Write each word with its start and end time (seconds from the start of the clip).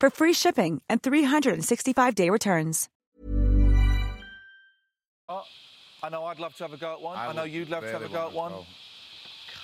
for 0.00 0.10
free 0.10 0.32
shipping 0.32 0.80
and 0.88 1.02
365-day 1.02 2.30
returns. 2.30 2.88
Oh, 5.28 5.44
I 6.02 6.08
know 6.08 6.24
I'd 6.24 6.40
love 6.40 6.56
to 6.56 6.64
have 6.64 6.72
a 6.72 6.76
go 6.76 6.94
at 6.94 7.00
one. 7.00 7.16
I, 7.16 7.28
I 7.28 7.32
know 7.32 7.44
you'd 7.44 7.68
love 7.68 7.84
to 7.84 7.92
have 7.92 8.02
a 8.02 8.08
go 8.08 8.26
at 8.28 8.32
one. 8.32 8.52
to 8.52 8.64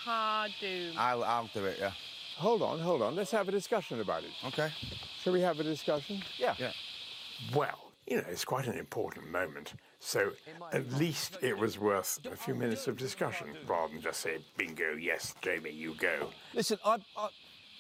Cardoon. 0.05 0.93
I'll, 0.97 1.25
I'll 1.25 1.51
do 1.53 1.65
it, 1.65 1.79
yeah. 1.81 1.91
Hold 2.37 2.63
on, 2.63 2.79
hold 2.79 3.03
on. 3.03 3.17
Let's 3.17 3.31
have 3.31 3.49
a 3.49 3.53
discussion 3.53 4.01
about 4.01 4.23
it. 4.23 4.31
Okay. 4.47 4.71
Shall 5.23 5.33
we 5.33 5.41
have 5.41 5.59
a 5.59 5.65
discussion? 5.65 6.23
Yeah. 6.39 6.55
Yeah. 6.59 6.73
Well, 7.55 7.87
you 8.07 8.19
know, 8.19 8.25
it's 8.31 8.45
quite 8.45 8.67
an 8.67 8.79
important 8.79 9.31
moment. 9.31 9.73
So 9.99 10.33
at 10.73 10.93
least 10.93 11.39
it 11.43 11.59
was 11.59 11.79
worth 11.79 12.21
a 12.31 12.37
few 12.37 12.55
minutes 12.55 12.87
of 12.87 12.97
discussion 12.97 13.49
rather 13.67 13.93
than 13.93 14.03
just 14.03 14.21
say, 14.21 14.39
bingo, 14.57 14.93
yes, 14.93 15.35
Jamie, 15.43 15.71
you 15.73 15.95
go. 15.99 16.29
Listen, 16.55 16.79
I'd, 16.85 17.03
I'd, 17.17 17.31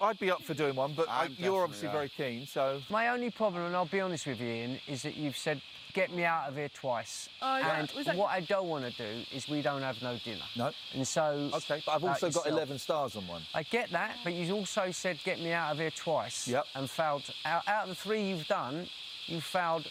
I'd 0.00 0.18
be 0.18 0.30
up 0.30 0.42
for 0.42 0.54
doing 0.54 0.74
one, 0.76 0.92
but 0.94 1.08
I, 1.08 1.28
you're 1.38 1.62
obviously 1.62 1.88
definitely 1.88 2.10
very 2.18 2.34
keen, 2.38 2.46
so. 2.46 2.80
My 2.90 3.08
only 3.08 3.30
problem, 3.30 3.64
and 3.64 3.74
I'll 3.74 3.86
be 3.86 4.00
honest 4.00 4.26
with 4.26 4.40
you, 4.40 4.46
Iain, 4.48 4.80
is 4.86 5.02
that 5.02 5.16
you've 5.16 5.36
said, 5.36 5.60
get 5.94 6.12
me 6.12 6.24
out 6.24 6.48
of 6.48 6.56
here 6.56 6.68
twice. 6.68 7.28
Oh, 7.40 7.56
yeah. 7.56 7.80
and 7.80 7.90
Was 7.92 8.06
that- 8.06 8.16
what 8.16 8.30
I 8.30 8.40
don't 8.40 8.68
want 8.68 8.84
to 8.84 8.90
do 8.92 9.24
is 9.34 9.48
we 9.48 9.62
don't 9.62 9.82
have 9.82 10.00
no 10.02 10.18
dinner. 10.22 10.44
No. 10.56 10.70
And 10.94 11.06
so. 11.06 11.50
Okay, 11.54 11.82
but 11.86 11.92
I've 11.92 12.02
about 12.02 12.22
also 12.22 12.30
got 12.30 12.46
11 12.46 12.78
stars 12.78 13.16
on 13.16 13.26
one. 13.26 13.42
I 13.54 13.62
get 13.62 13.90
that, 13.90 14.16
but 14.22 14.34
you've 14.34 14.52
also 14.52 14.90
said, 14.90 15.18
get 15.24 15.40
me 15.40 15.52
out 15.52 15.72
of 15.72 15.78
here 15.78 15.90
twice. 15.90 16.46
Yep. 16.46 16.66
And 16.74 16.90
failed. 16.90 17.22
Out, 17.44 17.66
out 17.66 17.84
of 17.84 17.88
the 17.88 17.94
three 17.94 18.22
you've 18.28 18.46
done, 18.48 18.86
you 19.26 19.40
failed 19.40 19.86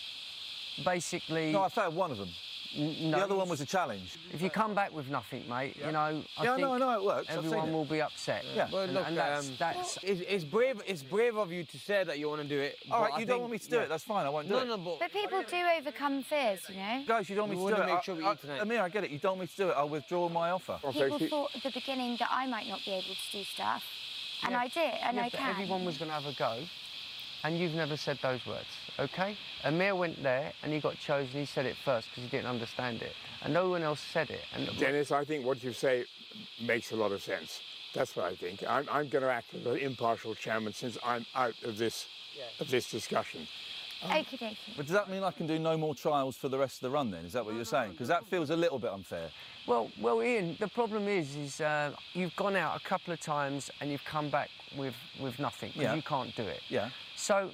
basically. 0.84 1.52
No, 1.52 1.64
I 1.64 1.69
failed 1.69 1.95
one 1.95 2.12
of 2.12 2.17
them. 2.17 2.30
N- 2.76 3.12
no. 3.12 3.18
The 3.18 3.23
other 3.23 3.36
one 3.36 3.50
was 3.50 3.62
a 3.62 3.66
challenge. 3.66 4.18
If 4.31 4.42
you 4.42 4.50
come 4.50 4.73
back 4.76 4.94
with 4.94 5.09
nothing, 5.09 5.48
mate, 5.50 5.76
you 5.78 5.92
know, 5.92 6.00
I 6.00 6.12
Yeah, 6.12 6.54
I 6.54 6.56
think 6.56 6.59
know, 6.59 6.73
I 6.73 6.78
know 6.78 6.92
it 7.00 7.04
works. 7.04 7.28
I've 7.30 7.36
seen 7.38 7.45
everyone 7.45 7.70
it. 7.70 7.73
will 7.73 7.86
be 7.86 8.02
upset. 8.02 8.44
Yeah. 8.56 8.68
Well, 8.72 8.84
and, 8.84 8.94
look, 8.94 9.08
and 9.08 9.18
that's, 9.18 9.48
um, 9.50 9.56
that's 9.59 9.98
it's, 10.04 10.22
it's 10.28 10.44
brave. 10.44 10.81
It's 10.86 11.03
brave 11.03 11.38
of 11.38 11.52
you 11.52 11.64
to 11.64 11.78
say 11.80 12.03
that 12.03 12.20
you 12.20 12.30
want 12.30 12.42
to 12.42 12.48
do 12.48 12.59
it. 12.59 12.78
All 12.92 13.00
but 13.00 13.03
right, 13.06 13.14
I 13.16 13.20
you 13.20 13.26
don't 13.26 13.36
think- 13.36 13.42
want 13.42 13.52
me 13.53 13.58
to 13.59 13.70
do 13.70 13.76
yeah. 13.78 13.81
it, 13.84 13.90
that's 13.90 14.03
fine, 14.03 14.26
I 14.26 14.30
won't 14.30 14.48
do 14.48 14.53
No, 14.53 14.59
it. 14.62 14.66
no, 14.68 14.76
no, 14.76 14.84
but 14.84 15.00
But 15.00 15.12
people 15.12 15.44
do 15.44 15.58
overcome 15.80 16.23
fears, 16.23 16.62
you 16.70 16.76
know. 16.76 17.03
Guys, 17.08 17.30
you 17.30 17.36
don't 17.36 17.48
want 17.50 17.59
me 17.59 17.68
to 17.70 17.76
do 17.76 17.81
it. 17.81 17.86
make 17.94 18.03
sure 18.03 18.16
we 18.16 18.26
I, 18.26 18.34
eat 18.34 18.42
tonight. 18.42 18.59
I, 18.59 18.62
Amir, 18.62 18.81
I 18.81 18.90
get 18.90 19.03
it. 19.03 19.12
You 19.12 19.20
don't 19.20 19.38
want 19.38 19.42
me 19.42 19.48
to 19.48 19.58
do 19.58 19.70
it. 19.70 19.73
I'll 19.78 19.90
withdraw 19.90 20.30
my 20.30 20.52
offer. 20.52 20.78
People 20.92 21.20
thought 21.20 21.56
at 21.56 21.64
the 21.64 21.72
beginning 21.72 22.18
that 22.20 22.30
I 22.31 22.46
might 22.47 22.68
not 22.68 22.80
be 22.85 22.91
able 22.91 23.03
to 23.16 23.31
do 23.38 23.44
stuff, 23.44 23.84
and 24.44 24.52
Yeah. 24.52 24.59
I 24.59 24.68
did, 24.68 24.94
and 25.02 25.16
yeah, 25.18 25.24
I 25.25 25.30
but 25.30 25.40
can. 25.40 25.50
everyone 25.52 25.85
was 25.85 25.97
going 25.97 26.09
to 26.09 26.16
have 26.16 26.25
a 26.25 26.34
go, 26.38 26.59
and 27.44 27.58
you've 27.58 27.74
never 27.74 27.96
said 27.97 28.18
those 28.22 28.46
words, 28.46 28.66
okay? 29.00 29.35
Amir 29.63 29.95
went 29.95 30.22
there 30.23 30.51
and 30.63 30.72
he 30.73 30.79
got 30.79 30.97
chosen. 31.00 31.31
He 31.39 31.45
said 31.45 31.66
it 31.66 31.75
first 31.83 32.07
because 32.09 32.23
he 32.23 32.29
didn't 32.29 32.47
understand 32.50 33.01
it, 33.01 33.13
and 33.44 33.53
no 33.53 33.69
one 33.69 33.83
else 33.83 34.00
said 34.13 34.29
it. 34.29 34.41
And 34.53 34.69
Dennis, 34.78 35.11
I 35.11 35.23
think 35.25 35.45
what 35.45 35.63
you 35.63 35.73
say 35.73 36.06
makes 36.61 36.91
a 36.91 36.95
lot 36.95 37.11
of 37.11 37.22
sense. 37.22 37.61
That's 37.94 38.16
what 38.16 38.25
I 38.25 38.35
think. 38.35 38.63
I'm, 38.67 38.88
I'm 38.91 39.07
going 39.07 39.23
to 39.23 39.31
act 39.31 39.53
as 39.53 39.66
an 39.66 39.78
impartial 39.78 40.35
chairman 40.35 40.73
since 40.73 40.97
I'm 41.03 41.25
out 41.34 41.53
of 41.63 41.78
this, 41.78 42.07
of 42.59 42.69
this 42.69 42.89
discussion. 42.91 43.47
Okie 44.03 44.38
dokie. 44.38 44.57
But 44.75 44.85
does 44.85 44.94
that 44.94 45.09
mean 45.09 45.23
I 45.23 45.31
can 45.31 45.47
do 45.47 45.57
no 45.57 45.78
more 45.78 45.95
trials 45.95 46.35
for 46.35 46.50
the 46.50 46.57
rest 46.57 46.75
of 46.75 46.81
the 46.81 46.89
run 46.89 47.09
then? 47.09 47.23
Is 47.23 47.31
that 47.34 47.45
what 47.45 47.55
you're 47.55 47.63
saying? 47.63 47.91
Because 47.94 48.09
that 48.09 48.25
feels 48.28 48.50
a 48.50 48.55
little 48.55 48.78
bit 48.78 48.91
unfair. 48.91 49.29
well, 49.66 49.89
well, 50.01 50.19
Iain, 50.19 50.57
the 50.59 50.67
problem 50.67 51.07
is, 51.07 51.35
is 51.38 51.61
uh, 51.61 51.91
you've 52.13 52.35
gone 52.35 52.57
out 52.57 52.75
a 52.75 52.81
couple 52.81 53.13
of 53.13 53.22
times 53.22 53.72
and 53.79 53.89
you've 53.89 54.03
come 54.03 54.29
back 54.29 54.50
with 54.78 54.94
with 55.22 55.39
nothing. 55.39 55.72
'cause 55.72 55.81
Yeah. 55.81 55.95
You 55.95 56.01
can't 56.01 56.35
do 56.35 56.44
it. 56.44 56.59
Yeah. 56.67 56.89
So 57.16 57.51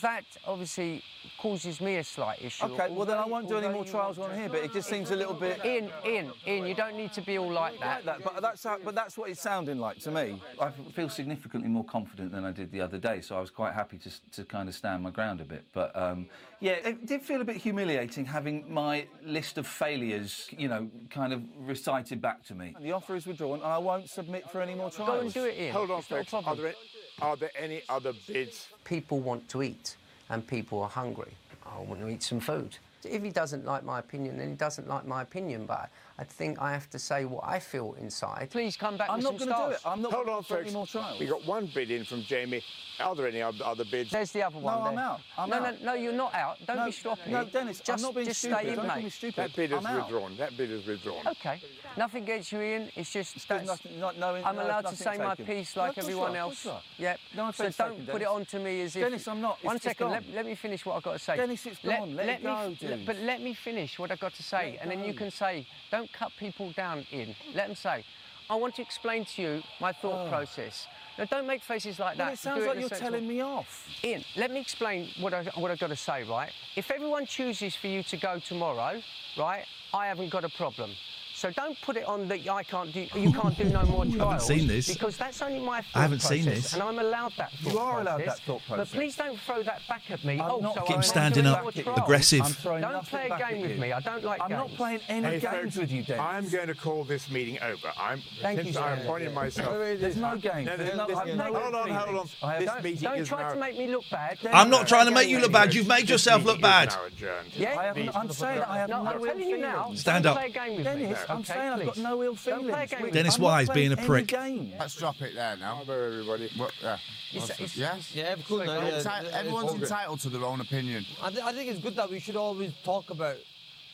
that 0.00 0.24
obviously 0.46 1.02
causes 1.38 1.80
me 1.80 1.96
a 1.96 2.04
slight 2.04 2.40
issue. 2.42 2.64
Okay, 2.66 2.88
well 2.90 3.04
then 3.06 3.18
I 3.18 3.26
won't 3.26 3.48
do 3.48 3.58
any 3.58 3.68
more 3.68 3.84
trials 3.84 4.18
on 4.18 4.36
here, 4.36 4.48
but 4.48 4.62
it 4.62 4.72
just 4.72 4.88
seems 4.88 5.10
a 5.10 5.16
little 5.16 5.34
bit. 5.34 5.64
In, 5.64 5.90
in, 6.04 6.30
in. 6.46 6.66
you 6.66 6.74
don't 6.74 6.96
need 6.96 7.12
to 7.14 7.20
be 7.22 7.38
all 7.38 7.50
like 7.50 7.78
that. 7.80 8.04
Like 8.04 8.22
that, 8.22 8.34
but 8.34 8.42
that's 8.42 8.64
how, 8.64 8.78
but 8.84 8.94
that's 8.94 9.18
what 9.18 9.30
it's 9.30 9.40
sounding 9.40 9.78
like 9.78 9.98
to 10.00 10.10
me. 10.10 10.40
I 10.60 10.70
feel 10.70 11.08
significantly 11.08 11.68
more 11.68 11.84
confident 11.84 12.32
than 12.32 12.44
I 12.44 12.52
did 12.52 12.70
the 12.70 12.80
other 12.80 12.98
day, 12.98 13.20
so 13.20 13.36
I 13.36 13.40
was 13.40 13.50
quite 13.50 13.74
happy 13.74 13.98
to, 13.98 14.10
to 14.32 14.44
kind 14.44 14.68
of 14.68 14.74
stand 14.74 15.02
my 15.02 15.10
ground 15.10 15.40
a 15.40 15.44
bit. 15.44 15.64
But 15.72 15.94
um, 15.96 16.28
yeah, 16.60 16.72
it 16.72 17.06
did 17.06 17.22
feel 17.22 17.40
a 17.40 17.44
bit 17.44 17.56
humiliating 17.56 18.24
having 18.24 18.72
my 18.72 19.06
list 19.24 19.58
of 19.58 19.66
failures, 19.66 20.48
you 20.56 20.68
know, 20.68 20.88
kind 21.10 21.32
of 21.32 21.42
recited 21.58 22.22
back 22.22 22.44
to 22.44 22.54
me. 22.54 22.74
The 22.80 22.92
offer 22.92 23.16
is 23.16 23.26
withdrawn, 23.26 23.54
and 23.54 23.64
I 23.64 23.78
won't 23.78 24.08
submit 24.08 24.48
for 24.50 24.62
any 24.62 24.74
more 24.74 24.90
trials. 24.90 25.10
Go 25.10 25.20
and 25.20 25.34
do 25.34 25.44
it, 25.44 25.58
Iain. 25.58 25.72
Hold 25.72 25.90
on, 25.90 25.98
It's 25.98 26.10
a 26.10 26.14
folks. 26.16 26.34
Are 26.34 26.42
problem. 26.42 26.64
there, 26.64 26.74
are 27.20 27.36
there 27.36 27.50
any 27.58 27.82
other 27.88 28.12
bids? 28.26 28.68
people 28.84 29.20
want 29.20 29.48
to 29.48 29.62
eat 29.62 29.96
and 30.30 30.46
people 30.46 30.82
are 30.82 30.88
hungry. 30.88 31.32
I 31.66 31.80
want 31.80 32.00
to 32.00 32.08
eat 32.08 32.22
some 32.22 32.40
food. 32.40 32.76
If 33.04 33.22
he 33.22 33.30
doesn't 33.30 33.64
like 33.64 33.84
my 33.84 33.98
opinion, 33.98 34.38
then 34.38 34.50
he 34.50 34.54
doesn't 34.54 34.88
like 34.88 35.06
my 35.06 35.22
opinion. 35.22 35.66
But 35.66 35.90
I 36.16 36.22
think 36.22 36.60
I 36.62 36.72
have 36.72 36.88
to 36.90 36.98
say 36.98 37.24
what 37.24 37.42
I 37.44 37.58
feel 37.58 37.96
inside. 38.00 38.48
Please 38.50 38.76
come 38.76 38.96
back 38.96 39.10
I'm 39.10 39.16
with 39.16 39.24
not 39.24 39.38
going 39.38 39.50
to 39.50 39.56
do 39.56 39.70
it. 39.74 39.80
I'm 39.84 40.00
not 40.00 40.12
Hold 40.12 40.28
on, 40.28 40.42
do 40.42 40.54
any 40.54 40.62
folks. 40.64 40.72
more 40.72 40.86
trials. 40.86 41.18
We 41.18 41.26
got 41.26 41.44
one 41.44 41.68
bid 41.74 41.90
in 41.90 42.04
from 42.04 42.22
Jamie. 42.22 42.62
Are 43.00 43.16
there 43.16 43.26
any 43.26 43.42
other 43.42 43.84
bids? 43.84 44.12
There's 44.12 44.30
the 44.30 44.44
other 44.44 44.56
one. 44.60 44.78
No, 44.78 44.86
I'm 44.90 44.98
out. 44.98 45.20
I'm 45.36 45.50
no, 45.50 45.56
out. 45.56 45.80
no, 45.82 45.86
no, 45.86 45.94
you're 45.94 46.12
not 46.12 46.32
out. 46.32 46.58
Don't 46.64 46.76
No, 46.76 46.86
be 46.86 46.92
sloppy. 46.92 47.30
no, 47.32 47.44
Dennis, 47.44 47.80
I'm 47.80 47.84
just, 47.84 48.02
not 48.04 48.14
being 48.14 48.26
just 48.26 48.38
stupid. 48.38 48.58
stay 48.60 48.68
in, 48.68 48.76
Don't 48.76 48.86
mate. 48.86 49.04
me 49.04 49.10
stupid. 49.10 49.34
that 49.36 49.56
bid 49.56 49.72
is 49.72 49.78
I'm 49.78 49.86
out. 49.86 49.96
withdrawn. 49.96 50.36
That 50.36 50.56
bid 50.56 50.70
is 50.70 50.86
withdrawn. 50.86 51.26
Okay. 51.26 51.60
Nothing 51.96 52.22
against 52.22 52.52
you, 52.52 52.60
Iain. 52.60 52.90
It's 52.94 53.12
just 53.12 53.34
There's 53.48 53.66
that's, 53.66 53.84
nothing- 53.84 53.98
not- 53.98 54.16
no- 54.16 54.34
I'm 54.36 54.54
no, 54.54 54.62
allowed 54.64 54.76
to 54.82 54.82
nothing 54.92 54.98
say 54.98 55.18
my 55.18 55.34
piece 55.34 55.76
like 55.76 55.96
of 55.96 56.04
everyone 56.04 56.32
you 56.32 56.38
else. 56.38 56.62
course 56.62 56.82
you 56.98 57.04
are. 57.06 57.10
Yep. 57.10 57.18
No 57.34 57.50
so 57.50 57.64
don't 57.64 57.90
taken, 57.90 58.06
put 58.06 58.22
it 58.22 58.28
on 58.28 58.44
to 58.46 58.58
me 58.60 58.82
as 58.82 58.94
if. 58.94 59.02
Dennis, 59.02 59.26
I'm 59.26 59.40
not. 59.40 59.54
It's- 59.58 59.64
One 59.66 59.76
it's 59.76 59.84
second. 59.84 60.10
Let, 60.10 60.24
gone. 60.26 60.34
let 60.36 60.46
me 60.46 60.54
finish 60.54 60.86
what 60.86 60.94
I've 60.96 61.02
got 61.02 61.12
to 61.14 61.18
say. 61.18 61.36
Dennis, 61.36 61.66
it's 61.66 61.78
gone. 61.80 62.14
Let 62.14 62.28
it 62.28 62.38
me, 62.38 62.44
go, 62.44 62.54
let- 62.68 62.78
dude. 62.78 63.06
but 63.06 63.16
let 63.16 63.40
me 63.42 63.54
finish 63.54 63.98
what 63.98 64.12
I've 64.12 64.20
got 64.20 64.34
to 64.34 64.42
say, 64.44 64.72
Let 64.78 64.82
and 64.82 64.90
then 64.92 65.04
you 65.04 65.14
can 65.14 65.32
say, 65.32 65.66
don't 65.90 66.03
cut 66.12 66.32
people 66.38 66.72
down, 66.72 67.06
Iain. 67.12 67.34
Let 67.54 67.68
them 67.68 67.76
say. 67.76 68.04
I 68.50 68.56
want 68.56 68.74
to 68.76 68.82
explain 68.82 69.24
to 69.24 69.42
you 69.42 69.62
my 69.80 69.92
thought 69.92 70.26
oh. 70.26 70.28
process. 70.28 70.86
Now, 71.16 71.24
don't 71.24 71.46
make 71.46 71.62
faces 71.62 71.98
like 71.98 72.18
Well, 72.18 72.26
that. 72.26 72.34
it 72.34 72.38
sounds 72.38 72.60
Do 72.62 72.68
like 72.68 72.78
you're 72.78 72.88
sensible- 72.88 73.10
telling 73.12 73.28
me 73.28 73.40
off. 73.40 73.88
Iain, 74.04 74.24
let 74.36 74.50
me 74.50 74.60
explain 74.60 75.08
what, 75.20 75.32
I, 75.32 75.44
what 75.54 75.70
I've 75.70 75.78
got 75.78 75.88
to 75.90 75.96
say, 75.96 76.24
right? 76.24 76.50
If 76.76 76.90
everyone 76.90 77.24
chooses 77.24 77.74
for 77.74 77.86
you 77.86 78.02
to 78.02 78.16
go 78.16 78.38
tomorrow, 78.38 79.00
right, 79.38 79.64
I 79.94 80.06
haven't 80.06 80.30
got 80.30 80.44
a 80.44 80.48
problem. 80.50 80.90
So 81.34 81.50
don't 81.50 81.76
put 81.82 81.96
it 81.96 82.04
on 82.04 82.28
that 82.28 82.48
I 82.48 82.62
can't 82.62 82.92
do. 82.92 83.06
You 83.14 83.32
can't 83.32 83.56
do 83.58 83.64
no 83.64 83.84
more 83.86 84.04
trials. 84.16 84.46
seen 84.46 84.68
this. 84.68 84.92
because 84.92 85.16
that's 85.16 85.42
only 85.42 85.58
my. 85.58 85.80
Thought 85.80 85.96
I 85.98 86.02
haven't 86.02 86.22
seen 86.22 86.44
this. 86.44 86.72
and 86.74 86.82
I'm 86.82 86.98
allowed 86.98 87.32
that. 87.36 87.50
Thought 87.52 87.72
You 87.72 87.78
are 87.80 88.00
allowed 88.02 88.22
process, 88.22 88.38
that 88.38 88.46
thought 88.46 88.62
process. 88.66 88.90
But 88.90 88.96
please 88.96 89.16
don't 89.16 89.38
throw 89.40 89.62
that 89.64 89.80
back 89.88 90.02
at 90.10 90.24
me. 90.24 90.40
I'm 90.40 90.50
oh, 90.50 90.58
not 90.60 90.74
so 90.76 90.82
Keep 90.82 90.96
I'm 90.96 91.02
standing 91.02 91.46
up, 91.46 91.66
aggressive. 91.76 92.40
I'm 92.66 92.80
Don't 92.80 93.04
play 93.06 93.28
a 93.28 93.38
game 93.38 93.62
with 93.62 93.78
me. 93.78 93.92
I 93.92 94.00
don't 94.00 94.22
like 94.22 94.40
I'm 94.40 94.48
games. 94.50 94.60
not 94.60 94.70
playing 94.76 95.00
any 95.08 95.26
Hey, 95.26 95.40
games 95.40 95.52
folks, 95.74 95.76
with 95.76 95.90
you, 95.90 96.02
Dennis. 96.04 96.20
I'm 96.24 96.48
going 96.48 96.68
to 96.68 96.74
call 96.74 97.02
this 97.02 97.28
meeting 97.30 97.58
over. 97.62 97.88
I'm, 97.98 98.22
Thank 98.40 98.60
since 98.60 98.74
you, 98.76 98.80
I 98.80 98.96
sir. 98.96 99.02
appointed 99.02 99.34
myself. 99.34 99.76
There's 99.76 100.16
no 100.16 100.36
games. 100.36 100.66
No, 100.66 100.76
There's 100.76 100.96
no, 100.96 101.06
this- 101.08 101.18
I 101.18 101.24
no 101.34 101.44
hold 101.52 101.56
on, 101.74 101.90
hold 101.90 101.90
on. 101.90 102.06
feelings. 102.06 102.36
I 102.42 102.52
have 102.52 102.60
This 102.60 102.68
no- 102.76 102.80
meeting 102.82 103.02
Don't 103.02 103.18
is 103.18 103.28
try 103.28 103.52
to 103.52 103.58
make 103.58 103.76
me 103.76 103.88
look 103.88 104.04
bad. 104.10 104.38
I'm 104.52 104.70
not 104.70 104.86
trying 104.86 105.06
to 105.06 105.12
make 105.12 105.28
you 105.28 105.40
look 105.40 105.50
bad. 105.52 105.74
You've 105.74 105.88
made 105.88 106.08
yourself 106.08 106.44
look 106.44 106.60
bad. 106.60 106.88
is 106.90 106.94
now 106.94 107.04
adjourned. 107.06 107.48
Yeah? 107.56 107.76
I 107.78 107.84
haven't, 107.86 108.16
I'm 108.16 108.30
saying 108.30 108.62
I 108.62 108.78
have 108.78 108.88
No, 108.88 109.02
no 109.02 109.10
I'm 109.10 109.24
telling 109.24 109.48
you 109.48 109.58
now. 109.58 109.82
feelings. 109.84 110.00
Stand 110.00 110.24
don't 110.24 110.32
up. 110.36 110.38
Play 110.38 110.46
a 110.46 110.50
game 110.52 110.76
with 110.76 110.84
Dennis, 110.84 111.18
me. 111.28 111.33
I'm 111.34 111.40
okay, 111.40 111.52
saying 111.52 111.72
I've 111.72 111.84
got 111.86 111.96
no 111.98 112.22
ill 112.22 112.34
Don't 112.34 112.36
feelings. 112.38 113.12
Dennis 113.12 113.38
me. 113.38 113.46
I'm 113.46 113.50
not 113.50 113.56
Wise 113.56 113.68
being 113.70 113.92
a 113.92 113.96
prick. 113.96 114.26
game. 114.26 114.72
Let's 114.78 114.96
drop 114.96 115.20
it 115.22 115.34
there 115.34 115.56
now. 115.56 115.82
Hello, 115.84 116.02
everybody. 116.02 116.50
What, 116.56 116.72
yeah. 116.82 116.96
It's- 117.32 117.50
it's- 117.50 117.76
yes? 117.76 118.14
Yeah, 118.14 118.36
cool. 118.46 118.58
no, 118.58 118.64
yeah, 118.64 118.90
Enti- 118.90 119.04
yeah, 119.24 119.38
everyone's 119.38 119.74
yeah. 119.74 119.80
entitled 119.80 120.20
to 120.20 120.28
their 120.28 120.44
own 120.44 120.60
opinion. 120.60 121.04
I, 121.22 121.30
th- 121.30 121.42
I 121.42 121.52
think 121.52 121.70
it's 121.70 121.80
good 121.80 121.96
that 121.96 122.10
we 122.10 122.20
should 122.20 122.36
always 122.36 122.72
talk 122.84 123.10
about. 123.10 123.36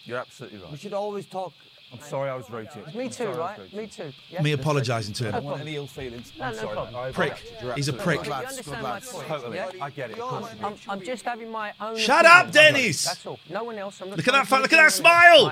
You're 0.05 0.19
absolutely 0.19 0.59
right. 0.61 0.73
We 0.73 0.79
should 0.79 0.95
always 0.95 1.27
talk 1.27 1.53
I'm 1.93 2.01
sorry 2.01 2.31
I 2.31 2.37
was 2.37 2.49
rude 2.49 2.71
to 2.71 2.79
you. 2.79 2.99
Me 2.99 3.09
too, 3.09 3.13
sorry 3.25 3.37
right? 3.37 3.75
Me 3.75 3.87
too. 3.89 4.13
Yeah? 4.29 4.43
Me 4.43 4.53
apologising 4.53 5.13
to 5.15 5.25
I 5.25 5.27
him. 5.29 5.33
don't 5.35 5.45
want 5.45 5.61
any 5.63 5.75
ill 5.75 5.89
feelings. 5.89 6.33
No, 6.39 6.45
I'm 6.45 6.53
no 6.55 6.59
sorry. 6.63 6.75
problem. 6.75 7.13
Prick. 7.13 7.33
apologise. 7.33 7.77
He's 7.77 7.89
a 7.89 7.93
prick. 7.93 8.25
You 8.25 8.31
right. 8.31 8.47
understand 8.47 8.83
my 8.83 9.01
point? 9.01 9.27
Totally. 9.27 9.57
yeah? 9.57 9.71
I 9.81 9.91
get 9.91 10.11
it. 10.11 10.19
Of 10.19 10.29
course 10.29 10.53
you 10.53 10.59
do. 10.61 10.67
I'm, 10.67 10.75
I'm 10.89 11.01
just 11.03 11.25
having 11.25 11.51
my 11.51 11.73
own. 11.81 11.97
Shut 11.97 12.25
opinion. 12.25 12.47
up, 12.47 12.53
Dennis! 12.53 13.05
That's 13.07 13.27
all. 13.27 13.41
No 13.51 13.65
one 13.65 13.77
else. 13.77 14.01
I'm 14.01 14.11
Look 14.11 14.29
at 14.29 14.33
that 14.33 14.47
fu- 14.47 14.57
look 14.57 14.73
at 14.73 14.77
that 14.77 14.93
smile! 14.93 15.47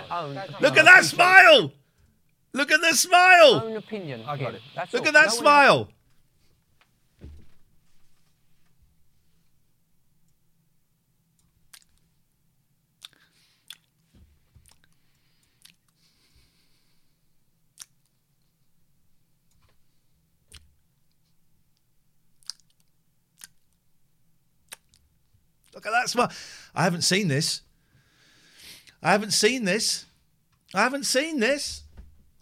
Look 0.60 0.76
at 0.76 0.84
that 0.84 1.04
smile! 1.04 1.72
Look 2.58 2.72
at 2.72 2.80
the 2.80 2.92
smile! 2.92 3.62
Own 3.64 3.76
opinion. 3.76 4.24
I 4.26 4.36
got 4.36 4.52
it. 4.52 4.62
That's 4.74 4.92
Look 4.92 5.02
all. 5.02 5.08
at 5.10 5.14
that 5.14 5.26
No 5.26 5.26
one 5.28 5.36
smile! 5.36 5.88
Look 25.72 25.86
at 25.86 25.92
that 25.92 26.08
smile. 26.08 26.32
I 26.74 26.82
haven't 26.82 27.02
seen 27.02 27.28
this. 27.28 27.62
I 29.00 29.12
haven't 29.12 29.30
seen 29.30 29.64
this. 29.64 30.06
I 30.74 30.82
haven't 30.82 31.06
seen 31.06 31.38
this. 31.38 31.84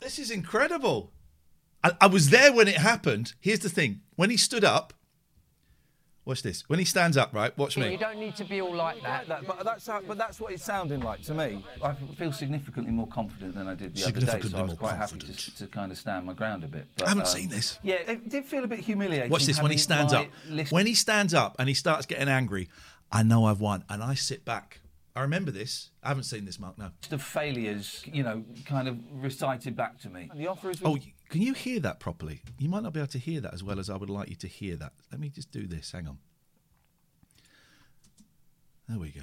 This 0.00 0.19
is 0.19 0.31
incredible. 0.31 1.12
I, 1.82 1.93
I 2.00 2.06
was 2.06 2.31
there 2.31 2.52
when 2.52 2.69
it 2.69 2.76
happened. 2.76 3.34
Here's 3.40 3.60
the 3.60 3.69
thing: 3.69 4.00
when 4.16 4.31
he 4.31 4.37
stood 4.37 4.64
up, 4.64 4.93
watch 6.25 6.43
this. 6.43 6.69
When 6.69 6.78
he 6.78 6.84
stands 6.84 7.16
up, 7.16 7.32
right? 7.32 7.56
Watch 7.56 7.78
me. 7.78 7.93
You 7.93 7.98
don't 7.98 8.19
need 8.19 8.37
to 8.37 8.44
be 8.44 8.60
all 8.60 8.75
like 8.75 9.02
that. 9.02 9.28
That, 9.28 9.46
but 9.46 9.64
that's 9.64 9.87
how, 9.87 10.02
but 10.02 10.19
that's 10.19 10.40
what 10.40 10.52
it's 10.52 10.64
sounding 10.64 11.00
like 11.00 11.22
to 11.22 11.34
me. 11.34 11.64
I 11.82 11.94
feel 12.19 12.32
significantly 12.32 12.93
more 12.93 13.06
confident 13.06 13.54
than 13.54 13.69
I 13.69 13.75
did 13.75 13.94
the 13.94 14.04
other 14.04 14.20
day, 14.20 14.26
so 14.26 14.58
I 14.58 14.62
was 14.62 14.70
more 14.70 14.76
quite 14.76 14.96
happy 14.96 15.19
to, 15.19 15.56
to 15.56 15.66
kind 15.69 15.90
of 15.90 15.99
stand 15.99 16.26
my 16.26 16.34
ground 16.34 16.64
a 16.64 16.69
bit. 16.69 16.87
But, 16.96 17.06
I 17.06 17.08
haven't 17.10 17.25
um, 17.25 17.28
seen 17.28 17.49
this. 17.49 17.78
Yeah, 17.82 17.94
it 17.94 18.28
did 18.28 18.44
feel 18.44 18.64
a 18.64 18.69
bit 18.69 18.81
humiliating. 18.81 19.31
Watch 19.31 19.46
this. 19.46 19.62
When 19.62 19.70
he 19.70 19.78
stands 19.78 20.12
up, 20.12 20.26
list 20.49 20.72
when 20.72 20.87
he 20.87 20.94
stands 20.94 21.32
up 21.32 21.56
and 21.58 21.69
he 21.69 21.75
starts 21.75 22.06
getting 22.06 22.28
angry, 22.28 22.69
I 23.10 23.22
know 23.22 23.46
I've 23.46 23.60
won, 23.60 23.84
and 23.88 24.02
I 24.02 24.14
sit 24.14 24.44
back. 24.44 24.81
I 25.16 25.22
remember 25.22 25.50
this. 25.50 25.88
I 26.02 26.08
haven't 26.08 26.24
seen 26.24 26.44
this, 26.44 26.60
Mark. 26.60 26.76
No. 26.76 26.90
Just 27.00 27.14
of 27.14 27.22
failures, 27.22 28.04
you 28.04 28.22
know, 28.22 28.44
kind 28.66 28.86
of 28.86 28.98
recited 29.14 29.74
back 29.74 29.98
to 30.02 30.10
me. 30.10 30.30
The 30.34 30.46
offer 30.46 30.70
is. 30.70 30.82
Oh, 30.84 30.98
can 31.30 31.40
you 31.40 31.54
hear 31.54 31.80
that 31.80 32.00
properly? 32.00 32.42
You 32.58 32.68
might 32.68 32.82
not 32.82 32.92
be 32.92 33.00
able 33.00 33.08
to 33.08 33.18
hear 33.18 33.40
that 33.40 33.54
as 33.54 33.64
well 33.64 33.80
as 33.80 33.88
I 33.88 33.96
would 33.96 34.10
like 34.10 34.28
you 34.28 34.36
to 34.36 34.46
hear 34.46 34.76
that. 34.76 34.92
Let 35.10 35.18
me 35.18 35.30
just 35.30 35.50
do 35.50 35.66
this. 35.66 35.92
Hang 35.92 36.06
on. 36.06 36.18
There 38.90 38.98
we 38.98 39.08
go. 39.10 39.22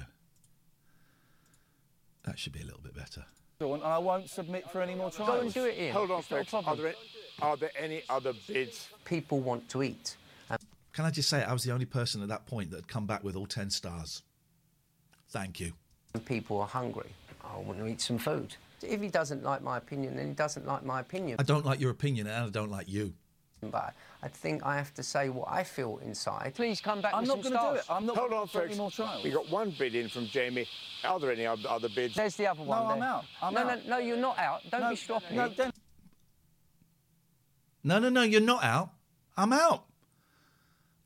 That 2.24 2.40
should 2.40 2.52
be 2.52 2.60
a 2.60 2.64
little 2.64 2.82
bit 2.82 2.96
better. 2.96 3.24
and 3.60 3.82
I 3.84 3.98
won't 3.98 4.28
submit 4.28 4.68
for 4.70 4.82
any 4.82 4.96
more 4.96 5.12
trials. 5.12 5.30
Go 5.30 5.40
and 5.42 5.54
do 5.54 5.64
it, 5.64 5.78
Iain. 5.78 5.92
Hold 5.92 6.10
on, 6.10 6.18
It's 6.18 6.30
not 6.30 6.40
a 6.40 6.44
folks. 6.44 6.66
Are 6.66 6.76
there, 6.76 6.94
are 7.40 7.56
there 7.56 7.70
any 7.78 8.02
other 8.08 8.32
bids? 8.48 8.88
People 9.04 9.40
want 9.40 9.68
to 9.68 9.84
eat. 9.84 10.16
Um, 10.50 10.58
can 10.92 11.04
I 11.04 11.10
just 11.10 11.28
say 11.28 11.44
I 11.44 11.52
was 11.52 11.62
the 11.62 11.72
only 11.72 11.86
person 11.86 12.20
at 12.20 12.28
that 12.28 12.46
point 12.46 12.70
that 12.70 12.78
had 12.78 12.88
come 12.88 13.06
back 13.06 13.22
with 13.22 13.36
all 13.36 13.46
10 13.46 13.70
stars? 13.70 14.22
Thank 15.28 15.60
you. 15.60 15.72
And 16.14 16.24
people 16.24 16.60
are 16.60 16.66
hungry. 16.66 17.10
I 17.42 17.58
want 17.58 17.78
to 17.80 17.86
eat 17.86 18.00
some 18.00 18.18
food. 18.18 18.54
If 18.82 19.00
he 19.00 19.08
doesn't 19.08 19.42
like 19.42 19.62
my 19.62 19.76
opinion, 19.78 20.16
then 20.16 20.28
he 20.28 20.32
doesn't 20.34 20.66
like 20.66 20.84
my 20.84 21.00
opinion. 21.00 21.36
I 21.38 21.42
don't 21.42 21.66
like 21.66 21.80
your 21.80 21.90
opinion 21.90 22.26
and 22.26 22.44
I 22.46 22.48
don't 22.48 22.70
like 22.70 22.88
you. 22.88 23.12
But 23.62 23.94
I 24.22 24.28
think 24.28 24.62
I 24.64 24.76
have 24.76 24.92
to 24.94 25.02
say 25.02 25.30
what 25.30 25.48
I 25.50 25.64
feel 25.64 25.98
inside. 26.04 26.52
Please 26.54 26.80
come 26.82 27.00
back 27.00 27.14
I'm 27.14 27.22
with 27.22 27.28
not 27.28 27.42
going 27.42 27.54
to 27.54 27.58
do 27.58 27.74
it. 27.78 27.84
I'm 27.88 28.04
not 28.06 28.16
Hold 28.16 28.32
on, 28.34 28.46
for 28.46 28.60
any 28.60 28.68
folks. 28.68 28.78
more 28.78 28.90
trials. 28.90 29.24
We 29.24 29.30
got 29.30 29.50
one 29.50 29.74
bid 29.78 29.94
in 29.94 30.08
from 30.08 30.26
Jamie. 30.26 30.66
Are 31.02 31.18
there 31.18 31.32
any 31.32 31.46
other, 31.46 31.68
other 31.68 31.88
bids? 31.88 32.14
There's 32.14 32.36
the 32.36 32.46
other 32.46 32.62
one. 32.62 32.78
No, 32.78 32.90
I'm 32.90 33.02
out. 33.02 33.24
I'm 33.42 33.54
no, 33.54 33.60
out. 33.60 33.86
no, 33.86 33.96
no, 33.96 33.98
you're 33.98 34.18
not 34.18 34.38
out. 34.38 34.60
Don't 34.70 34.82
no, 34.82 34.90
be 34.90 34.96
stropping 34.96 35.36
No, 35.36 35.44
it. 35.46 35.56
Dennis, 35.56 35.72
No, 37.82 37.98
no, 37.98 38.10
no, 38.10 38.22
you're 38.22 38.40
not 38.42 38.62
out. 38.62 38.90
I'm 39.36 39.52
out. 39.52 39.84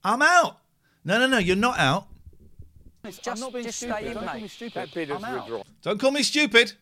I'm 0.03 0.21
out. 0.23 0.59
No, 1.05 1.19
no, 1.19 1.29
no, 1.29 1.39
you're 1.39 1.55
not 1.57 1.79
out. 1.79 2.08
I'm 3.05 3.13
Just- 3.13 3.41
not 3.41 3.53
being 3.53 3.65
just 3.65 3.79
stupid. 3.79 3.97
stay 3.97 4.07
in, 4.09 4.15
Don't 4.15 4.25
call 4.27 4.41
me 4.41 4.49
stupid. 4.49 4.75
That 4.75 4.95
bid 4.95 5.11
is 5.11 5.17
I'm 5.17 5.25
out. 5.25 5.35
withdrawn. 5.37 5.63
Don't 5.83 6.01
call 6.01 6.11
me 6.11 6.23
stupid. 6.23 6.73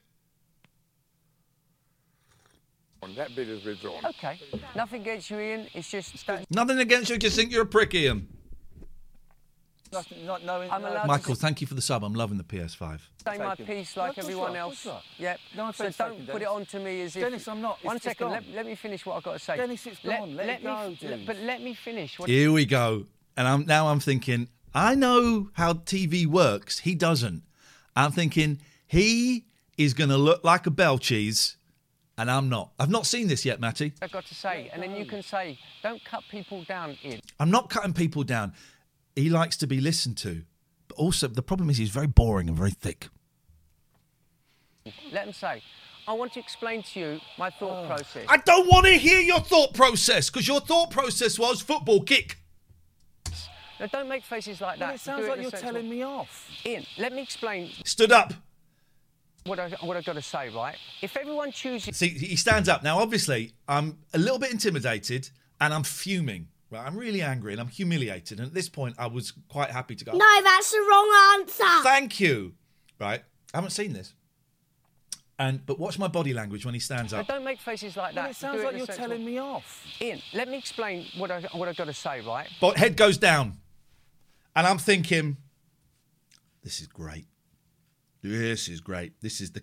That 3.17 3.37
bid 3.37 3.49
is 3.49 3.65
withdrawn. 3.65 4.05
Okay. 4.05 4.41
Nothing 4.75 5.03
against 5.03 5.31
you, 5.31 5.37
Iain. 5.39 5.69
It's 5.75 5.89
just 5.89 6.19
stay. 6.19 6.45
Nothing 6.51 6.79
against 6.79 7.09
you, 7.09 7.17
just 7.19 7.37
think 7.37 7.53
you're 7.53 7.63
a 7.63 7.67
prick, 7.67 7.95
Iain. 7.95 8.27
Nothing, 9.93 10.27
not 10.27 10.43
knowing. 10.45 10.69
I'm 10.73 10.83
no- 10.83 10.91
allowed 10.91 11.03
to 11.03 11.07
Michael, 11.07 11.35
thank 11.37 11.61
you 11.61 11.69
for 11.69 11.75
the 11.75 11.81
sub. 11.83 12.03
I'm 12.03 12.15
loving 12.15 12.37
the 12.37 12.43
PS5. 12.43 13.01
say 13.25 13.39
my 13.39 13.51
Taken. 13.55 13.67
piece 13.67 13.95
No, 13.97 14.03
like 14.03 14.11
of 14.11 14.15
course 14.17 14.25
everyone 14.27 14.49
not, 14.55 14.59
of 14.59 14.63
else. 14.73 14.83
course 14.83 14.95
not. 14.95 15.03
Yep. 15.19 15.41
No 15.57 15.63
so 15.67 15.69
offence 15.71 15.97
don't 15.97 16.11
taken, 16.11 16.27
put 16.27 16.35
it 16.35 16.39
Dennis. 16.41 16.49
on 16.49 16.67
to 16.67 16.79
me 16.81 17.03
as 17.03 17.17
if. 17.17 17.23
Dennis, 17.23 17.47
I'm 17.49 17.61
not. 17.61 17.73
It's- 17.75 17.85
One 17.85 17.97
it's 17.97 18.05
second. 18.05 18.25
gone. 18.27 18.33
Let, 18.33 18.49
let 18.57 18.67
me 18.67 18.75
finish 18.75 19.07
what 19.07 19.17
I've 19.17 19.23
got 19.23 19.33
to 19.35 19.39
say. 19.39 19.57
Dennis, 19.57 19.87
it's 19.87 20.01
gone. 20.01 20.35
Let 20.35 20.49
it 20.49 20.59
me, 20.59 20.65
go, 20.65 20.77
f- 20.93 20.99
dude. 20.99 21.27
But 21.27 21.37
let 21.39 21.63
me 21.63 21.75
finish. 21.75 22.19
What, 22.19 22.29
Here 22.29 22.51
we 22.51 22.67
go. 22.67 23.07
And 23.37 23.47
I'm 23.47 23.67
now 23.67 23.87
I'm 23.87 24.01
thinking, 24.01 24.49
I 24.77 24.95
know 24.95 25.49
how 25.55 25.73
TV 25.73 26.27
works. 26.27 26.81
He 26.81 26.95
doesn't. 26.95 27.45
I'm 27.97 28.13
thinking 28.13 28.61
he 28.87 29.47
is 29.79 29.95
going 29.95 30.11
to 30.11 30.19
look 30.19 30.45
like 30.45 30.67
a 30.67 30.71
bell 30.71 30.99
cheese, 30.99 31.57
and 32.19 32.31
I'm 32.31 32.51
not. 32.51 32.73
I've 32.79 32.91
not 32.91 33.07
seen 33.07 33.27
this 33.27 33.47
yet, 33.47 33.59
Matty. 33.59 33.95
I've 34.03 34.13
got 34.13 34.27
to 34.27 34.35
say, 34.35 34.71
and 34.75 34.83
then 34.83 34.95
you 34.95 35.07
can 35.07 35.23
say, 35.23 35.59
don't 35.83 36.05
cut 36.05 36.25
people 36.31 36.63
down, 36.65 36.99
Iain. 37.03 37.23
I'm 37.41 37.51
not 37.51 37.71
cutting 37.71 37.95
people 37.95 38.23
down. 38.23 38.53
He 39.15 39.31
likes 39.31 39.57
to 39.59 39.67
be 39.67 39.81
listened 39.81 40.19
to, 40.19 40.43
but 40.89 40.97
also 40.97 41.27
the 41.29 41.41
problem 41.41 41.71
is 41.71 41.79
he's 41.79 41.89
very 41.89 42.07
boring 42.07 42.47
and 42.47 42.57
very 42.57 42.71
thick. 42.71 43.09
Let 45.11 45.27
him 45.27 45.33
say. 45.33 45.63
I 46.07 46.13
want 46.13 46.35
to 46.35 46.41
explain 46.41 46.83
to 46.83 47.01
you 47.01 47.21
my 47.39 47.49
thought 47.49 47.85
oh. 47.85 47.87
process. 47.87 48.27
I 48.29 48.37
don't 48.37 48.69
want 48.69 48.85
to 48.85 48.93
hear 48.93 49.21
your 49.21 49.41
thought 49.41 49.73
process 49.73 50.29
because 50.29 50.47
your 50.47 50.61
thought 50.61 50.91
process 50.91 51.39
was 51.39 51.63
football 51.63 52.03
kick. 52.03 52.37
Now, 53.79 53.87
don't 53.87 54.09
make 54.09 54.25
faces 54.25 54.61
like 54.61 54.79
Well, 54.81 54.89
that. 54.89 54.95
it 54.97 55.01
sounds 55.01 55.23
Do 55.23 55.29
like 55.29 55.37
in 55.39 55.43
you're 55.43 55.51
sensible- 55.51 55.73
telling 55.73 55.91
me 55.91 56.03
off. 56.03 56.49
Iain, 56.65 56.87
let 56.99 57.13
me 57.13 57.23
explain 57.23 57.71
Stood 57.85 58.13
up. 58.13 58.33
what, 59.45 59.59
I, 59.61 59.69
what 59.83 59.97
I've 59.97 60.05
got 60.05 60.15
to 60.15 60.23
say, 60.23 60.49
right? 60.49 60.77
If 61.03 61.17
everyone 61.17 61.53
chooses 61.53 61.97
See, 61.97 62.09
he 62.09 62.37
stands 62.37 62.69
up. 62.69 62.83
Now, 62.83 62.99
obviously, 62.99 63.53
I'm 63.69 63.99
a 64.15 64.19
little 64.19 64.39
bit 64.39 64.51
intimidated 64.53 65.29
and 65.61 65.73
I'm 65.75 65.83
fuming. 65.85 66.49
Right? 66.71 66.85
I'm 66.85 66.97
really 66.97 67.23
angry 67.23 67.53
and 67.53 67.61
I'm 67.61 67.69
humiliated. 67.69 68.39
And 68.41 68.49
at 68.49 68.55
this 68.55 68.69
point, 68.69 68.97
I 68.99 69.07
was 69.07 69.33
quite 69.49 69.71
happy 69.71 69.95
to 69.95 70.05
go. 70.05 70.13
No, 70.13 70.43
that's 70.43 70.73
the 70.73 70.81
wrong 70.81 71.39
answer. 71.41 71.65
Thank 71.85 72.19
you. 72.19 72.55
Right? 72.99 73.23
I 73.55 73.57
haven't 73.59 73.71
seen 73.71 73.93
this. 73.93 74.15
And 75.39 75.65
but 75.67 75.79
watch 75.79 75.99
my 75.99 76.09
body 76.09 76.33
language 76.33 76.65
when 76.65 76.73
he 76.75 76.81
stands 76.81 77.13
Now, 77.13 77.21
up. 77.21 77.29
don't 77.29 77.45
make 77.45 77.61
faces 77.61 77.95
like 77.97 78.17
Well, 78.17 78.25
that. 78.25 78.31
it 78.31 78.37
sounds 78.37 78.63
like 78.63 78.71
in 78.71 78.75
a 78.75 78.79
you're 78.79 78.87
sensible- 78.87 79.09
telling 79.11 79.25
me 79.25 79.39
off. 79.39 79.85
Iain, 80.01 80.23
let 80.33 80.49
me 80.49 80.57
explain 80.57 81.07
what, 81.19 81.31
I, 81.31 81.43
what 81.53 81.69
I've 81.69 81.77
got 81.77 81.85
to 81.85 81.93
say, 81.95 82.21
right? 82.23 82.49
But 82.61 82.79
head 82.79 82.97
goes 82.97 83.19
down. 83.19 83.59
And 84.57 84.67
I'm 84.67 84.79
thinking, 84.79 85.37
this 86.65 86.81
is 86.81 86.87
great. 86.87 87.27
This 88.23 88.69
is 88.69 88.81
great. 88.81 89.13
This 89.21 89.41
is 89.41 89.53
the. 89.53 89.63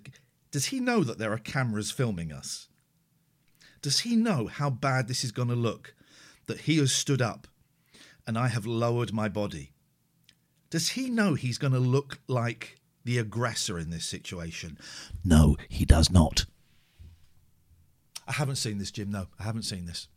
Does 0.51 0.65
he 0.65 0.79
know 0.79 1.03
that 1.03 1.17
there 1.17 1.33
are 1.33 1.39
cameras 1.39 1.89
filming 1.89 2.31
us? 2.31 2.69
Does 3.81 4.01
he 4.01 4.15
know 4.15 4.45
how 4.47 4.69
bad 4.69 5.07
this 5.07 5.23
is 5.23 5.31
going 5.31 5.49
to 5.49 5.55
look? 5.55 5.95
That 6.45 6.61
he 6.61 6.77
has 6.77 6.93
stood 6.93 7.21
up 7.21 7.47
and 8.27 8.37
I 8.37 8.47
have 8.49 8.65
lowered 8.65 9.11
my 9.11 9.27
body? 9.27 9.71
Does 10.69 10.89
he 10.89 11.09
know 11.09 11.33
he's 11.33 11.57
going 11.57 11.73
to 11.73 11.79
look 11.79 12.19
like 12.27 12.79
the 13.03 13.17
aggressor 13.17 13.79
in 13.79 13.89
this 13.89 14.05
situation? 14.05 14.77
No, 15.25 15.57
he 15.69 15.85
does 15.85 16.11
not. 16.11 16.45
I 18.27 18.33
haven't 18.33 18.55
seen 18.55 18.77
this, 18.77 18.91
Jim. 18.91 19.11
No, 19.11 19.27
I 19.39 19.43
haven't 19.43 19.63
seen 19.63 19.85
this. 19.85 20.07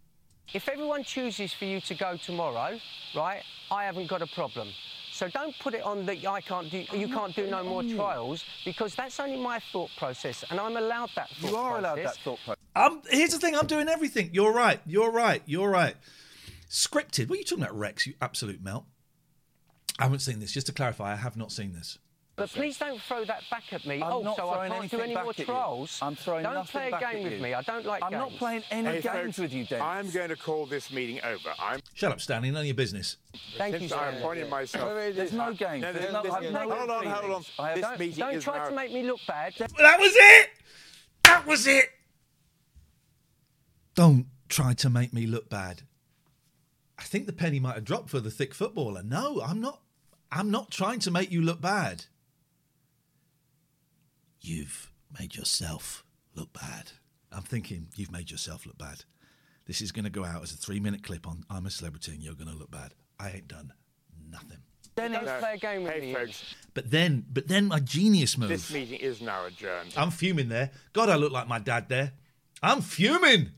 If 0.54 0.68
everyone 0.68 1.02
chooses 1.04 1.52
for 1.52 1.64
you 1.64 1.80
to 1.82 1.94
go 1.94 2.16
tomorrow, 2.16 2.78
right, 3.14 3.42
I 3.70 3.84
haven't 3.84 4.06
got 4.06 4.22
a 4.22 4.26
problem. 4.28 4.68
So 5.12 5.28
don't 5.28 5.58
put 5.60 5.74
it 5.74 5.82
on 5.82 6.04
that 6.06 6.24
I 6.26 6.40
can't 6.40 6.70
do, 6.70 6.84
you 6.92 7.08
can't 7.08 7.34
do 7.34 7.48
no 7.50 7.64
more 7.64 7.82
trials 7.82 8.44
because 8.64 8.94
that's 8.94 9.18
only 9.18 9.38
my 9.38 9.60
thought 9.72 9.90
process 9.96 10.44
and 10.50 10.60
I'm 10.60 10.76
allowed 10.76 11.10
that 11.16 11.30
thought 11.30 11.40
process. 11.40 11.50
You 11.50 11.56
are 11.56 11.78
allowed 11.78 11.98
that 11.98 12.16
thought 12.18 12.38
process. 12.44 12.62
I'm, 12.74 13.00
here's 13.08 13.30
the 13.30 13.38
thing 13.38 13.56
I'm 13.56 13.66
doing 13.66 13.88
everything. 13.88 14.30
You're 14.34 14.52
right. 14.52 14.80
You're 14.86 15.10
right. 15.10 15.42
You're 15.46 15.70
right. 15.70 15.96
Scripted. 16.68 17.28
What 17.28 17.36
are 17.36 17.38
you 17.38 17.44
talking 17.44 17.64
about, 17.64 17.78
Rex? 17.78 18.06
You 18.06 18.14
absolute 18.20 18.62
melt. 18.62 18.84
I 19.98 20.02
haven't 20.02 20.18
seen 20.18 20.40
this. 20.40 20.52
Just 20.52 20.66
to 20.66 20.72
clarify, 20.72 21.12
I 21.12 21.16
have 21.16 21.36
not 21.36 21.50
seen 21.50 21.72
this. 21.72 21.98
But 22.36 22.50
please 22.50 22.76
don't 22.76 23.00
throw 23.00 23.24
that 23.24 23.44
back 23.50 23.72
at 23.72 23.86
me. 23.86 24.02
I'm 24.02 24.12
oh, 24.12 24.20
not 24.22 24.36
so 24.36 24.50
I 24.50 24.68
throwing 24.68 24.72
can't 24.72 24.90
do 24.90 25.00
any 25.00 25.14
more 25.14 25.30
at 25.30 25.38
you. 25.38 25.44
trials. 25.46 25.98
I'm 26.02 26.14
throwing 26.14 26.42
Don't 26.42 26.52
nothing 26.52 26.90
play 26.90 26.90
a 26.90 27.00
game 27.12 27.24
with 27.24 27.40
me. 27.40 27.54
I 27.54 27.62
don't 27.62 27.86
like 27.86 28.02
I'm 28.02 28.10
games. 28.10 28.20
not 28.20 28.32
playing 28.32 28.62
any 28.70 28.88
Hey, 28.88 29.00
games 29.00 29.14
folks, 29.24 29.38
with 29.38 29.52
you, 29.54 29.64
Dennis. 29.64 29.82
I'm 29.82 30.10
going 30.10 30.28
to 30.28 30.36
call 30.36 30.66
this 30.66 30.92
meeting 30.92 31.18
over. 31.24 31.48
I'm 31.58 31.80
Shut 31.94 32.12
up, 32.12 32.20
Stanley. 32.20 32.50
None 32.50 32.60
of 32.60 32.66
your 32.66 32.74
business. 32.74 33.16
Thank 33.56 33.72
you, 33.74 33.78
since 33.80 33.92
I 33.92 34.12
sir. 34.12 34.18
appointed 34.18 34.50
myself. 34.50 35.14
There's 35.14 35.32
no 35.32 35.54
games. 35.54 35.80
No, 35.80 35.92
There's 35.94 36.12
no, 36.12 36.22
no, 36.22 36.30
I 36.30 36.34
have 36.34 36.42
this- 36.42 36.52
no 36.52 36.58
hold 36.70 36.90
on, 36.90 37.06
hold 37.06 37.32
on. 37.32 37.44
I 37.58 37.74
This 37.74 37.82
Don't, 37.82 37.98
meeting 38.00 38.18
don't 38.18 38.40
try 38.40 38.68
to 38.68 38.74
make 38.74 38.92
me 38.92 39.02
look 39.04 39.20
bad. 39.26 39.54
That 39.56 39.98
was 39.98 40.12
it. 40.14 40.50
That 41.24 41.46
was 41.46 41.66
it. 41.66 41.86
Don't 43.94 44.26
try 44.50 44.74
to 44.74 44.90
make 44.90 45.14
me 45.14 45.26
look 45.26 45.48
bad. 45.48 45.82
I 46.98 47.02
think 47.02 47.24
the 47.26 47.32
penny 47.32 47.60
might 47.60 47.76
have 47.76 47.84
dropped 47.84 48.10
for 48.10 48.20
the 48.20 48.30
thick 48.30 48.52
footballer. 48.52 49.02
No, 49.02 49.40
I'm 49.40 49.60
not. 49.60 49.80
I'm 50.30 50.50
not 50.50 50.70
trying 50.70 50.98
to 51.00 51.10
make 51.10 51.30
you 51.30 51.40
look 51.40 51.60
bad. 51.62 52.04
You've 54.46 54.92
made 55.18 55.34
yourself 55.34 56.04
look 56.36 56.52
bad. 56.52 56.92
I'm 57.32 57.42
thinking, 57.42 57.88
you've 57.96 58.12
made 58.12 58.30
yourself 58.30 58.64
look 58.64 58.78
bad. 58.78 59.02
This 59.66 59.80
is 59.80 59.90
going 59.90 60.04
to 60.04 60.10
go 60.10 60.24
out 60.24 60.42
as 60.44 60.52
a 60.52 60.56
three 60.56 60.78
minute 60.78 61.02
clip 61.02 61.26
on 61.26 61.44
I'm 61.50 61.66
a 61.66 61.70
celebrity 61.70 62.12
and 62.12 62.22
you're 62.22 62.34
going 62.34 62.50
to 62.52 62.56
look 62.56 62.70
bad. 62.70 62.92
I 63.18 63.30
ain't 63.30 63.48
done 63.48 63.72
nothing. 64.30 64.58
Dennis, 64.96 65.28
play 65.40 65.54
a 65.54 65.58
game 65.58 65.82
with 65.82 65.92
Hey, 65.94 66.00
me. 66.00 66.14
folks, 66.14 66.54
But 66.74 66.90
then, 66.92 67.26
but 67.30 67.48
then 67.48 67.66
my 67.66 67.80
genius 67.80 68.38
move. 68.38 68.48
this 68.48 68.72
meeting 68.72 69.00
is 69.00 69.20
now 69.20 69.44
adjourned. 69.46 69.92
I'm 69.96 70.10
fuming 70.10 70.48
there. 70.48 70.70
God, 70.92 71.08
I 71.10 71.16
look 71.16 71.32
like 71.32 71.48
my 71.48 71.58
dad 71.58 71.88
there. 71.88 72.12
I'm 72.62 72.80
fuming. 72.80 73.50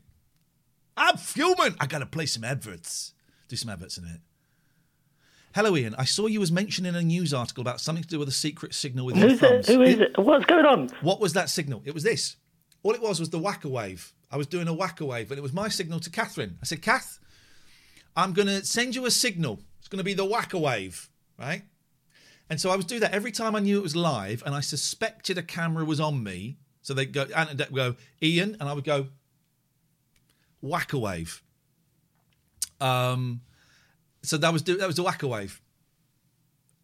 I'm 0.97 1.15
fuming. 1.17 1.75
I 1.79 1.85
got 1.85 1.99
to 1.99 2.05
play 2.07 2.25
some 2.25 2.43
adverts. 2.43 3.13
Do 3.47 3.55
some 3.55 3.69
adverts 3.69 3.97
in 3.99 4.05
it. 4.05 4.19
Hello, 5.55 5.75
Iain. 5.75 5.95
I 5.97 6.05
saw 6.05 6.27
you 6.27 6.39
was 6.39 6.51
mentioning 6.51 6.95
a 6.95 7.01
news 7.01 7.33
article 7.33 7.61
about 7.61 7.81
something 7.81 8.03
to 8.03 8.09
do 8.09 8.19
with 8.19 8.29
a 8.29 8.33
secret 8.33 8.75
signal 8.75 9.05
with 9.05 9.17
your 9.17 9.29
Who's 9.29 9.39
thumbs. 9.39 9.67
it? 9.67 9.75
Who 9.75 9.81
is 9.81 9.99
it? 9.99 10.11
What's 10.17 10.45
going 10.45 10.65
on? 10.65 10.89
What 11.01 11.19
was 11.19 11.33
that 11.33 11.49
signal? 11.49 11.81
It 11.85 11.93
was 11.93 12.03
this. 12.03 12.35
All 12.83 12.93
it 12.93 13.01
was 13.01 13.19
was 13.19 13.31
the 13.31 13.39
whacker 13.39 13.67
wave. 13.67 14.13
I 14.31 14.37
was 14.37 14.45
doing 14.45 14.67
a 14.67 14.73
whacker 14.73 15.05
wave, 15.05 15.31
and 15.31 15.39
it 15.39 15.41
was 15.41 15.51
my 15.51 15.67
signal 15.67 15.99
to 16.01 16.09
Catherine. 16.11 16.57
I 16.61 16.65
said, 16.65 16.83
Kath, 16.83 17.19
I'm 18.15 18.33
going 18.33 18.47
to 18.47 18.63
send 18.63 18.95
you 18.95 19.05
a 19.07 19.11
signal. 19.11 19.59
It's 19.79 19.87
going 19.87 19.97
to 19.97 20.03
be 20.03 20.13
the 20.13 20.25
whacker 20.25 20.59
wave, 20.59 21.09
right? 21.37 21.63
And 22.49 22.61
so 22.61 22.69
I 22.69 22.75
was 22.75 22.85
do 22.85 22.99
that 22.99 23.11
every 23.11 23.31
time 23.31 23.55
I 23.55 23.59
knew 23.59 23.79
it 23.79 23.83
was 23.83 23.95
live, 23.95 24.43
and 24.45 24.53
I 24.53 24.59
suspected 24.59 25.37
a 25.39 25.43
camera 25.43 25.83
was 25.83 25.99
on 25.99 26.23
me. 26.23 26.57
So 26.83 26.93
they'd 26.93 27.11
go, 27.11 27.25
and 27.35 27.57
they'd 27.57 27.73
go, 27.73 27.95
Iain, 28.23 28.55
and 28.59 28.69
I 28.69 28.73
would 28.73 28.83
go, 28.83 29.07
whacker 30.61 30.97
wave. 30.99 31.41
Um, 32.79 33.41
so 34.23 34.37
that 34.37 34.51
was 34.53 34.63
that 34.63 34.85
was 34.87 34.95
the 34.95 35.03
whacker 35.03 35.27
wave, 35.27 35.61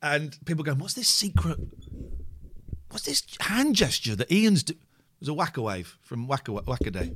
and 0.02 0.38
people 0.46 0.64
going, 0.64 0.80
"What's 0.80 0.94
this 0.94 1.10
secret? 1.10 1.60
What's 2.90 3.06
this 3.06 3.24
hand 3.42 3.76
gesture 3.76 4.16
that 4.16 4.32
Iain's 4.32 4.64
do?" 4.64 4.74
It 4.74 5.22
was 5.22 5.30
a 5.30 5.34
whacker 5.34 5.62
wave 5.62 5.98
from 6.02 6.28
Whacker 6.28 6.54
Whacker 6.54 6.90
Day. 6.92 7.14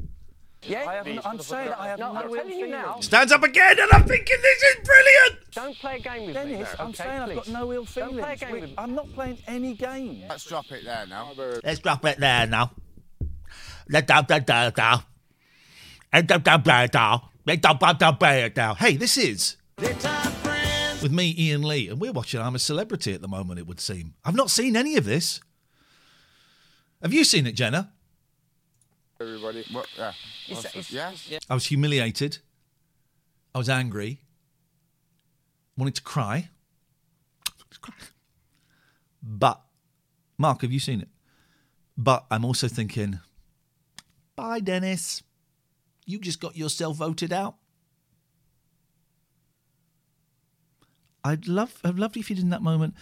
Yeah, 0.64 0.86
I 0.90 0.96
have, 0.96 1.26
I'm 1.26 1.40
saying 1.40 1.72
I 1.72 1.88
have 1.88 2.00
no, 2.00 2.12
no, 2.12 2.20
I'm 2.20 2.34
telling 2.34 2.60
you 2.60 2.68
now. 2.68 3.00
Stands 3.00 3.32
up 3.32 3.44
again, 3.44 3.80
and 3.80 3.90
I'm 3.94 4.06
thinking 4.06 4.36
this 4.42 4.64
is 4.64 4.76
brilliant. 4.86 5.52
Don't 5.54 5.78
play 5.78 5.96
a 5.96 6.00
game 6.00 6.20
with 6.26 6.28
me. 6.28 6.34
Dennis, 6.34 6.76
I'm 6.78 6.88
okay, 6.90 7.04
saying 7.04 7.22
I've 7.22 7.36
got 7.36 7.48
no 7.48 7.72
ill 7.74 7.86
feelings. 7.86 7.96
Don't 7.96 8.10
feelings. 8.10 8.26
play 8.26 8.34
a 8.34 8.38
game 8.38 8.52
We- 8.52 8.60
with 8.62 8.70
me. 8.72 8.76
I'm 8.78 8.94
not 8.94 9.14
playing 9.14 9.38
any 9.48 9.74
game. 9.76 10.24
Let's 10.28 10.44
drop 10.46 10.70
it 10.72 10.84
there 10.84 11.08
now. 11.08 11.32
Let's 11.64 11.80
drop 11.80 12.04
it 12.04 12.20
there 12.20 12.46
now. 12.46 12.72
Let 13.88 14.06
down, 14.08 14.26
down, 14.26 14.44
down, 14.44 14.74
down. 14.74 15.04
And 16.12 16.28
down, 16.28 16.42
down, 16.42 16.62
down, 16.62 16.88
down. 16.90 17.22
Let 17.46 17.62
down, 17.62 17.78
down, 17.78 17.98
down, 17.98 18.18
down, 18.18 18.52
down. 18.52 18.76
Hey, 18.76 18.98
this 18.98 19.18
is 19.18 19.56
with 19.82 21.12
me, 21.12 21.34
Iain 21.40 21.64
Lee, 21.64 21.88
and 21.90 22.00
we're 22.00 22.12
watching 22.12 22.42
I'm 22.42 22.56
a 22.56 22.60
Celebrity 22.60 23.14
at 23.14 23.22
the 23.22 23.28
moment. 23.28 23.60
It 23.60 23.68
would 23.68 23.80
seem 23.80 24.14
I've 24.26 24.36
not 24.36 24.50
seen 24.52 24.76
any 24.76 24.98
of 24.98 25.06
this. 25.06 25.40
Have 27.02 27.14
you 27.14 27.24
seen 27.24 27.48
it, 27.48 27.54
Jenna? 27.54 27.92
Everybody. 29.22 29.64
What, 29.72 29.88
yeah. 29.98 30.10
It's- 30.48 30.64
What's- 30.64 30.66
it's- 30.92 30.92
yes. 30.92 31.40
I 31.50 31.54
was 31.54 31.66
humiliated. 31.68 32.40
I 33.56 33.58
was 33.58 33.70
angry. 33.70 34.22
Wanted 35.78 35.96
to 35.96 36.02
cry. 36.02 36.50
But, 39.22 39.62
Mark, 40.38 40.62
have 40.62 40.72
you 40.72 40.80
seen 40.80 41.02
it? 41.02 41.10
But 41.98 42.26
I'm 42.32 42.46
also 42.46 42.68
thinking, 42.70 43.20
bye, 44.36 44.60
Dennis. 44.62 45.24
You 46.06 46.20
just 46.20 46.40
got 46.40 46.56
yourself 46.56 46.98
voted 46.98 47.32
out. 47.34 47.56
I'd 51.24 51.48
love, 51.48 51.80
I'd 51.84 52.00
love 52.00 52.16
if 52.16 52.30
you 52.30 52.36
did 52.36 52.44
in 52.44 52.50
that 52.50 52.62
moment. 52.62 52.94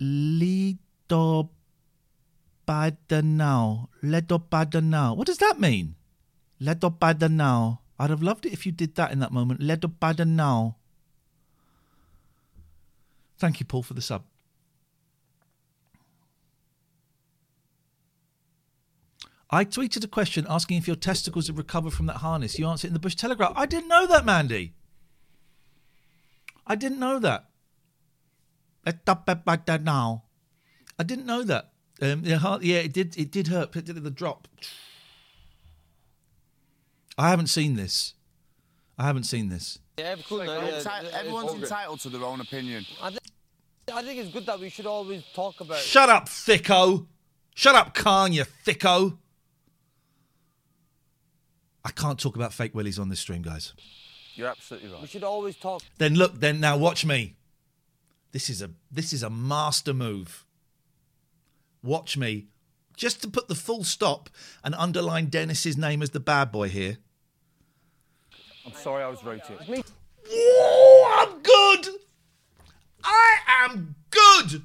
Lido 0.00 1.50
Badanao. 2.66 3.88
Ledo 4.02 4.38
Badanao. 4.38 5.16
What 5.16 5.26
does 5.26 5.38
that 5.38 5.58
mean? 5.58 5.94
Ledo 6.60 6.90
Badanao. 6.90 7.78
I'd 7.98 8.10
have 8.10 8.22
loved 8.22 8.46
it 8.46 8.52
if 8.52 8.66
you 8.66 8.72
did 8.72 8.94
that 8.96 9.10
in 9.10 9.18
that 9.20 9.32
moment. 9.32 9.60
Ledo 9.60 9.88
Badanao. 9.88 10.74
Thank 13.38 13.60
you, 13.60 13.66
Paul, 13.66 13.82
for 13.82 13.94
the 13.94 14.02
sub. 14.02 14.24
I 19.50 19.64
tweeted 19.64 20.04
a 20.04 20.08
question 20.08 20.44
asking 20.48 20.76
if 20.76 20.86
your 20.86 20.96
testicles 20.96 21.46
had 21.46 21.56
recovered 21.56 21.94
from 21.94 22.06
that 22.06 22.18
harness. 22.18 22.58
You 22.58 22.66
answered 22.66 22.88
in 22.88 22.92
the 22.92 23.00
Bush 23.00 23.14
Telegraph. 23.14 23.54
I 23.56 23.64
didn't 23.64 23.88
know 23.88 24.06
that, 24.06 24.26
Mandy. 24.26 24.74
I 26.68 26.74
didn't 26.76 27.00
know 27.00 27.18
that. 27.18 27.46
Ledo 28.86 29.24
Badanao. 29.44 30.22
I 30.98 31.02
didn't 31.02 31.26
know 31.26 31.42
that. 31.42 31.72
Um, 32.00 32.22
yeah, 32.24 32.36
heart- 32.36 32.62
yeah, 32.62 32.78
it 32.78 32.92
did. 32.92 33.16
It 33.18 33.30
did 33.32 33.48
hurt. 33.48 33.74
It 33.74 33.86
did 33.86 34.02
the 34.02 34.10
drop. 34.10 34.46
I 37.16 37.30
haven't 37.30 37.48
seen 37.48 37.74
this. 37.74 38.14
I 38.96 39.06
haven't 39.06 39.24
seen 39.24 39.48
this. 39.48 39.78
Yeah, 39.98 40.14
cool. 40.28 40.44
no, 40.44 40.60
yeah, 40.60 40.70
Enti- 40.78 41.02
yeah, 41.02 41.18
everyone's 41.18 41.54
entitled 41.54 41.98
to 42.00 42.08
their 42.08 42.22
own 42.22 42.40
opinion. 42.40 42.86
I, 43.02 43.10
thi- 43.10 43.18
I 43.92 44.02
think 44.02 44.20
it's 44.20 44.32
good 44.32 44.46
that 44.46 44.60
we 44.60 44.68
should 44.68 44.86
always 44.86 45.24
talk 45.34 45.60
about. 45.60 45.78
Shut 45.78 46.08
up, 46.08 46.26
thicko. 46.28 47.06
Shut 47.56 47.74
up, 47.74 47.94
Khan, 47.94 48.32
you 48.32 48.44
thicko. 48.64 49.18
I 51.84 51.90
can't 51.90 52.18
talk 52.20 52.36
about 52.36 52.52
fake 52.52 52.74
willies 52.74 52.98
on 52.98 53.08
this 53.08 53.18
stream, 53.18 53.42
guys. 53.42 53.72
You're 54.38 54.46
absolutely 54.48 54.90
right. 54.90 55.02
We 55.02 55.08
should 55.08 55.24
always 55.24 55.56
talk. 55.56 55.82
Then 55.98 56.14
look, 56.14 56.38
then 56.38 56.60
now 56.60 56.76
watch 56.76 57.04
me. 57.04 57.34
This 58.30 58.48
is 58.48 58.62
a 58.62 58.70
this 58.88 59.12
is 59.12 59.24
a 59.24 59.30
master 59.30 59.92
move. 59.92 60.46
Watch 61.82 62.16
me. 62.16 62.46
Just 62.96 63.20
to 63.22 63.28
put 63.28 63.48
the 63.48 63.54
full 63.56 63.82
stop 63.82 64.30
and 64.62 64.76
underline 64.76 65.26
Dennis's 65.26 65.76
name 65.76 66.02
as 66.02 66.10
the 66.10 66.20
bad 66.20 66.52
boy 66.52 66.68
here. 66.68 66.98
I'm 68.64 68.72
sorry 68.74 69.02
I 69.02 69.08
was 69.08 69.24
rude 69.24 69.42
to 69.44 69.58
you. 69.66 69.82
Oh, 70.30 71.26
I'm 71.32 71.42
good. 71.42 71.94
I 73.02 73.36
am 73.64 73.94
good. 74.10 74.62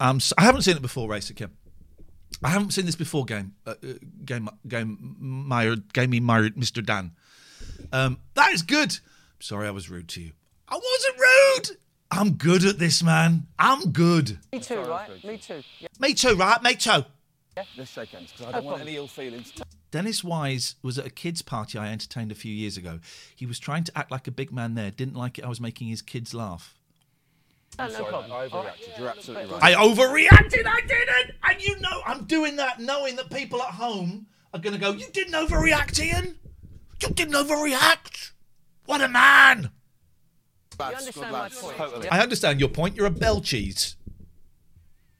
Um, 0.00 0.16
s- 0.16 0.32
I 0.38 0.42
haven't 0.42 0.62
seen 0.62 0.76
it 0.76 0.82
before, 0.82 1.08
Racer 1.08 1.34
Kim. 1.34 1.56
I 2.42 2.48
haven't 2.48 2.72
seen 2.72 2.86
this 2.86 2.96
before. 2.96 3.24
Game, 3.24 3.54
uh, 3.66 3.74
uh, 3.82 3.92
game, 4.24 4.48
game, 4.66 5.14
my, 5.20 5.76
game 5.92 6.10
me, 6.10 6.20
my, 6.20 6.40
Mr. 6.50 6.84
Dan. 6.84 7.12
Um, 7.92 8.18
that 8.34 8.52
is 8.52 8.62
good. 8.62 8.98
Sorry, 9.40 9.66
I 9.66 9.70
was 9.70 9.90
rude 9.90 10.08
to 10.08 10.20
you. 10.20 10.32
I 10.68 10.74
wasn't 10.74 11.18
rude. 11.18 11.76
I'm 12.10 12.32
good 12.32 12.64
at 12.64 12.78
this, 12.78 13.02
man. 13.02 13.46
I'm 13.58 13.92
good. 13.92 14.38
Me 14.52 14.60
too, 14.60 14.80
right? 14.80 15.24
Me 15.24 15.38
too. 15.38 15.62
Yeah. 15.78 15.88
Me 16.00 16.14
too, 16.14 16.34
right? 16.34 16.62
Me 16.62 16.74
too. 16.74 17.04
Yeah. 17.56 17.64
Let's 17.76 17.90
shake 17.90 18.10
hands 18.10 18.32
because 18.32 18.46
I 18.46 18.52
don't 18.52 18.64
want 18.64 18.82
any 18.82 18.96
ill 18.96 19.06
feelings. 19.06 19.52
Dennis 19.90 20.22
Wise 20.22 20.76
was 20.82 20.98
at 20.98 21.06
a 21.06 21.10
kids' 21.10 21.42
party 21.42 21.78
I 21.78 21.88
entertained 21.88 22.30
a 22.30 22.36
few 22.36 22.52
years 22.52 22.76
ago. 22.76 23.00
He 23.34 23.46
was 23.46 23.58
trying 23.58 23.84
to 23.84 23.98
act 23.98 24.10
like 24.10 24.28
a 24.28 24.30
big 24.30 24.52
man 24.52 24.74
there. 24.74 24.90
Didn't 24.90 25.16
like 25.16 25.38
it. 25.38 25.44
I 25.44 25.48
was 25.48 25.60
making 25.60 25.88
his 25.88 26.02
kids 26.02 26.32
laugh. 26.32 26.76
No, 27.78 27.86
no 27.86 27.92
Sorry, 27.92 28.04
problem. 28.10 28.32
I 28.32 28.48
overreacted. 28.48 28.98
You're 28.98 29.08
absolutely 29.08 29.52
right. 29.52 29.62
I 29.62 29.72
overreacted. 29.74 30.66
I 30.66 30.80
didn't. 30.80 31.36
And 31.42 31.62
you 31.62 31.80
know, 31.80 32.02
I'm 32.06 32.24
doing 32.24 32.56
that 32.56 32.80
knowing 32.80 33.16
that 33.16 33.30
people 33.30 33.62
at 33.62 33.74
home 33.74 34.26
are 34.52 34.60
going 34.60 34.74
to 34.74 34.80
go, 34.80 34.92
You 34.92 35.06
didn't 35.12 35.34
overreact, 35.34 36.00
Iain. 36.00 36.36
You 37.02 37.08
didn't 37.10 37.34
overreact. 37.34 38.32
What 38.86 39.00
a 39.00 39.08
man. 39.08 39.70
You 40.72 40.78
Lads, 40.78 40.98
understand 40.98 41.32
my 41.32 41.40
lads. 41.42 41.60
point? 41.60 41.76
Totally. 41.76 42.08
I 42.08 42.20
understand 42.20 42.60
your 42.60 42.68
point. 42.68 42.96
You're 42.96 43.06
a 43.06 43.10
bell 43.10 43.40
cheese. 43.40 43.96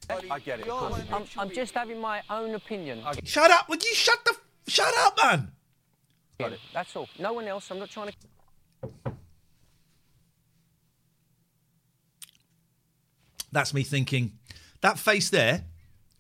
I 0.09 0.39
get 0.41 0.61
it. 0.61 0.69
I'm, 0.69 1.25
I'm 1.37 1.51
just 1.51 1.75
having 1.75 2.01
my 2.01 2.23
own 2.31 2.55
opinion. 2.55 3.03
Shut 3.25 3.51
up. 3.51 3.69
Would 3.69 3.85
you 3.85 3.95
shut 3.95 4.19
the. 4.25 4.35
Shut 4.67 4.93
up, 4.99 5.19
man. 5.23 5.53
That's 6.73 6.97
all. 6.97 7.09
No 7.19 7.33
one 7.35 7.47
else. 7.47 7.71
I'm 7.71 7.79
not 7.79 7.91
trying 7.91 8.11
to. 8.11 9.13
That's 13.53 13.75
me 13.75 13.83
thinking, 13.83 14.39
that 14.81 14.99
face 14.99 15.29
there. 15.31 15.65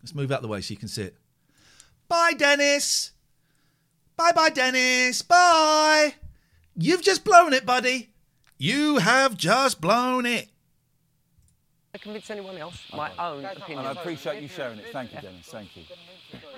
Let's 0.02 0.14
move 0.14 0.32
out 0.32 0.42
the 0.42 0.48
way 0.48 0.60
so 0.60 0.72
you 0.72 0.78
can 0.78 0.88
see 0.88 1.02
it. 1.02 1.16
Bye, 2.08 2.32
Dennis. 2.36 3.12
Bye 4.20 4.32
bye, 4.32 4.50
Dennis. 4.50 5.22
Bye. 5.22 6.12
You've 6.76 7.00
just 7.00 7.24
blown 7.24 7.54
it, 7.54 7.64
buddy. 7.64 8.10
You 8.58 8.98
have 8.98 9.34
just 9.34 9.80
blown 9.80 10.26
it. 10.26 10.48
to 11.94 11.98
convince 11.98 12.28
anyone 12.28 12.58
else. 12.58 12.82
My 12.92 13.10
own 13.18 13.46
opinion. 13.46 13.78
And 13.78 13.88
I 13.88 13.92
appreciate 13.92 14.42
you 14.42 14.48
sharing 14.48 14.78
it. 14.78 14.84
Thank 14.92 15.14
you, 15.14 15.22
Dennis. 15.22 15.46
Thank 15.46 15.74
you. 15.74 15.84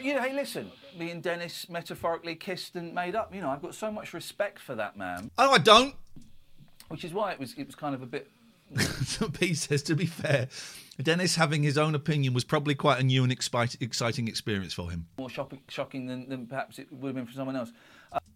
You 0.01 0.15
know, 0.15 0.23
hey, 0.23 0.35
listen, 0.35 0.73
me 0.99 1.13
and 1.13 1.23
Dennis 1.23 1.69
metaphorically 1.69 2.35
kissed 2.35 2.75
and 2.75 2.93
made 2.93 3.15
up. 3.15 3.33
You 3.33 3.41
know, 3.41 3.51
I've 3.51 3.63
got 3.63 3.77
so 3.77 3.93
much 3.93 4.13
respect 4.13 4.59
for 4.59 4.75
that 4.75 4.97
man, 4.97 5.31
Oh, 5.39 5.53
I 5.53 5.59
don't. 5.59 5.95
which 6.89 7.05
is 7.05 7.13
why 7.13 7.31
it 7.31 7.39
was 7.39 7.55
it 7.57 7.67
was 7.67 7.77
kind 7.77 7.95
of 7.95 8.03
a 8.03 8.07
bit. 8.07 8.29
P 9.35 9.55
says, 9.55 9.85
to 9.85 9.95
be 9.95 10.07
fair, 10.07 10.49
Dennis 11.03 11.37
having 11.37 11.63
his 11.63 11.77
own 11.77 11.95
opinion 11.95 12.35
was 12.35 12.45
probably 12.45 12.75
quite 12.75 13.01
a 13.01 13.03
new 13.03 13.23
and 13.25 13.37
expi- 13.37 13.81
exciting 13.81 14.29
experience 14.29 14.73
for 14.73 14.91
him. 14.91 15.07
More 15.19 15.31
shocking, 15.31 15.61
shocking 15.69 16.07
than, 16.07 16.29
than 16.29 16.47
perhaps 16.47 16.79
it 16.79 16.93
would 16.93 17.09
have 17.09 17.17
been 17.17 17.27
for 17.27 17.33
someone 17.33 17.57
else. 17.57 17.73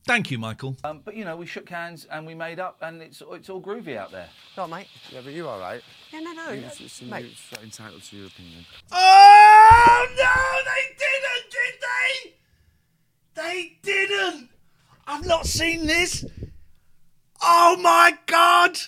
Thank 0.07 0.31
you, 0.31 0.39
Michael. 0.39 0.77
Um, 0.85 1.01
but 1.05 1.17
you 1.17 1.25
know, 1.25 1.37
we 1.37 1.47
shook 1.47 1.69
hands 1.69 2.07
and 2.11 2.25
we 2.27 2.35
made 2.35 2.61
up, 2.61 2.79
and 2.81 3.03
it's 3.03 3.23
it's 3.33 3.51
all 3.51 3.61
groovy 3.61 3.97
out 3.97 4.13
there. 4.13 4.29
No, 4.57 4.69
mate. 4.69 4.87
Yeah, 5.11 5.21
but 5.25 5.33
you 5.33 5.49
all 5.49 5.59
right? 5.59 5.83
Yeah, 6.13 6.21
no, 6.21 6.33
no. 6.33 6.51
You 6.51 6.61
no, 6.61 6.69
just 6.69 6.97
seem 6.97 7.11
mate. 7.11 7.35
you're 7.51 7.65
entitled 7.65 8.03
to 8.03 8.17
your 8.17 8.27
opinion. 8.29 8.65
Oh, 8.93 10.07
no, 10.17 10.63
they 10.71 10.95
didn't, 10.97 11.51
did 11.51 11.75
they? 11.83 13.43
They 13.43 13.79
didn't. 13.83 14.51
I've 15.09 15.27
not 15.27 15.45
seen 15.47 15.87
this. 15.87 16.25
Oh 17.43 17.77
my 17.81 18.17
god. 18.27 18.79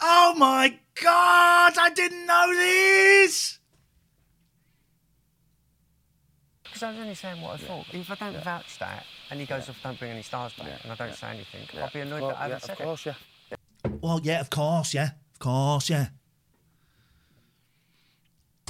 Oh 0.00 0.34
my 0.36 0.78
god. 1.02 1.78
I 1.78 1.90
didn't 1.94 2.26
know 2.26 2.54
this. 2.54 3.58
Because 6.64 6.82
I 6.82 6.90
was 6.90 6.98
only 6.98 7.14
saying 7.14 7.40
what 7.40 7.54
I 7.54 7.56
thought. 7.58 7.86
If 7.92 8.10
I 8.10 8.14
don't 8.16 8.42
vouch 8.42 8.78
that 8.80 9.04
and 9.30 9.38
he 9.38 9.46
goes 9.46 9.68
off, 9.68 9.80
don't 9.82 9.98
bring 9.98 10.10
any 10.10 10.22
stars 10.22 10.52
back, 10.54 10.68
and 10.82 10.90
I 10.90 10.96
don't 10.96 11.14
say 11.14 11.28
anything, 11.28 11.80
I'll 11.80 11.90
be 11.90 12.00
annoyed 12.00 12.22
that 12.22 12.36
I 12.38 12.48
haven't 12.48 12.62
said 12.62 12.80
it. 12.80 13.06
yeah. 13.06 13.14
Well, 14.00 14.20
yeah, 14.24 14.40
of 14.40 14.50
course, 14.50 14.92
yeah. 14.92 15.10
Of 15.34 15.38
course, 15.38 15.88
yeah. 15.88 16.08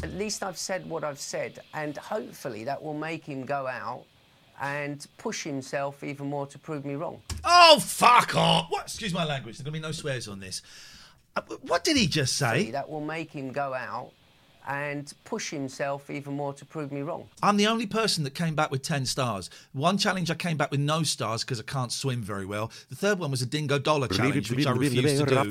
At 0.02 0.12
least 0.12 0.42
I've 0.42 0.58
said 0.58 0.86
what 0.86 1.02
I've 1.02 1.18
said, 1.18 1.60
and 1.72 1.96
hopefully 1.96 2.64
that 2.64 2.82
will 2.82 2.92
make 2.92 3.24
him 3.24 3.46
go 3.46 3.66
out 3.66 4.04
and 4.60 5.06
push 5.16 5.42
himself 5.42 6.04
even 6.04 6.26
more 6.26 6.46
to 6.46 6.58
prove 6.58 6.84
me 6.84 6.94
wrong. 6.94 7.22
Oh, 7.42 7.78
fuck 7.80 8.36
off. 8.36 8.66
What? 8.70 8.82
Excuse 8.82 9.14
my 9.14 9.24
language. 9.24 9.56
There's 9.56 9.64
going 9.64 9.72
to 9.72 9.80
be 9.80 9.82
no 9.82 9.92
swears 9.92 10.28
on 10.28 10.40
this. 10.40 10.60
Uh, 11.36 11.42
what 11.62 11.82
did 11.84 11.96
he 11.96 12.06
just 12.06 12.36
say? 12.36 12.70
That 12.70 12.88
will 12.88 13.00
make 13.00 13.30
him 13.30 13.50
go 13.52 13.74
out 13.74 14.12
and 14.66 15.12
push 15.24 15.50
himself 15.50 16.08
even 16.08 16.32
more 16.34 16.54
to 16.54 16.64
prove 16.64 16.90
me 16.90 17.02
wrong. 17.02 17.28
I'm 17.42 17.58
the 17.58 17.66
only 17.66 17.86
person 17.86 18.24
that 18.24 18.34
came 18.34 18.54
back 18.54 18.70
with 18.70 18.80
10 18.82 19.04
stars. 19.04 19.50
One 19.72 19.98
challenge 19.98 20.30
I 20.30 20.34
came 20.36 20.56
back 20.56 20.70
with 20.70 20.80
no 20.80 21.02
stars 21.02 21.44
because 21.44 21.60
I 21.60 21.64
can't 21.64 21.92
swim 21.92 22.22
very 22.22 22.46
well. 22.46 22.70
The 22.88 22.96
third 22.96 23.18
one 23.18 23.30
was 23.30 23.42
a 23.42 23.46
dingo 23.46 23.78
dollar 23.78 24.08
challenge, 24.08 24.50
which 24.50 24.66
I 24.66 24.70
refused 25.02 25.18
to 25.18 25.34
do. 25.44 25.50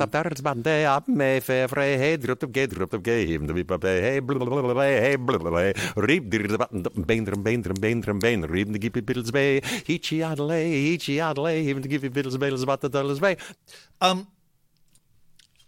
Um, 14.01 14.27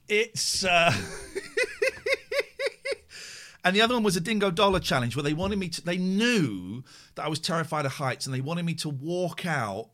it's. 0.08 0.64
Uh... 0.64 0.94
And 3.66 3.76
the 3.76 3.82
other 3.82 3.96
one 3.96 4.04
was 4.04 4.16
a 4.16 4.22
dingo 4.22 4.52
dollar 4.52 4.80
challenge 4.80 5.16
where 5.16 5.24
they 5.24 5.34
wanted 5.34 5.58
me 5.58 5.70
to, 5.70 5.84
they 5.84 5.98
knew 5.98 6.84
that 7.16 7.26
I 7.26 7.30
was 7.30 7.40
terrified 7.40 7.88
of 7.88 7.94
heights 7.94 8.28
and 8.28 8.36
they 8.36 8.40
wanted 8.40 8.64
me 8.64 8.76
to 8.76 8.90
walk 8.90 9.44
out 9.44 9.90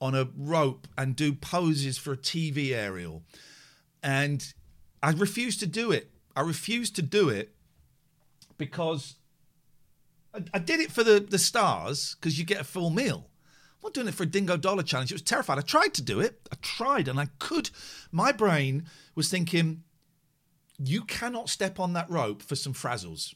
on 0.00 0.14
a 0.14 0.28
rope 0.34 0.88
and 0.96 1.14
do 1.14 1.34
poses 1.34 1.98
for 1.98 2.14
a 2.14 2.16
TV 2.16 2.70
aerial. 2.70 3.24
And 4.02 4.54
I 5.02 5.10
refused 5.10 5.60
to 5.60 5.66
do 5.66 5.92
it. 5.92 6.10
I 6.34 6.40
refused 6.40 6.96
to 6.96 7.02
do 7.02 7.28
it 7.28 7.54
because 8.56 9.16
I, 10.32 10.44
I 10.54 10.58
did 10.58 10.80
it 10.80 10.90
for 10.90 11.04
the, 11.04 11.20
the 11.20 11.38
stars 11.38 12.16
because 12.18 12.38
you 12.38 12.46
get 12.46 12.62
a 12.62 12.64
full 12.64 12.88
meal. 12.88 13.27
Not 13.88 13.94
doing 13.94 14.08
it 14.08 14.14
for 14.14 14.24
a 14.24 14.26
dingo 14.26 14.58
dollar 14.58 14.82
challenge. 14.82 15.10
It 15.10 15.14
was 15.14 15.22
terrified. 15.22 15.56
I 15.56 15.62
tried 15.62 15.94
to 15.94 16.02
do 16.02 16.20
it. 16.20 16.46
I 16.52 16.56
tried 16.60 17.08
and 17.08 17.18
I 17.18 17.28
could. 17.38 17.70
My 18.12 18.32
brain 18.32 18.84
was 19.14 19.30
thinking, 19.30 19.82
you 20.78 21.04
cannot 21.04 21.48
step 21.48 21.80
on 21.80 21.94
that 21.94 22.10
rope 22.10 22.42
for 22.42 22.54
some 22.54 22.74
frazzles. 22.74 23.34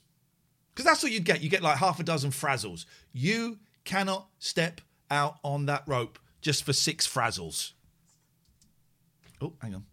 Because 0.74 0.84
that's 0.84 1.02
what 1.02 1.10
you'd 1.10 1.24
get. 1.24 1.40
You 1.40 1.48
get 1.48 1.62
like 1.62 1.78
half 1.78 2.00
a 2.00 2.02
dozen 2.02 2.32
frazzles. 2.32 2.84
You 3.14 3.60
cannot 3.84 4.26
step 4.40 4.82
out 5.10 5.38
on 5.42 5.64
that 5.66 5.84
rope 5.86 6.18
just 6.42 6.64
for 6.64 6.74
six 6.74 7.08
frazzles. 7.08 7.72
Oh, 9.40 9.54
hang 9.62 9.74
on. 9.74 9.86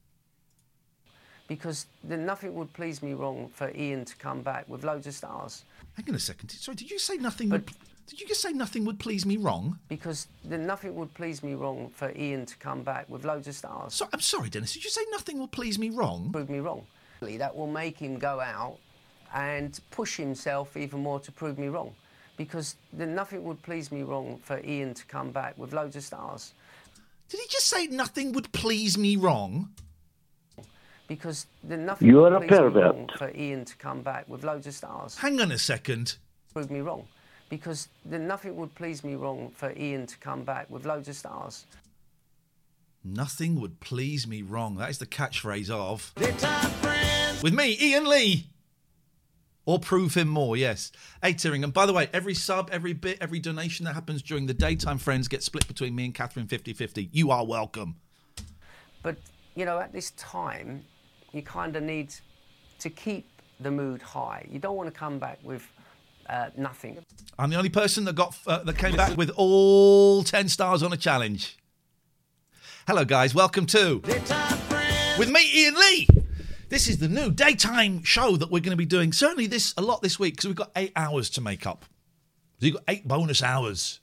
Because 1.47 1.85
then 2.03 2.25
nothing 2.25 2.53
would 2.55 2.73
please 2.73 3.01
me 3.01 3.13
wrong 3.13 3.49
for 3.53 3.67
Iain 3.69 4.03
to 4.03 4.15
come 4.17 4.41
back 4.41 4.67
with 4.67 4.83
loads 4.83 5.07
of 5.07 5.13
stars. 5.13 5.63
Hang 5.93 6.09
on 6.09 6.15
a 6.15 6.19
second. 6.19 6.49
Sorry, 6.49 6.75
did 6.75 6.91
you 6.91 6.99
say 6.99 7.15
nothing 7.15 7.49
would. 7.49 7.71
Did 8.09 8.19
you 8.19 8.27
just 8.27 8.41
say 8.41 8.51
nothing 8.51 8.85
would 8.85 8.97
please 8.97 9.23
me 9.23 9.37
wrong? 9.37 9.77
Because 9.87 10.27
then 10.43 10.65
nothing 10.65 10.95
would 10.95 11.13
please 11.13 11.43
me 11.43 11.53
wrong 11.53 11.91
for 11.93 12.07
Iain 12.09 12.47
to 12.47 12.57
come 12.57 12.81
back 12.81 13.07
with 13.07 13.23
loads 13.23 13.47
of 13.47 13.53
stars. 13.53 13.93
So, 13.93 14.07
I'm 14.11 14.19
sorry, 14.19 14.49
Dennis. 14.49 14.73
Did 14.73 14.83
you 14.83 14.89
say 14.89 15.01
nothing 15.11 15.37
will 15.37 15.47
please 15.47 15.77
me 15.77 15.91
wrong? 15.91 16.31
Prove 16.31 16.49
me 16.49 16.57
wrong. 16.57 16.87
That 17.21 17.55
will 17.55 17.67
make 17.67 17.99
him 17.99 18.17
go 18.17 18.39
out 18.39 18.77
and 19.33 19.79
push 19.91 20.17
himself 20.17 20.75
even 20.75 21.01
more 21.03 21.19
to 21.19 21.31
prove 21.31 21.59
me 21.59 21.67
wrong. 21.67 21.93
Because 22.35 22.77
then 22.93 23.13
nothing 23.13 23.43
would 23.43 23.61
please 23.61 23.91
me 23.91 24.01
wrong 24.01 24.39
for 24.41 24.57
Iain 24.57 24.95
to 24.95 25.05
come 25.05 25.31
back 25.31 25.55
with 25.57 25.73
loads 25.73 25.95
of 25.95 26.03
stars. 26.03 26.53
Did 27.27 27.41
he 27.41 27.47
just 27.47 27.67
say 27.67 27.85
nothing 27.87 28.31
would 28.31 28.51
please 28.53 28.97
me 28.97 29.17
wrong? 29.17 29.69
Because 31.07 31.45
then 31.63 31.85
nothing 31.85 32.07
You 32.07 32.21
would 32.21 32.33
are 32.33 32.37
a 32.37 32.39
please 32.39 32.51
me 32.51 32.57
pervert. 32.57 32.95
wrong 32.95 33.09
for 33.17 33.27
Iain 33.27 33.65
to 33.65 33.75
come 33.75 34.01
back 34.01 34.27
with 34.27 34.43
loads 34.43 34.65
of 34.65 34.73
stars. 34.73 35.15
Hang 35.17 35.39
on 35.39 35.51
a 35.51 35.59
second. 35.59 36.15
Prove 36.53 36.71
me 36.71 36.79
wrong. 36.79 37.07
Because 37.49 37.89
then 38.05 38.27
nothing 38.27 38.55
would 38.57 38.75
please 38.75 39.03
me 39.03 39.15
wrong 39.15 39.51
for 39.55 39.69
Iain 39.69 40.05
to 40.07 40.17
come 40.19 40.43
back 40.43 40.69
with 40.69 40.85
loads 40.85 41.09
of 41.09 41.15
stars. 41.15 41.65
Nothing 43.03 43.59
would 43.59 43.79
please 43.79 44.27
me 44.27 44.41
wrong. 44.41 44.75
That 44.75 44.89
is 44.89 44.99
the 44.99 45.05
catchphrase 45.05 45.69
of. 45.69 46.13
With 47.41 47.53
me, 47.53 47.77
Iain 47.81 48.07
Lee. 48.07 48.47
Or 49.65 49.79
prove 49.79 50.15
him 50.15 50.27
more, 50.27 50.57
yes. 50.57 50.91
Hey, 51.21 51.33
Tyring. 51.33 51.63
And 51.63 51.73
by 51.73 51.85
the 51.85 51.93
way, 51.93 52.09
every 52.11 52.33
sub, 52.33 52.69
every 52.71 52.93
bit, 52.93 53.19
every 53.21 53.39
donation 53.39 53.85
that 53.85 53.93
happens 53.93 54.21
during 54.21 54.47
the 54.47 54.53
daytime 54.53 54.97
friends 54.97 55.27
gets 55.27 55.45
split 55.45 55.67
between 55.67 55.95
me 55.95 56.05
and 56.05 56.15
Catherine 56.15 56.47
50 56.47 56.73
50. 56.73 57.09
You 57.11 57.31
are 57.31 57.45
welcome. 57.45 57.95
But, 59.03 59.17
you 59.55 59.65
know, 59.65 59.79
at 59.79 59.93
this 59.93 60.11
time, 60.11 60.83
you 61.33 61.41
kind 61.43 61.75
of 61.75 61.83
need 61.83 62.13
to 62.79 62.89
keep 62.89 63.27
the 63.59 63.69
mood 63.69 64.01
high. 64.01 64.47
You 64.49 64.59
don't 64.59 64.75
want 64.75 64.91
to 64.91 64.97
come 64.97 65.19
back 65.19 65.37
with 65.43 65.67
uh, 66.29 66.49
nothing. 66.55 66.97
I'm 67.37 67.49
the 67.49 67.57
only 67.57 67.69
person 67.69 68.05
that 68.05 68.15
got 68.15 68.37
uh, 68.45 68.63
that 68.63 68.77
came 68.77 68.95
back 68.95 69.17
with 69.17 69.31
all 69.35 70.23
10 70.23 70.47
stars 70.49 70.83
on 70.83 70.93
a 70.93 70.97
challenge. 70.97 71.57
Hello, 72.87 73.05
guys. 73.05 73.35
Welcome 73.35 73.65
to 73.67 74.01
with 75.17 75.29
me, 75.29 75.65
Iain 75.65 75.75
Lee. 75.75 76.07
This 76.69 76.87
is 76.87 76.99
the 76.99 77.07
new 77.07 77.31
daytime 77.31 78.03
show 78.03 78.35
that 78.37 78.51
we're 78.51 78.59
going 78.59 78.71
to 78.71 78.77
be 78.77 78.85
doing. 78.85 79.11
Certainly, 79.11 79.47
this 79.47 79.73
a 79.75 79.81
lot 79.81 80.01
this 80.01 80.19
week 80.19 80.35
because 80.35 80.47
we've 80.47 80.55
got 80.55 80.71
eight 80.75 80.91
hours 80.95 81.29
to 81.31 81.41
make 81.41 81.65
up. 81.65 81.85
So 82.59 82.67
you've 82.67 82.75
got 82.75 82.83
eight 82.87 83.07
bonus 83.07 83.41
hours. 83.41 83.99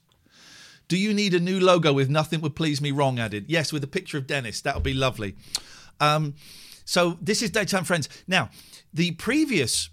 Do 0.87 0.97
you 0.97 1.13
need 1.13 1.33
a 1.33 1.39
new 1.39 1.59
logo 1.59 1.93
with 1.93 2.09
"Nothing 2.09 2.41
Would 2.41 2.55
Please 2.55 2.81
Me 2.81 2.91
Wrong" 2.91 3.19
added? 3.19 3.45
Yes, 3.47 3.71
with 3.71 3.83
a 3.83 3.87
picture 3.87 4.17
of 4.17 4.27
Dennis. 4.27 4.61
That 4.61 4.75
would 4.75 4.83
be 4.83 4.93
lovely. 4.93 5.35
Um, 5.99 6.35
so 6.85 7.17
this 7.21 7.41
is 7.41 7.51
daytime 7.51 7.83
friends. 7.83 8.09
Now, 8.27 8.49
the 8.93 9.11
previous. 9.11 9.89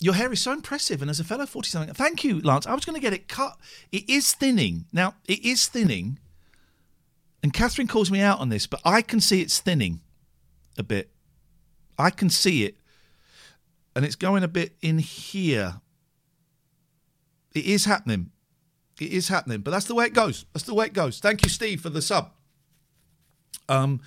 Your 0.00 0.14
hair 0.14 0.32
is 0.32 0.40
so 0.40 0.52
impressive, 0.52 1.02
and 1.02 1.10
as 1.10 1.18
a 1.18 1.24
fellow 1.24 1.44
forty 1.44 1.70
something, 1.70 1.92
thank 1.92 2.22
you, 2.22 2.40
Lance. 2.40 2.66
I 2.66 2.74
was 2.74 2.84
going 2.84 2.94
to 2.94 3.00
get 3.00 3.12
it 3.12 3.26
cut. 3.26 3.56
It 3.90 4.08
is 4.08 4.32
thinning 4.32 4.84
now. 4.92 5.14
It 5.26 5.44
is 5.44 5.66
thinning, 5.66 6.20
and 7.42 7.52
Catherine 7.52 7.88
calls 7.88 8.10
me 8.10 8.20
out 8.20 8.38
on 8.38 8.48
this, 8.48 8.66
but 8.66 8.80
I 8.84 9.02
can 9.02 9.20
see 9.20 9.40
it's 9.40 9.58
thinning 9.58 10.00
a 10.76 10.84
bit. 10.84 11.10
I 11.98 12.10
can 12.10 12.30
see 12.30 12.64
it, 12.64 12.76
and 13.96 14.04
it's 14.04 14.14
going 14.14 14.44
a 14.44 14.48
bit 14.48 14.76
in 14.80 14.98
here. 14.98 15.80
It 17.54 17.64
is 17.64 17.86
happening. 17.86 18.30
It 19.00 19.10
is 19.10 19.28
happening, 19.28 19.62
but 19.62 19.72
that's 19.72 19.86
the 19.86 19.96
way 19.96 20.06
it 20.06 20.14
goes. 20.14 20.44
That's 20.52 20.64
the 20.64 20.74
way 20.74 20.86
it 20.86 20.92
goes. 20.92 21.18
Thank 21.18 21.44
you, 21.44 21.48
Steve, 21.48 21.80
for 21.80 21.88
the 21.88 22.02
sub. 22.02 22.30
Um, 23.68 24.00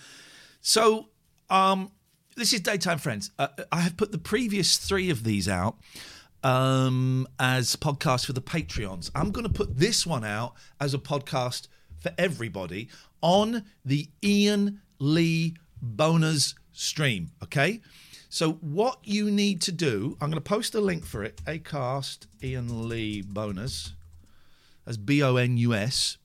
so 0.62 1.10
um, 1.50 1.92
this 2.36 2.54
is 2.54 2.62
daytime 2.62 2.98
friends. 2.98 3.32
Uh, 3.38 3.48
I 3.72 3.82
have 3.82 3.98
put 3.98 4.12
the 4.12 4.18
previous 4.18 4.78
three 4.78 5.10
of 5.10 5.24
these 5.24 5.48
out 5.48 5.78
um, 6.44 7.28
as 7.40 7.76
podcasts 7.76 8.26
for 8.26 8.34
the 8.34 8.42
Patreons. 8.42 9.12
I'm 9.14 9.32
going 9.32 9.48
to 9.48 9.54
put 9.54 9.78
this 9.78 10.06
one 10.06 10.24
out 10.24 10.54
as 10.80 10.94
a 10.94 11.00
podcast 11.00 11.68
for 12.00 12.12
everybody 12.18 12.90
on 13.22 13.64
the 13.86 14.10
Iain 14.24 14.82
Lee 15.00 15.56
bonus 15.82 16.56
stream. 16.72 17.32
Okay. 17.44 17.82
So 18.30 18.54
what 18.54 19.00
you 19.04 19.30
need 19.30 19.62
to 19.64 19.74
do, 19.74 20.18
I'm 20.22 20.30
going 20.30 20.42
to 20.42 20.42
post 20.42 20.74
a 20.74 20.80
link 20.80 21.06
for 21.06 21.24
it. 21.24 21.42
Acast 21.46 22.28
Iain 22.42 22.88
Lee 22.88 23.22
bonus 23.22 23.94
as 24.88 24.98
B 24.98 25.22
O 25.22 25.36
N 25.36 25.58
U 25.58 25.74
S. 25.74 26.18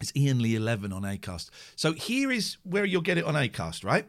It's 0.00 0.12
Iain 0.16 0.40
Lee 0.40 0.54
11 0.54 0.92
on 0.92 1.02
Acast. 1.02 1.50
So 1.76 1.92
here 1.92 2.30
is 2.30 2.56
where 2.64 2.84
you'll 2.84 3.02
get 3.02 3.18
it 3.18 3.24
on 3.24 3.34
Acast, 3.34 3.84
right? 3.84 4.08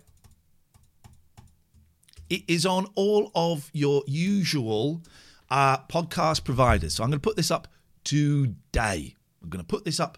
It 2.29 2.43
is 2.47 2.65
on 2.65 2.87
all 2.95 3.31
of 3.33 3.69
your 3.73 4.03
usual 4.07 5.01
uh, 5.49 5.79
podcast 5.79 6.43
providers. 6.43 6.95
So 6.95 7.03
I'm 7.03 7.09
going 7.09 7.19
to 7.19 7.27
put 7.27 7.35
this 7.35 7.51
up 7.51 7.67
today. 8.03 9.15
I'm 9.41 9.49
going 9.49 9.63
to 9.63 9.67
put 9.67 9.85
this 9.85 9.99
up 9.99 10.17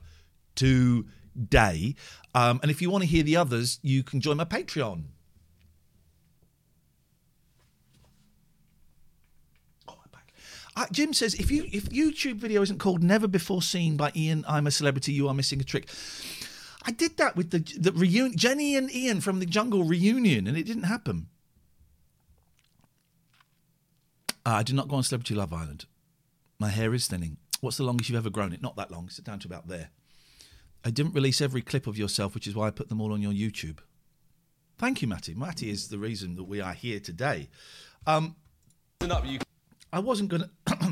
today. 0.55 1.95
Um, 2.35 2.59
and 2.61 2.69
if 2.69 2.81
you 2.81 2.89
want 2.89 3.03
to 3.03 3.09
hear 3.09 3.23
the 3.23 3.37
others, 3.37 3.79
you 3.81 4.03
can 4.03 4.19
join 4.19 4.37
my 4.37 4.45
Patreon. 4.45 5.03
Uh, 10.73 10.85
Jim 10.91 11.13
says 11.13 11.33
if 11.35 11.51
you 11.51 11.65
if 11.71 11.89
YouTube 11.89 12.35
video 12.35 12.61
isn't 12.61 12.79
called 12.79 13.03
"Never 13.03 13.27
Before 13.27 13.61
Seen" 13.61 13.97
by 13.97 14.11
Iain, 14.15 14.45
I'm 14.47 14.67
a 14.67 14.71
celebrity. 14.71 15.11
You 15.11 15.27
are 15.27 15.33
missing 15.33 15.59
a 15.59 15.65
trick. 15.65 15.89
I 16.83 16.91
did 16.91 17.17
that 17.17 17.35
with 17.35 17.51
the 17.51 17.59
the 17.77 17.91
reunion, 17.91 18.37
Jenny 18.37 18.75
and 18.77 18.89
Iain 18.89 19.19
from 19.19 19.39
the 19.39 19.45
Jungle 19.45 19.83
reunion, 19.83 20.47
and 20.47 20.57
it 20.57 20.63
didn't 20.63 20.83
happen. 20.83 21.27
Uh, 24.45 24.51
I 24.51 24.63
did 24.63 24.75
not 24.75 24.87
go 24.87 24.95
on 24.95 25.03
Celebrity 25.03 25.35
Love 25.35 25.53
Island. 25.53 25.85
My 26.59 26.69
hair 26.69 26.93
is 26.93 27.07
thinning. 27.07 27.37
What's 27.59 27.77
the 27.77 27.83
longest 27.83 28.09
you've 28.09 28.17
ever 28.17 28.29
grown 28.29 28.53
it? 28.53 28.61
Not 28.61 28.75
that 28.75 28.91
long. 28.91 29.05
It's 29.05 29.17
down 29.17 29.39
to 29.39 29.47
about 29.47 29.67
there. 29.67 29.89
I 30.83 30.89
didn't 30.89 31.13
release 31.13 31.41
every 31.41 31.61
clip 31.61 31.85
of 31.85 31.97
yourself, 31.97 32.33
which 32.33 32.47
is 32.47 32.55
why 32.55 32.67
I 32.67 32.71
put 32.71 32.89
them 32.89 32.99
all 32.99 33.13
on 33.13 33.21
your 33.21 33.31
YouTube. 33.31 33.79
Thank 34.79 35.03
you, 35.03 35.07
Matty. 35.07 35.35
Matty 35.35 35.69
is 35.69 35.89
the 35.89 35.99
reason 35.99 36.35
that 36.37 36.45
we 36.45 36.59
are 36.59 36.73
here 36.73 36.99
today. 36.99 37.49
Um, 38.07 38.35
I 39.93 39.99
wasn't 39.99 40.29
going 40.29 40.43
to. 40.43 40.49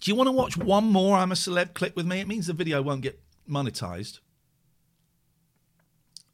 Do 0.00 0.10
you 0.10 0.14
want 0.14 0.28
to 0.28 0.32
watch 0.32 0.56
one 0.58 0.84
more 0.84 1.16
I'm 1.16 1.32
a 1.32 1.34
Celeb 1.34 1.72
clip 1.72 1.96
with 1.96 2.06
me? 2.06 2.20
It 2.20 2.28
means 2.28 2.46
the 2.46 2.52
video 2.52 2.82
won't 2.82 3.00
get 3.00 3.18
monetized. 3.50 4.20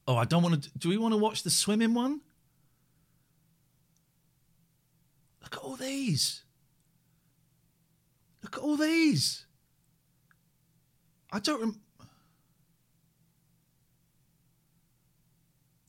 Oh, 0.08 0.16
I 0.16 0.24
don't 0.24 0.42
want 0.42 0.64
to. 0.64 0.70
Do 0.76 0.88
we 0.88 0.98
want 0.98 1.14
to 1.14 1.18
watch 1.18 1.44
the 1.44 1.50
swimming 1.50 1.94
one? 1.94 2.20
Look 5.44 5.56
at 5.56 5.60
all 5.62 5.76
these. 5.76 6.42
Look 8.42 8.56
at 8.56 8.62
all 8.62 8.76
these. 8.76 9.46
I 11.32 11.38
don't. 11.40 11.60
Rem- 11.60 11.80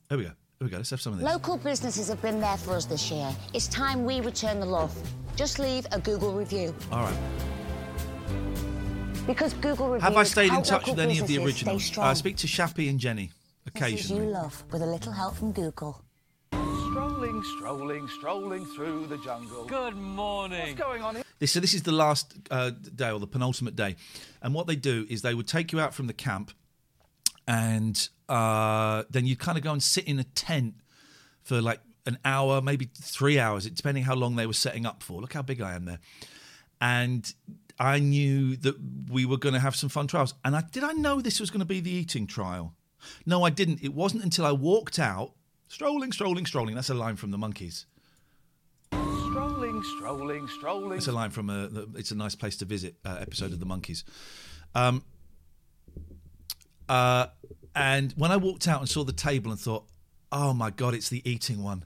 There 0.10 0.18
we 0.20 0.24
go. 0.26 0.30
Here 0.30 0.36
we 0.65 0.70
go. 0.70 0.78
Let's 0.78 0.91
have 0.91 1.02
some 1.02 1.13
of 1.13 1.20
this. 1.20 1.28
Local 1.28 1.58
businesses 1.58 2.08
have 2.10 2.22
been 2.22 2.39
there 2.39 2.58
for 2.58 2.74
us 2.76 2.86
this 2.86 3.10
year. 3.10 3.30
It's 3.54 3.68
time 3.68 4.06
we 4.06 4.22
return 4.22 4.60
the 4.60 4.65
love. 4.65 4.96
Just 5.36 5.58
leave 5.60 5.86
a 5.91 6.00
Google 6.00 6.32
review. 6.34 6.74
All 6.91 7.00
right. 7.04 7.18
Because 9.26 9.54
Google 9.56 9.89
reviews 9.89 10.04
Have 10.04 10.15
I 10.18 10.24
stayed 10.24 10.46
in 10.46 10.52
help 10.52 10.65
touch 10.65 10.82
local 10.88 10.94
with 10.94 11.00
any 11.04 11.20
of 11.20 11.28
the 11.28 11.38
businesses 11.38 11.58
stay 11.58 11.65
originals? 11.72 11.82
Uh, 11.82 11.86
strong. 11.86 12.08
I 12.08 12.13
speak 12.13 12.38
to 12.38 12.48
Shappi 12.48 12.88
and 12.89 13.00
Jenny 13.00 13.32
Businesses 13.74 14.10
you 14.12 14.18
occasionally. 14.18 14.28
love 14.28 14.63
with 14.72 14.84
a 14.84 14.86
little 14.86 15.12
help 15.12 15.36
from 15.36 15.52
Google. 15.52 16.05
Strolling, 17.15 17.43
strolling, 17.43 18.08
strolling 18.10 18.65
through 18.65 19.08
the 19.08 19.17
jungle. 19.19 19.63
Good 19.67 19.95
morning. 19.95 20.60
What's 20.60 20.73
going 20.73 21.01
on 21.01 21.15
here? 21.15 21.23
This, 21.39 21.54
so 21.54 21.62
this 21.62 21.73
is 21.73 21.84
the 21.84 21.93
last 21.93 22.36
uh, 22.51 22.71
day 22.93 23.10
or 23.10 23.21
the 23.21 23.28
penultimate 23.28 23.73
day, 23.73 23.95
and 24.41 24.54
what 24.54 24.67
they 24.67 24.75
do 24.75 25.06
is 25.10 25.21
they 25.21 25.34
would 25.34 25.47
take 25.47 25.71
you 25.71 25.80
out 25.80 25.93
from 25.93 26.08
the 26.08 26.13
camp, 26.13 26.51
and 27.47 28.10
uh, 28.28 29.06
then 29.10 29.25
you 29.25 29.38
kind 29.38 29.58
of 29.58 29.63
go 29.63 29.71
and 29.71 29.82
sit 29.82 30.04
in 30.04 30.19
a 30.19 30.25
tent 30.25 30.73
for 31.41 31.62
like 31.62 31.80
an 32.06 32.17
hour, 32.25 32.62
maybe 32.62 32.89
three 32.93 33.39
hours, 33.39 33.65
depending 33.69 34.04
how 34.04 34.13
long 34.13 34.36
they 34.36 34.45
were 34.45 34.51
setting 34.51 34.86
up 34.86 35.01
for. 35.01 35.21
Look 35.21 35.32
how 35.32 35.41
big 35.41 35.62
I 35.62 35.73
am 35.73 35.86
there, 35.86 35.99
and 36.82 37.34
I 37.80 37.99
knew 37.99 38.58
that 38.58 38.75
we 39.10 39.25
were 39.25 39.38
going 39.38 39.54
to 39.54 39.62
have 39.62 39.78
some 39.78 39.88
fun 39.88 40.08
trials. 40.08 40.34
And 40.43 40.54
I 40.54 40.63
did 40.69 40.84
I 40.84 40.91
know 40.91 41.21
this 41.21 41.39
was 41.39 41.49
going 41.49 41.60
to 41.62 41.65
be 41.65 41.80
the 41.80 41.91
eating 41.91 42.28
trial? 42.28 42.73
No, 43.25 43.43
I 43.43 43.51
didn't. 43.51 43.82
It 43.82 43.93
wasn't 43.93 44.25
until 44.25 44.45
I 44.45 44.51
walked 44.51 44.99
out, 44.99 45.32
strolling, 45.67 46.12
strolling, 46.12 46.45
strolling. 46.45 46.75
That's 46.75 46.89
a 46.89 46.93
line 46.93 47.15
from 47.15 47.32
the 47.32 47.38
Monkees. 47.38 47.86
Strolling, 48.91 49.84
strolling, 49.97 50.47
strolling. 50.47 50.97
It's 50.97 51.08
a 51.08 51.12
line 51.12 51.30
from 51.32 51.49
a. 51.49 51.67
the- 51.67 51.89
It's 51.95 52.12
a 52.12 52.15
nice 52.15 52.36
place 52.36 52.56
to 52.58 52.65
visit 52.65 52.95
uh, 53.06 53.17
episode 53.19 53.51
of 53.51 53.60
the 53.60 53.65
Monkees. 53.65 54.04
Um, 54.73 55.04
uh, 56.88 57.28
and 57.75 58.13
when 58.15 58.32
I 58.32 58.38
walked 58.38 58.67
out 58.67 58.80
and 58.80 58.89
saw 58.89 59.04
the 59.04 59.12
table 59.13 59.51
and 59.51 59.60
thought, 59.60 59.86
"Oh 60.32 60.54
my 60.54 60.69
god, 60.69 60.93
it's 60.93 61.10
the 61.10 61.21
eating 61.30 61.63
one," 61.63 61.84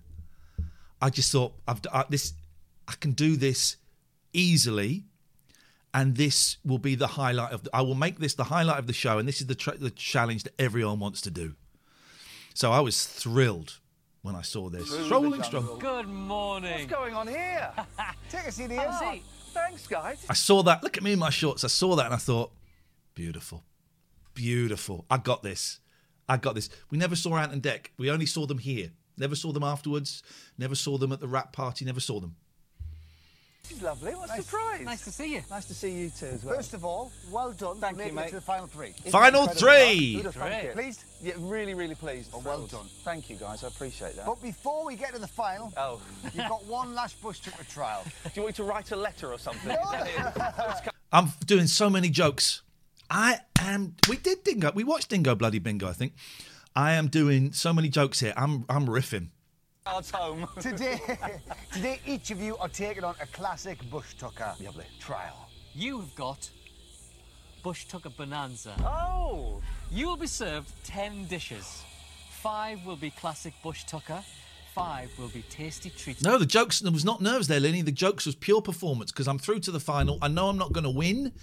I 1.01 1.09
just 1.09 1.31
thought, 1.31 1.53
"I've 1.67 1.81
I, 1.91 2.05
this. 2.09 2.33
I 2.87 2.93
can 2.99 3.11
do 3.13 3.35
this 3.35 3.77
easily." 4.33 5.05
And 5.91 6.17
this 6.17 6.57
will 6.63 6.77
be 6.77 6.93
the 6.93 7.07
highlight 7.07 7.51
of. 7.51 7.63
The, 7.63 7.71
I 7.75 7.81
will 7.81 7.95
make 7.95 8.19
this 8.19 8.35
the 8.35 8.43
highlight 8.43 8.77
of 8.77 8.85
the 8.85 8.93
show, 8.93 9.17
and 9.17 9.27
this 9.27 9.41
is 9.41 9.47
the 9.47 9.55
tra- 9.55 9.77
the 9.77 9.89
challenge 9.89 10.43
that 10.43 10.53
everyone 10.59 10.99
wants 10.99 11.21
to 11.21 11.31
do. 11.31 11.55
So 12.53 12.71
I 12.71 12.79
was 12.79 13.05
thrilled 13.05 13.79
when 14.21 14.35
I 14.35 14.41
saw 14.41 14.69
this. 14.69 14.89
Strolling, 15.05 15.43
strolling. 15.43 15.79
Good 15.79 16.07
morning. 16.07 16.71
What's 16.73 16.85
going 16.85 17.13
on 17.13 17.27
here? 17.27 17.71
Take 18.29 18.47
a 18.47 18.51
seat 18.51 18.71
Oh, 18.71 19.19
thanks, 19.53 19.87
guys. 19.87 20.25
I 20.29 20.33
saw 20.33 20.61
that. 20.63 20.83
Look 20.83 20.97
at 20.97 21.03
me 21.03 21.13
in 21.13 21.19
my 21.19 21.29
shorts. 21.29 21.63
I 21.63 21.67
saw 21.67 21.95
that 21.95 22.05
and 22.05 22.13
I 22.13 22.17
thought, 22.17 22.51
beautiful, 23.15 23.63
beautiful. 24.33 25.05
I 25.09 25.17
got 25.17 25.43
this. 25.43 25.79
I 26.27 26.37
got 26.37 26.55
this. 26.55 26.69
We 26.91 26.97
never 26.97 27.15
saw 27.15 27.37
Ant 27.37 27.53
and 27.53 27.63
Dec. 27.63 27.87
We 27.97 28.11
only 28.11 28.25
saw 28.25 28.45
them 28.45 28.59
here. 28.59 28.91
Never 29.17 29.35
saw 29.35 29.51
them 29.51 29.63
afterwards. 29.63 30.21
Never 30.57 30.75
saw 30.75 30.97
them 30.97 31.11
at 31.11 31.19
the 31.19 31.27
rap 31.27 31.51
party. 31.51 31.85
Never 31.85 31.99
saw 31.99 32.19
them. 32.19 32.35
This 33.69 33.77
is 33.77 33.83
lovely. 33.83 34.15
What 34.15 34.31
a 34.35 34.41
surprise. 34.41 34.81
Nice 34.81 35.03
to 35.03 35.11
see 35.11 35.35
you. 35.35 35.43
Nice 35.47 35.65
to 35.65 35.75
see 35.75 35.91
you 35.91 36.09
too 36.09 36.25
as 36.25 36.43
well. 36.43 36.55
First 36.55 36.73
of 36.73 36.83
all, 36.83 37.11
well 37.29 37.51
done 37.51 37.77
Thank 37.79 37.97
for 37.97 38.01
you, 38.01 38.05
making 38.07 38.15
mate. 38.15 38.25
it 38.25 38.29
to 38.29 38.35
the 38.37 38.41
final 38.41 38.65
three. 38.65 38.93
Final 39.11 39.45
three. 39.45 40.21
Good, 40.23 40.33
thank 40.33 40.63
you. 40.63 40.69
Pleased? 40.71 41.03
Yeah, 41.21 41.33
really, 41.37 41.75
really 41.75 41.93
pleased. 41.93 42.31
Oh, 42.33 42.41
well 42.43 42.65
done. 42.65 42.87
Thank 43.03 43.29
you, 43.29 43.35
guys. 43.35 43.63
I 43.63 43.67
appreciate 43.67 44.15
that. 44.15 44.25
But 44.25 44.41
before 44.41 44.85
we 44.87 44.95
get 44.95 45.13
to 45.13 45.19
the 45.19 45.27
final, 45.27 45.71
Oh. 45.77 46.01
you've 46.33 46.49
got 46.49 46.65
one 46.65 46.95
last 46.95 47.21
bush 47.21 47.41
tucker 47.41 47.63
trial. 47.65 48.03
Do 48.23 48.29
you 48.33 48.41
want 48.41 48.53
me 48.53 48.63
to 48.63 48.63
write 48.63 48.89
a 48.91 48.95
letter 48.95 49.31
or 49.31 49.37
something? 49.37 49.69
Is 49.69 49.91
that 49.91 50.85
it? 50.87 50.93
I'm 51.11 51.27
doing 51.45 51.67
so 51.67 51.91
many 51.91 52.09
jokes. 52.09 52.63
I 53.11 53.37
am. 53.59 53.95
We 54.09 54.17
did 54.17 54.43
Dingo. 54.43 54.71
We 54.73 54.83
watched 54.83 55.09
Dingo 55.09 55.35
Bloody 55.35 55.59
Bingo. 55.59 55.87
I 55.87 55.93
think. 55.93 56.13
I 56.75 56.93
am 56.93 57.07
doing 57.07 57.51
so 57.53 57.71
many 57.71 57.89
jokes 57.89 58.19
here. 58.19 58.33
I'm. 58.35 58.65
I'm 58.67 58.87
riffing. 58.87 59.27
Cards 59.85 60.11
home. 60.13 60.47
today, 60.59 60.99
today, 61.71 61.99
each 62.05 62.31
of 62.31 62.41
you 62.41 62.57
are 62.57 62.69
taking 62.69 63.03
on 63.03 63.15
a 63.21 63.25
classic 63.27 63.77
bush 63.89 64.13
tucker 64.15 64.53
trial. 64.99 65.49
You've 65.73 66.13
got 66.15 66.49
Bush 67.63 67.85
Tucker 67.85 68.09
Bonanza. 68.09 68.73
Oh! 68.79 69.61
You 69.91 70.07
will 70.07 70.17
be 70.17 70.27
served 70.27 70.71
10 70.85 71.25
dishes. 71.25 71.83
Five 72.41 72.85
will 72.85 72.95
be 72.95 73.09
classic 73.09 73.53
Bush 73.61 73.83
Tucker, 73.83 74.23
five 74.73 75.11
will 75.19 75.27
be 75.27 75.41
tasty 75.49 75.89
treats. 75.89 76.23
No, 76.23 76.37
the 76.37 76.45
jokes. 76.45 76.79
There 76.79 76.91
was 76.91 77.03
not 77.03 77.21
nerves 77.21 77.47
there, 77.49 77.59
Lenny. 77.59 77.81
The 77.81 77.91
jokes 77.91 78.25
was 78.25 78.35
pure 78.35 78.61
performance 78.61 79.11
because 79.11 79.27
I'm 79.27 79.39
through 79.39 79.59
to 79.61 79.71
the 79.71 79.79
final. 79.79 80.17
I 80.21 80.29
know 80.29 80.47
I'm 80.47 80.57
not 80.57 80.71
going 80.71 80.85
to 80.85 80.89
win, 80.89 81.33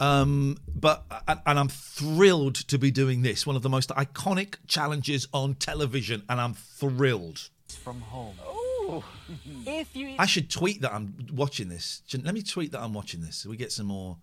um, 0.00 0.56
but 0.74 1.04
and, 1.28 1.40
and 1.44 1.58
I'm 1.58 1.68
thrilled 1.68 2.54
to 2.54 2.78
be 2.78 2.90
doing 2.90 3.20
this. 3.20 3.46
One 3.46 3.56
of 3.56 3.62
the 3.62 3.68
most 3.68 3.90
iconic 3.90 4.54
challenges 4.68 5.28
on 5.34 5.54
television, 5.54 6.22
and 6.30 6.40
I'm 6.40 6.54
thrilled. 6.54 7.50
From 7.76 8.00
home. 8.00 8.34
Oh, 8.44 9.04
If 9.66 9.94
you 9.96 10.14
I 10.18 10.26
should 10.26 10.50
tweet 10.50 10.82
that 10.82 10.92
I'm 10.92 11.14
watching 11.32 11.68
this. 11.68 12.02
Let 12.12 12.34
me 12.34 12.42
tweet 12.42 12.72
that 12.72 12.80
I'm 12.80 12.94
watching 12.94 13.20
this 13.20 13.36
so 13.36 13.50
we 13.50 13.56
get 13.56 13.72
some 13.72 13.86
more. 13.86 14.18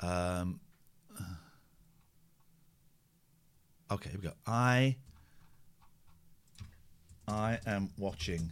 Um, 0.00 0.60
okay, 3.90 4.10
here 4.10 4.18
we 4.20 4.28
go. 4.28 4.34
I 4.46 4.96
I 7.28 7.58
am 7.66 7.90
watching 7.98 8.50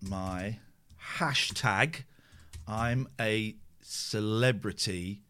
my 0.00 0.58
hashtag. 1.16 2.02
I'm 2.66 3.08
a 3.20 3.56
celebrity 3.80 5.20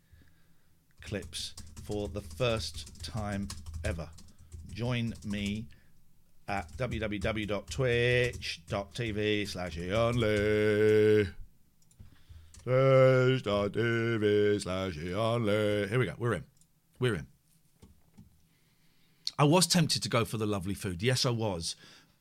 clips 1.02 1.54
for 1.84 2.08
the 2.08 2.20
first 2.20 3.04
time 3.04 3.48
ever. 3.84 4.08
Join 4.72 5.14
me 5.24 5.66
at 6.48 6.76
www.twitch.tv 6.76 9.48
slash 9.48 9.78
only. 9.78 11.28
Twitch.tv 12.62 14.62
slash 14.62 14.98
only. 15.14 15.88
Here 15.88 15.98
we 15.98 16.06
go. 16.06 16.14
We're 16.18 16.34
in. 16.34 16.44
We're 16.98 17.14
in. 17.14 17.26
I 19.38 19.44
was 19.44 19.66
tempted 19.66 20.02
to 20.02 20.08
go 20.08 20.24
for 20.24 20.38
the 20.38 20.46
lovely 20.46 20.74
food. 20.74 21.02
Yes, 21.02 21.26
I 21.26 21.30
was. 21.30 21.76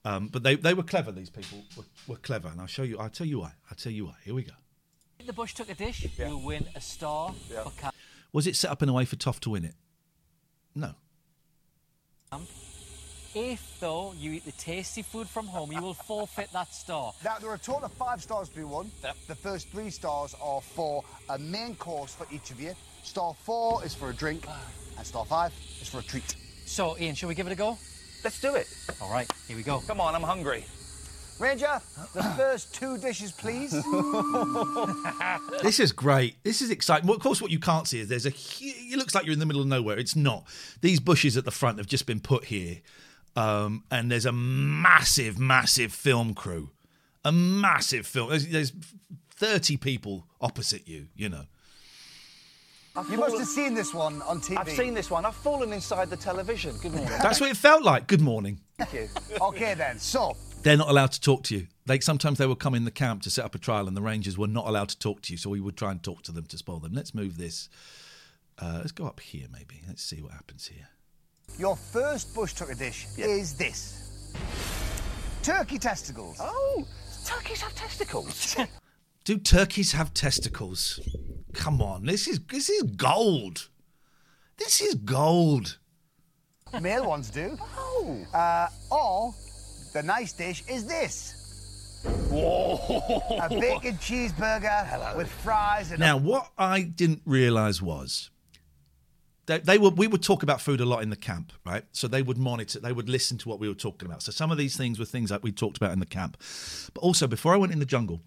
Um, 0.06 0.28
but 0.28 0.44
they, 0.44 0.56
they 0.56 0.74
were 0.74 0.84
clever, 0.84 1.12
these 1.12 1.30
people 1.30 1.60
were, 1.78 1.84
were 2.08 2.18
clever. 2.18 2.50
And 2.50 2.60
I'll 2.60 2.68
show 2.68 2.84
you, 2.84 2.98
I'll 2.98 3.10
tell 3.10 3.28
you 3.28 3.40
why. 3.40 3.52
I'll 3.70 3.78
tell 3.78 3.92
you 3.92 4.06
why. 4.06 4.16
Here 4.24 4.34
we 4.34 4.44
go. 4.44 4.54
the 5.26 5.32
Bush 5.32 5.54
tucker 5.54 5.74
dish, 5.74 6.06
you'll 6.18 6.44
win 6.44 6.66
a 6.76 6.82
star 6.82 7.34
for 7.50 7.72
camp. 7.80 7.96
Was 8.34 8.48
it 8.48 8.56
set 8.56 8.72
up 8.72 8.82
in 8.82 8.90
a 8.90 8.94
way 8.94 9.06
for 9.06 9.16
Toff 9.16 9.40
to 9.42 9.52
win 9.52 9.64
it? 9.64 9.76
No. 10.76 10.96
If, 13.36 13.80
though, 13.80 14.14
you 14.18 14.32
eat 14.34 14.46
the 14.46 14.52
tasty 14.54 15.02
food 15.02 15.28
from 15.28 15.48
home, 15.48 15.72
you 15.72 15.82
will 15.82 15.96
forfeit 15.96 16.52
that 16.54 16.72
star. 16.74 17.14
Now, 17.24 17.38
there 17.40 17.50
are 17.50 17.56
a 17.56 17.60
total 17.60 17.86
of 17.86 17.92
five 17.94 18.22
stars 18.22 18.48
to 18.50 18.56
be 18.56 18.64
won. 18.64 18.92
The 19.28 19.34
first 19.36 19.70
three 19.70 19.90
stars 19.90 20.36
are 20.42 20.62
for 20.62 21.04
a 21.30 21.40
main 21.40 21.76
course 21.76 22.14
for 22.14 22.28
each 22.32 22.52
of 22.52 22.62
you. 22.62 22.74
Star 23.04 23.34
four 23.44 23.84
is 23.84 23.96
for 23.96 24.10
a 24.12 24.14
drink, 24.14 24.46
and 24.98 25.06
star 25.06 25.26
five 25.26 25.52
is 25.82 25.90
for 25.90 26.00
a 26.00 26.04
treat. 26.04 26.36
So, 26.66 26.96
Iain, 26.98 27.16
shall 27.16 27.28
we 27.28 27.36
give 27.36 27.48
it 27.48 27.54
a 27.54 27.56
go? 27.56 27.78
Let's 28.24 28.40
do 28.40 28.54
it. 28.56 28.68
All 29.02 29.12
right, 29.12 29.30
here 29.48 29.58
we 29.58 29.64
go. 29.64 29.80
Come 29.88 30.00
on, 30.00 30.14
I'm 30.16 30.22
hungry. 30.24 30.64
Ranger, 31.40 31.82
the 32.14 32.22
first 32.38 32.76
two 32.76 32.98
dishes, 33.00 33.32
please. 33.32 33.74
This 35.64 35.80
is 35.80 35.92
great. 35.92 36.36
This 36.44 36.62
is 36.62 36.70
exciting. 36.70 37.08
Well, 37.08 37.16
of 37.18 37.24
course, 37.24 37.42
what 37.42 37.50
you 37.52 37.60
can't 37.60 37.88
see 37.88 38.00
is 38.00 38.08
there's 38.10 38.26
a. 38.26 38.30
hu- 38.30 38.94
It 38.94 38.98
looks 38.98 39.16
like 39.16 39.26
you're 39.26 39.34
in 39.34 39.40
the 39.40 39.46
middle 39.46 39.62
of 39.62 39.68
nowhere. 39.68 39.98
It's 39.98 40.16
not. 40.16 40.44
These 40.82 41.00
bushes 41.00 41.36
at 41.38 41.46
the 41.46 41.52
front 41.52 41.78
have 41.80 41.88
just 41.88 42.06
been 42.06 42.20
put 42.20 42.46
here, 42.46 42.78
um, 43.36 43.84
and 43.90 44.12
there's 44.12 44.26
a 44.26 44.32
massive, 44.32 45.40
massive 45.40 45.92
film 45.92 46.34
crew. 46.34 46.70
A 47.26 47.32
massive 47.32 48.06
film. 48.06 48.30
There's, 48.30 48.48
there's 48.48 48.74
thirty 49.32 49.78
people 49.78 50.28
opposite 50.42 50.88
you. 50.88 51.08
You 51.16 51.30
know. 51.30 51.46
you 53.10 53.18
must 53.18 53.38
have 53.38 53.48
seen 53.48 53.74
this 53.74 53.94
one 53.94 54.22
on 54.24 54.40
TV. 54.42 54.58
I've 54.58 54.70
seen 54.70 54.94
this 54.94 55.10
one. 55.10 55.26
I've 55.26 55.36
fallen 55.36 55.72
inside 55.74 56.10
the 56.10 56.18
television. 56.18 56.76
Good 56.82 56.92
morning. 56.94 57.18
That's 57.22 57.40
what 57.40 57.50
it 57.50 57.58
felt 57.58 57.84
like. 57.84 58.08
Good 58.08 58.22
morning. 58.22 58.60
Thank 58.78 58.94
you. 58.94 59.10
Okay, 59.42 59.74
then. 59.74 60.00
So, 60.00 60.36
They're 60.62 60.78
not 60.78 60.90
allowed 60.90 61.12
to 61.14 61.22
talk 61.22 61.44
to 61.44 61.56
you. 61.56 61.68
They 61.86 62.00
sometimes 62.00 62.38
they 62.38 62.46
would 62.46 62.60
come 62.60 62.76
in 62.76 62.86
the 62.86 62.92
camp 62.92 63.24
to 63.24 63.30
set 63.30 63.46
up 63.46 63.56
a 63.56 63.58
trial, 63.60 63.88
and 63.88 63.96
the 63.98 64.02
rangers 64.02 64.38
were 64.38 64.48
not 64.48 64.68
allowed 64.68 64.90
to 64.90 65.00
talk 65.00 65.22
to 65.24 65.34
you, 65.34 65.38
so 65.38 65.50
we 65.50 65.60
would 65.60 65.78
try 65.78 65.92
and 65.92 66.04
talk 66.04 66.24
to 66.24 66.32
them 66.32 66.46
to 66.46 66.58
spoil 66.58 66.80
them. 66.80 66.94
Let's 66.94 67.14
move 67.16 67.38
this. 67.38 67.70
Uh, 68.60 68.78
let's 68.78 68.92
go 68.92 69.06
up 69.06 69.20
here, 69.20 69.48
maybe. 69.52 69.82
Let's 69.88 70.04
see 70.04 70.22
what 70.22 70.34
happens 70.34 70.68
here. 70.68 70.88
Your 71.58 71.76
first 71.76 72.34
bush 72.34 72.54
tucker 72.54 72.74
dish 72.74 73.08
is 73.18 73.54
this 73.54 74.34
turkey 75.44 75.78
testicles. 75.78 76.38
Oh, 76.40 76.86
turkeys 77.26 77.62
have 77.62 77.76
testicles. 77.76 78.56
Do 79.26 79.38
turkeys 79.38 79.92
have 79.92 80.14
testicles? 80.14 81.00
Come 81.54 81.82
on, 81.82 82.06
this 82.06 82.28
is 82.28 82.40
this 82.50 82.70
is 82.70 82.84
gold. 82.84 83.70
This 84.58 84.82
is 84.82 84.96
gold. 84.96 85.78
Male 86.82 87.08
ones 87.08 87.30
do. 87.30 87.58
Oh. 87.78 88.18
Uh, 88.34 88.68
or 88.92 89.34
the 89.94 90.02
nice 90.04 90.34
dish 90.34 90.64
is 90.68 90.86
this. 90.88 92.02
Whoa. 92.30 92.80
A 93.42 93.50
bacon 93.50 93.96
cheeseburger 93.98 94.86
Hello. 94.88 95.16
with 95.16 95.30
fries 95.30 95.92
and 95.92 96.00
Now, 96.00 96.18
what 96.18 96.52
I 96.58 96.82
didn't 96.82 97.22
realise 97.26 97.82
was 97.82 98.32
they, 99.46 99.60
they 99.60 99.78
were 99.78 99.90
we 99.90 100.08
would 100.08 100.24
talk 100.24 100.44
about 100.44 100.62
food 100.62 100.80
a 100.80 100.86
lot 100.86 101.04
in 101.04 101.10
the 101.10 101.16
camp, 101.16 101.52
right? 101.66 101.84
So 101.92 102.08
they 102.08 102.22
would 102.22 102.38
monitor, 102.38 102.80
they 102.80 102.94
would 102.94 103.10
listen 103.10 103.38
to 103.40 103.50
what 103.50 103.60
we 103.60 103.68
were 103.68 103.74
talking 103.76 104.08
about. 104.08 104.24
So 104.24 104.32
some 104.32 104.52
of 104.52 104.58
these 104.58 104.78
things 104.78 105.00
were 105.00 105.06
things 105.06 105.30
that 105.30 105.44
we 105.44 105.52
talked 105.52 105.78
about 105.78 105.92
in 105.92 106.00
the 106.00 106.06
camp. 106.06 106.38
But 106.94 107.02
also, 107.02 107.28
before 107.28 107.54
I 107.54 107.58
went 107.58 107.74
in 107.74 107.80
the 107.80 107.86
jungle, 107.86 108.22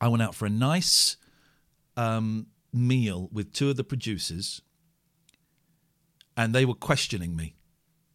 I 0.00 0.08
went 0.08 0.22
out 0.22 0.34
for 0.34 0.46
a 0.46 0.50
nice 0.50 1.16
um, 1.96 2.46
meal 2.72 3.28
with 3.32 3.52
two 3.52 3.70
of 3.70 3.76
the 3.76 3.84
producers, 3.84 4.62
and 6.36 6.54
they 6.54 6.64
were 6.64 6.74
questioning 6.74 7.34
me. 7.34 7.54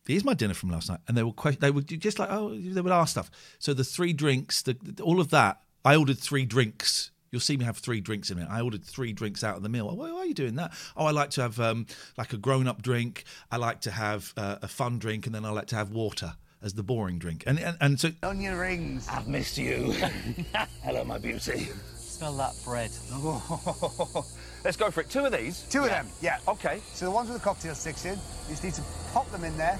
Here's 0.06 0.26
my 0.26 0.34
dinner 0.34 0.54
from 0.54 0.70
last 0.70 0.90
night, 0.90 1.00
and 1.08 1.18
they 1.18 1.24
were 1.24 1.34
que- 1.34 1.58
they 1.60 1.72
were 1.72 1.82
just 1.82 2.20
like 2.20 2.30
oh 2.32 2.50
they 2.58 2.82
would 2.82 2.92
ask 2.92 3.12
stuff. 3.12 3.32
So 3.60 3.74
the 3.74 3.84
three 3.84 4.14
drinks, 4.14 4.62
the- 4.62 4.78
all 5.02 5.20
of 5.20 5.30
that, 5.30 5.62
I 5.86 5.96
ordered 5.96 6.20
three 6.20 6.46
drinks. 6.46 7.12
You'll 7.34 7.40
see 7.40 7.58
me 7.58 7.66
have 7.66 7.80
three 7.80 8.00
drinks 8.00 8.30
in 8.30 8.38
it. 8.38 8.48
I 8.48 8.62
ordered 8.62 8.84
three 8.84 9.12
drinks 9.12 9.44
out 9.44 9.58
of 9.58 9.64
the 9.64 9.70
meal. 9.70 9.88
Why, 9.88 10.12
why 10.12 10.20
are 10.20 10.26
you 10.28 10.36
doing 10.36 10.54
that? 10.58 10.72
Oh, 10.96 11.08
I 11.08 11.12
like 11.12 11.32
to 11.32 11.42
have 11.42 11.60
um, 11.60 11.88
like 12.16 12.32
a 12.32 12.38
grown-up 12.38 12.84
drink. 12.84 13.24
I 13.50 13.58
like 13.58 13.82
to 13.82 13.92
have 13.92 14.32
uh, 14.38 14.58
a 14.62 14.68
fun 14.68 15.00
drink, 15.00 15.26
and 15.26 15.34
then 15.34 15.44
I 15.44 15.50
like 15.50 15.66
to 15.70 15.76
have 15.76 15.90
water 15.90 16.36
as 16.62 16.76
the 16.76 16.84
boring 16.84 17.18
drink. 17.18 17.44
And 17.48 17.60
and, 17.60 17.76
and 17.82 18.00
so 18.00 18.12
onion 18.22 18.56
rings. 18.56 19.08
I've 19.10 19.28
missed 19.28 19.58
you. 19.58 19.94
Hello, 20.84 21.04
my 21.06 21.18
beauty. 21.18 21.70
Smell 21.96 22.38
that 22.38 22.54
bread. 22.64 22.92
Let's 24.64 24.78
go 24.78 24.92
for 24.92 25.02
it. 25.02 25.10
Two 25.10 25.26
of 25.26 25.32
these. 25.32 25.62
Two 25.72 25.86
of 25.86 25.90
them, 25.90 26.06
yeah. 26.22 26.38
Okay. 26.48 26.82
So 26.94 27.06
the 27.06 27.12
ones 27.12 27.30
with 27.30 27.40
the 27.40 27.44
cocktail 27.44 27.74
sticks 27.74 28.06
in, 28.06 28.14
you 28.14 28.50
just 28.50 28.64
need 28.64 28.76
to 28.76 28.84
pop 29.12 29.28
them 29.32 29.44
in 29.44 29.58
there. 29.58 29.80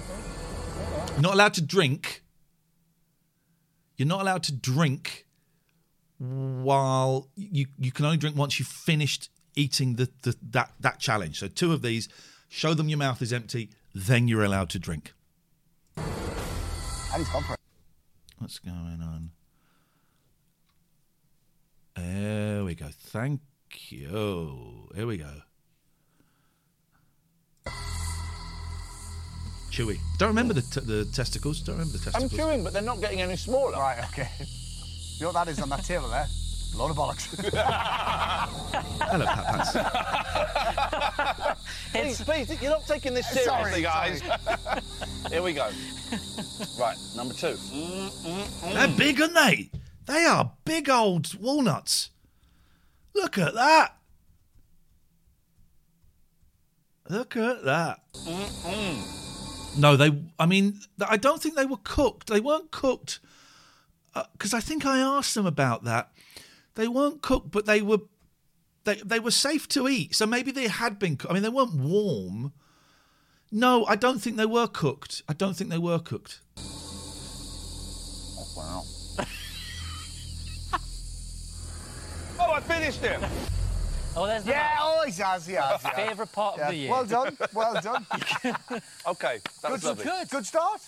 not 1.20 1.36
allowed 1.36 1.54
to 1.54 1.62
drink. 1.62 2.24
You're 3.96 4.08
not 4.08 4.22
allowed 4.22 4.42
to 4.44 4.52
drink 4.54 5.28
while 6.24 7.28
you 7.36 7.66
you 7.78 7.92
can 7.92 8.06
only 8.06 8.18
drink 8.18 8.38
once 8.38 8.58
you've 8.58 8.68
finished 8.68 9.30
eating 9.56 9.96
the, 9.96 10.10
the 10.22 10.36
that 10.52 10.72
that 10.80 11.00
challenge. 11.00 11.40
So 11.40 11.48
two 11.48 11.74
of 11.74 11.82
these, 11.82 12.08
show 12.48 12.74
them 12.74 12.88
your 12.88 12.98
mouth 12.98 13.22
is 13.22 13.34
empty, 13.34 13.70
then 13.94 14.28
you're 14.28 14.44
allowed 14.44 14.70
to 14.70 14.80
drink. 14.80 15.14
And 15.98 16.06
he's 17.18 17.30
gone 17.30 17.44
for 17.44 17.54
it. 17.54 17.60
What's 18.40 18.60
going 18.60 19.02
on? 19.02 19.32
There 21.96 22.64
we 22.64 22.76
go. 22.76 22.88
Thank 22.92 23.42
you. 23.90 24.90
Here 24.96 25.06
we 25.06 25.18
go. 25.18 25.32
Chewy. 29.72 29.98
Don't 30.18 30.30
remember 30.30 30.54
the, 30.54 30.62
t- 30.62 30.82
the 30.82 31.06
testicles. 31.14 31.60
Don't 31.62 31.76
remember 31.76 31.98
the 31.98 32.04
testicles. 32.04 32.24
I'm 32.24 32.30
testicles. 32.30 32.50
chewing, 32.50 32.64
but 32.64 32.74
they're 32.74 32.82
not 32.82 33.00
getting 33.02 33.22
any 33.22 33.36
smaller. 33.36 33.74
Right, 33.74 34.04
okay. 34.12 34.30
You 35.24 35.32
know 35.32 35.40
what 35.40 35.46
that 35.46 35.52
is 35.54 35.62
on 35.62 35.70
that 35.70 35.86
table 35.86 36.10
there? 36.10 36.28
A 36.74 36.78
load 36.78 36.92
of 36.92 36.98
bollocks. 36.98 37.28
Hello, 39.00 39.26
Pat 39.26 39.74
Pats. 41.46 41.62
please, 41.94 42.22
please, 42.26 42.62
you're 42.62 42.70
not 42.70 42.86
taking 42.86 43.14
this 43.14 43.30
Sorry, 43.30 43.72
seriously, 43.72 43.84
guys. 43.84 44.22
sorry. 44.22 44.82
Here 45.32 45.42
we 45.42 45.54
go. 45.54 45.70
Right, 46.78 46.98
number 47.16 47.34
two. 47.34 47.56
They're 48.74 48.90
big, 48.98 49.22
aren't 49.22 49.36
they? 49.36 49.70
They 50.08 50.26
are 50.26 50.52
big 50.66 50.90
old 50.90 51.34
walnuts. 51.36 52.10
Look 53.16 53.38
at 53.38 53.54
that. 53.54 53.96
Look 57.08 57.38
at 57.38 57.64
that. 57.64 58.02
No, 59.78 59.96
they. 59.96 60.22
I 60.38 60.46
mean, 60.48 60.82
I 61.08 61.16
don't 61.16 61.42
think 61.42 61.56
they 61.56 61.66
were 61.66 61.80
cooked. 61.82 62.28
They 62.28 62.42
weren't 62.42 62.72
cooked 62.72 63.22
because 64.34 64.54
I 64.54 64.60
think 64.60 64.86
I 64.86 65.00
asked 65.00 65.34
them 65.36 65.46
about 65.46 65.84
that. 65.86 66.12
They 66.76 66.88
weren't 66.88 67.22
cooked, 67.22 67.52
but 67.52 67.66
they 67.66 67.82
were. 67.82 68.00
They 68.86 68.96
they 68.96 69.20
were 69.20 69.32
safe 69.32 69.68
to 69.70 69.88
eat. 69.88 70.16
So 70.16 70.26
maybe 70.26 70.52
they 70.52 70.68
had 70.68 71.00
been. 71.00 71.18
I 71.30 71.34
mean, 71.34 71.44
they 71.44 71.50
weren't 71.50 71.76
warm. 71.76 72.54
No, 73.52 73.86
I 73.86 73.96
don't 73.96 74.20
think 74.20 74.36
they 74.38 74.46
were 74.48 74.68
cooked. 74.68 75.22
I 75.30 75.34
don't 75.34 75.54
think 75.56 75.70
they 75.70 75.78
were 75.78 76.00
cooked. 76.00 76.42
Oh, 76.58 78.48
wow. 78.58 78.84
oh, 82.40 82.52
I 82.54 82.60
finished 82.62 83.04
it. 83.04 83.20
Oh, 84.16 84.26
there's 84.28 84.44
the 84.44 84.52
yeah, 84.52 84.76
mouth. 84.78 84.80
oh, 84.82 85.04
he 85.06 85.22
has, 85.22 85.46
he 85.48 85.54
has. 85.54 85.82
yeah. 85.84 85.90
Favourite 85.92 86.32
part 86.32 86.58
Yeah. 86.58 86.64
of 86.66 86.70
the 86.72 86.76
year. 86.78 86.92
Well 86.92 87.06
done, 87.06 87.38
well 87.54 87.74
done. 87.82 88.06
Okay, 89.08 89.40
that 89.62 89.72
was 89.72 89.84
lovely. 89.84 90.04
good. 90.06 90.30
Good 90.30 90.46
start. 90.46 90.82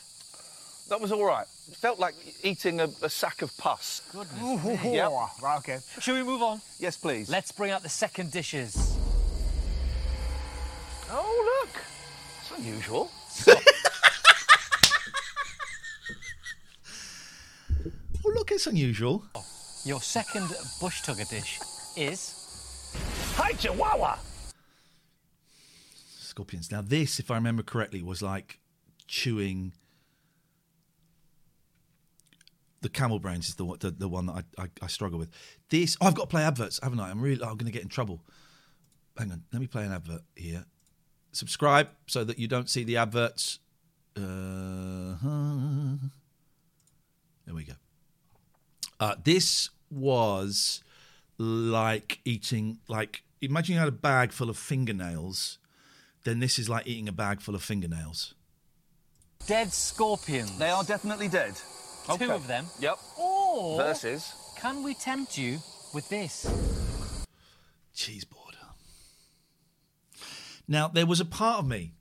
That 0.90 1.02
was 1.02 1.12
all 1.12 1.26
right. 1.26 1.48
Felt 1.48 2.00
like 2.00 2.14
eating 2.44 2.80
a, 2.80 2.90
a 3.02 3.10
sack 3.10 3.42
of 3.42 3.56
pus. 3.58 4.02
Goodness. 4.12 4.84
me. 4.84 4.96
Yep. 4.96 5.12
Right, 5.42 5.58
okay. 5.58 5.80
Shall 6.00 6.16
we 6.16 6.24
move 6.24 6.42
on? 6.42 6.62
Yes, 6.80 6.96
please. 6.96 7.28
Let's 7.30 7.52
bring 7.52 7.72
out 7.72 7.82
the 7.82 7.90
second 7.90 8.32
dishes. 8.32 8.98
Oh, 11.10 11.64
look. 11.64 11.82
It's 12.42 12.52
unusual. 12.58 13.12
Oh, 18.28 18.32
look, 18.34 18.52
it's 18.52 18.66
unusual. 18.66 19.24
Your 19.84 20.02
second 20.02 20.50
bush 20.82 21.04
tucker 21.04 21.26
dish 21.30 21.60
is 21.96 22.46
Hi, 23.36 23.52
Chihuahua. 23.52 24.18
Scorpions. 26.18 26.72
Now, 26.72 26.82
this, 26.82 27.20
if 27.20 27.30
I 27.30 27.36
remember 27.36 27.62
correctly, 27.62 28.02
was 28.02 28.24
like 28.24 28.60
chewing. 29.08 29.74
The 32.86 32.90
camel 32.90 33.18
brains 33.18 33.48
is 33.50 33.56
the 33.56 33.66
one- 33.66 33.80
the, 33.80 33.90
the 33.90 34.08
one 34.08 34.28
that 34.28 34.46
I, 34.60 34.64
I, 34.66 34.68
I 34.84 34.88
struggle 34.88 35.18
with. 35.18 35.32
This, 35.70 35.98
oh, 36.00 36.06
I've 36.06 36.14
got 36.14 36.26
to 36.26 36.28
play 36.28 36.44
adverts, 36.44 36.80
haven't 36.84 37.00
I? 37.00 37.10
I'm 37.10 37.20
really, 37.20 37.42
oh, 37.42 37.50
I'm 37.50 37.58
going 37.58 37.66
to 37.66 37.72
get 37.72 37.82
in 37.82 37.90
trouble. 37.90 38.22
Hang 39.18 39.32
on, 39.32 39.42
let 39.52 39.60
me 39.60 39.66
play 39.66 39.86
an 39.86 39.92
advert 39.92 40.22
here. 40.36 40.66
Subscribe 41.32 41.88
so 42.06 42.24
that 42.24 42.38
you 42.38 42.48
don't 42.48 42.70
see 42.70 42.84
the 42.84 42.98
adverts. 42.98 43.58
Uh, 44.16 45.16
there 47.48 47.56
we 47.56 47.64
go. 47.64 47.74
Uh, 49.00 49.16
this 49.24 49.72
was 49.90 50.84
like 51.40 52.20
eating, 52.24 52.78
like, 52.88 53.24
imagine 53.42 53.74
you 53.74 53.80
had 53.80 53.88
a 53.88 53.92
bag 53.92 54.32
full 54.32 54.52
of 54.52 54.58
fingernails, 54.58 55.58
then 56.24 56.40
this 56.40 56.60
is 56.60 56.70
like 56.70 56.86
eating 56.86 57.10
a 57.10 57.12
bag 57.12 57.42
full 57.42 57.56
of 57.56 57.64
fingernails. 57.64 58.36
dead 59.48 59.74
scorpions. 59.74 60.56
They 60.60 60.70
are 60.70 60.84
definitely 60.84 61.30
dead. 61.30 61.56
Two 62.06 62.32
of 62.32 62.48
them. 62.48 62.66
Yep. 62.80 62.98
Or 63.18 63.78
Versus. 63.78 64.34
can 64.58 64.84
we 64.84 64.94
tempt 64.94 65.38
you 65.38 65.60
with 65.94 66.08
this? 66.10 66.46
cheese 67.94 68.26
board. 68.26 68.46
Now, 70.68 70.88
there 70.88 71.06
was 71.06 71.20
a 71.20 71.26
part 71.26 71.60
of 71.60 71.68
me 71.68 71.94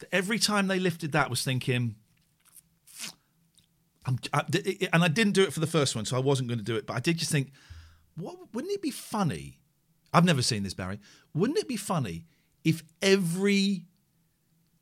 that 0.00 0.08
every 0.12 0.38
time 0.38 0.66
they 0.66 0.78
lifted 0.78 1.12
that 1.12 1.30
was 1.30 1.42
thinking, 1.42 1.94
I'm, 4.06 4.18
I, 4.32 4.42
and 4.92 5.04
I 5.04 5.08
didn't 5.08 5.34
do 5.34 5.42
it 5.42 5.52
for 5.52 5.60
the 5.60 5.66
first 5.66 5.94
one, 5.94 6.04
so 6.04 6.16
I 6.16 6.20
wasn't 6.20 6.48
going 6.48 6.58
to 6.58 6.64
do 6.64 6.76
it, 6.76 6.86
but 6.86 6.94
I 6.94 7.00
did 7.00 7.18
just 7.18 7.30
think, 7.30 7.52
what, 8.16 8.36
wouldn't 8.52 8.72
it 8.72 8.82
be 8.82 8.90
funny? 8.90 9.58
I've 10.12 10.24
never 10.24 10.42
seen 10.42 10.62
this, 10.62 10.74
Barry. 10.74 10.98
Wouldn't 11.34 11.58
it 11.58 11.68
be 11.68 11.76
funny 11.76 12.24
if 12.64 12.82
every, 13.00 13.84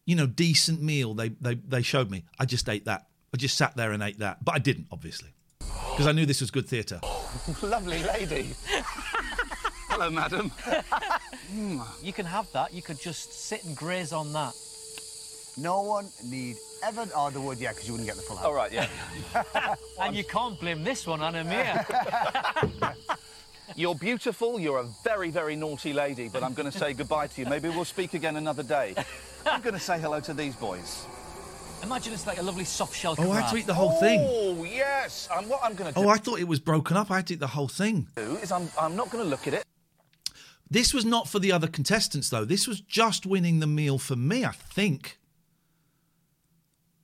you 0.06 0.14
know, 0.16 0.26
decent 0.26 0.80
meal 0.80 1.14
they, 1.14 1.30
they, 1.30 1.54
they 1.54 1.82
showed 1.82 2.10
me, 2.10 2.24
I 2.38 2.46
just 2.46 2.68
ate 2.68 2.86
that. 2.86 3.06
I 3.32 3.36
just 3.36 3.56
sat 3.56 3.76
there 3.76 3.92
and 3.92 4.02
ate 4.02 4.18
that. 4.18 4.44
But 4.44 4.54
I 4.54 4.58
didn't, 4.58 4.86
obviously, 4.90 5.30
because 5.58 6.06
I 6.06 6.12
knew 6.12 6.26
this 6.26 6.40
was 6.40 6.50
good 6.50 6.66
theatre. 6.68 7.00
Lovely 7.62 8.02
lady. 8.02 8.50
Hello, 9.88 10.10
madam. 10.10 10.50
Hmm. 11.50 11.80
You 12.02 12.12
can 12.12 12.26
have 12.26 12.50
that. 12.52 12.72
You 12.72 12.82
could 12.82 13.00
just 13.00 13.32
sit 13.32 13.64
and 13.64 13.76
graze 13.76 14.12
on 14.12 14.32
that. 14.32 14.54
No 15.56 15.82
one 15.82 16.08
need 16.24 16.56
ever 16.84 17.04
order 17.16 17.40
wood 17.40 17.58
yeah, 17.58 17.70
because 17.72 17.86
you 17.88 17.92
wouldn't 17.94 18.08
get 18.08 18.16
the 18.16 18.22
full 18.22 18.38
All 18.38 18.54
right, 18.54 18.72
yeah. 18.72 18.86
And 20.00 20.14
you 20.14 20.22
can't 20.22 20.58
blame 20.60 20.84
this 20.84 21.04
one 21.06 21.20
on 21.20 21.34
Amir. 21.34 21.84
You're 23.74 23.96
beautiful. 23.96 24.60
You're 24.60 24.78
a 24.78 24.86
very, 25.04 25.30
very 25.30 25.56
naughty 25.56 25.92
lady, 25.92 26.28
but 26.28 26.42
I'm 26.42 26.54
going 26.54 26.70
to 26.70 26.76
say 26.76 26.92
goodbye 26.92 27.26
to 27.26 27.40
you. 27.40 27.46
Maybe 27.48 27.68
we'll 27.68 27.84
speak 27.84 28.14
again 28.14 28.36
another 28.36 28.62
day. 28.62 28.94
I'm 29.46 29.60
going 29.60 29.74
to 29.74 29.80
say 29.80 29.98
hello 30.00 30.20
to 30.20 30.34
these 30.34 30.54
boys. 30.54 31.06
Imagine 31.82 32.12
it's 32.12 32.26
like 32.26 32.38
a 32.38 32.42
lovely 32.42 32.64
soft 32.64 32.94
shell 32.96 33.14
Oh, 33.18 33.30
I 33.30 33.34
had 33.36 33.40
crab. 33.40 33.50
to 33.52 33.56
eat 33.58 33.66
the 33.66 33.74
whole 33.74 33.92
thing. 34.00 34.20
Oh, 34.28 34.62
yes. 34.64 34.72
yes. 34.74 35.28
Um, 35.34 35.48
what 35.48 35.60
I'm 35.62 35.74
going 35.74 35.92
to 35.92 36.00
do. 36.00 36.06
Oh, 36.06 36.08
I 36.10 36.16
thought 36.18 36.38
it 36.40 36.48
was 36.48 36.60
broken 36.60 36.96
up. 36.96 37.10
I 37.10 37.16
had 37.16 37.26
to 37.28 37.34
eat 37.34 37.40
the 37.40 37.46
whole 37.46 37.68
thing. 37.68 38.08
do 38.16 38.36
is 38.36 38.50
I'm, 38.52 38.68
I'm 38.78 38.96
not 38.96 39.10
going 39.10 39.22
to 39.24 39.28
look 39.30 39.46
at 39.46 39.54
it. 39.54 39.64
This 40.70 40.92
was 40.92 41.04
not 41.04 41.28
for 41.28 41.38
the 41.38 41.50
other 41.52 41.66
contestants, 41.66 42.28
though. 42.28 42.44
This 42.44 42.66
was 42.68 42.80
just 42.80 43.24
winning 43.24 43.60
the 43.60 43.66
meal 43.66 43.96
for 43.98 44.16
me, 44.16 44.44
I 44.44 44.50
think. 44.52 45.18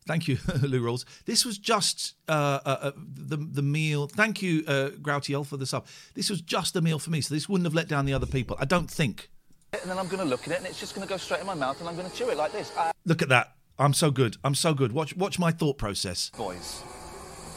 Thank 0.06 0.28
you, 0.28 0.36
Lou 0.62 0.84
Rolls. 0.84 1.06
This 1.24 1.46
was 1.46 1.56
just 1.56 2.14
uh, 2.28 2.60
uh, 2.66 2.68
uh, 2.82 2.90
the 2.96 3.38
the 3.38 3.62
meal. 3.62 4.06
Thank 4.06 4.42
you, 4.42 4.62
uh, 4.66 4.90
Groutiel, 5.00 5.46
for 5.46 5.56
the 5.56 5.64
sub. 5.64 5.86
This 6.12 6.28
was 6.28 6.42
just 6.42 6.76
a 6.76 6.82
meal 6.82 6.98
for 6.98 7.08
me, 7.08 7.22
so 7.22 7.34
this 7.34 7.48
wouldn't 7.48 7.64
have 7.64 7.72
let 7.72 7.88
down 7.88 8.04
the 8.04 8.12
other 8.12 8.26
people. 8.26 8.54
I 8.60 8.66
don't 8.66 8.90
think. 8.90 9.30
And 9.72 9.90
then 9.90 9.98
I'm 9.98 10.06
going 10.08 10.18
to 10.22 10.28
look 10.28 10.42
at 10.46 10.52
it, 10.52 10.58
and 10.58 10.66
it's 10.66 10.78
just 10.78 10.94
going 10.94 11.06
to 11.06 11.10
go 11.10 11.16
straight 11.16 11.40
in 11.40 11.46
my 11.46 11.54
mouth, 11.54 11.80
and 11.80 11.88
I'm 11.88 11.96
going 11.96 12.08
to 12.10 12.14
chew 12.14 12.28
it 12.28 12.36
like 12.36 12.52
this. 12.52 12.70
Uh, 12.76 12.92
Look 13.06 13.22
at 13.22 13.30
that. 13.30 13.54
I'm 13.78 13.92
so 13.92 14.10
good. 14.10 14.36
I'm 14.44 14.54
so 14.54 14.72
good. 14.72 14.92
Watch 14.92 15.16
watch 15.16 15.38
my 15.38 15.50
thought 15.50 15.78
process. 15.78 16.30
boys. 16.36 16.82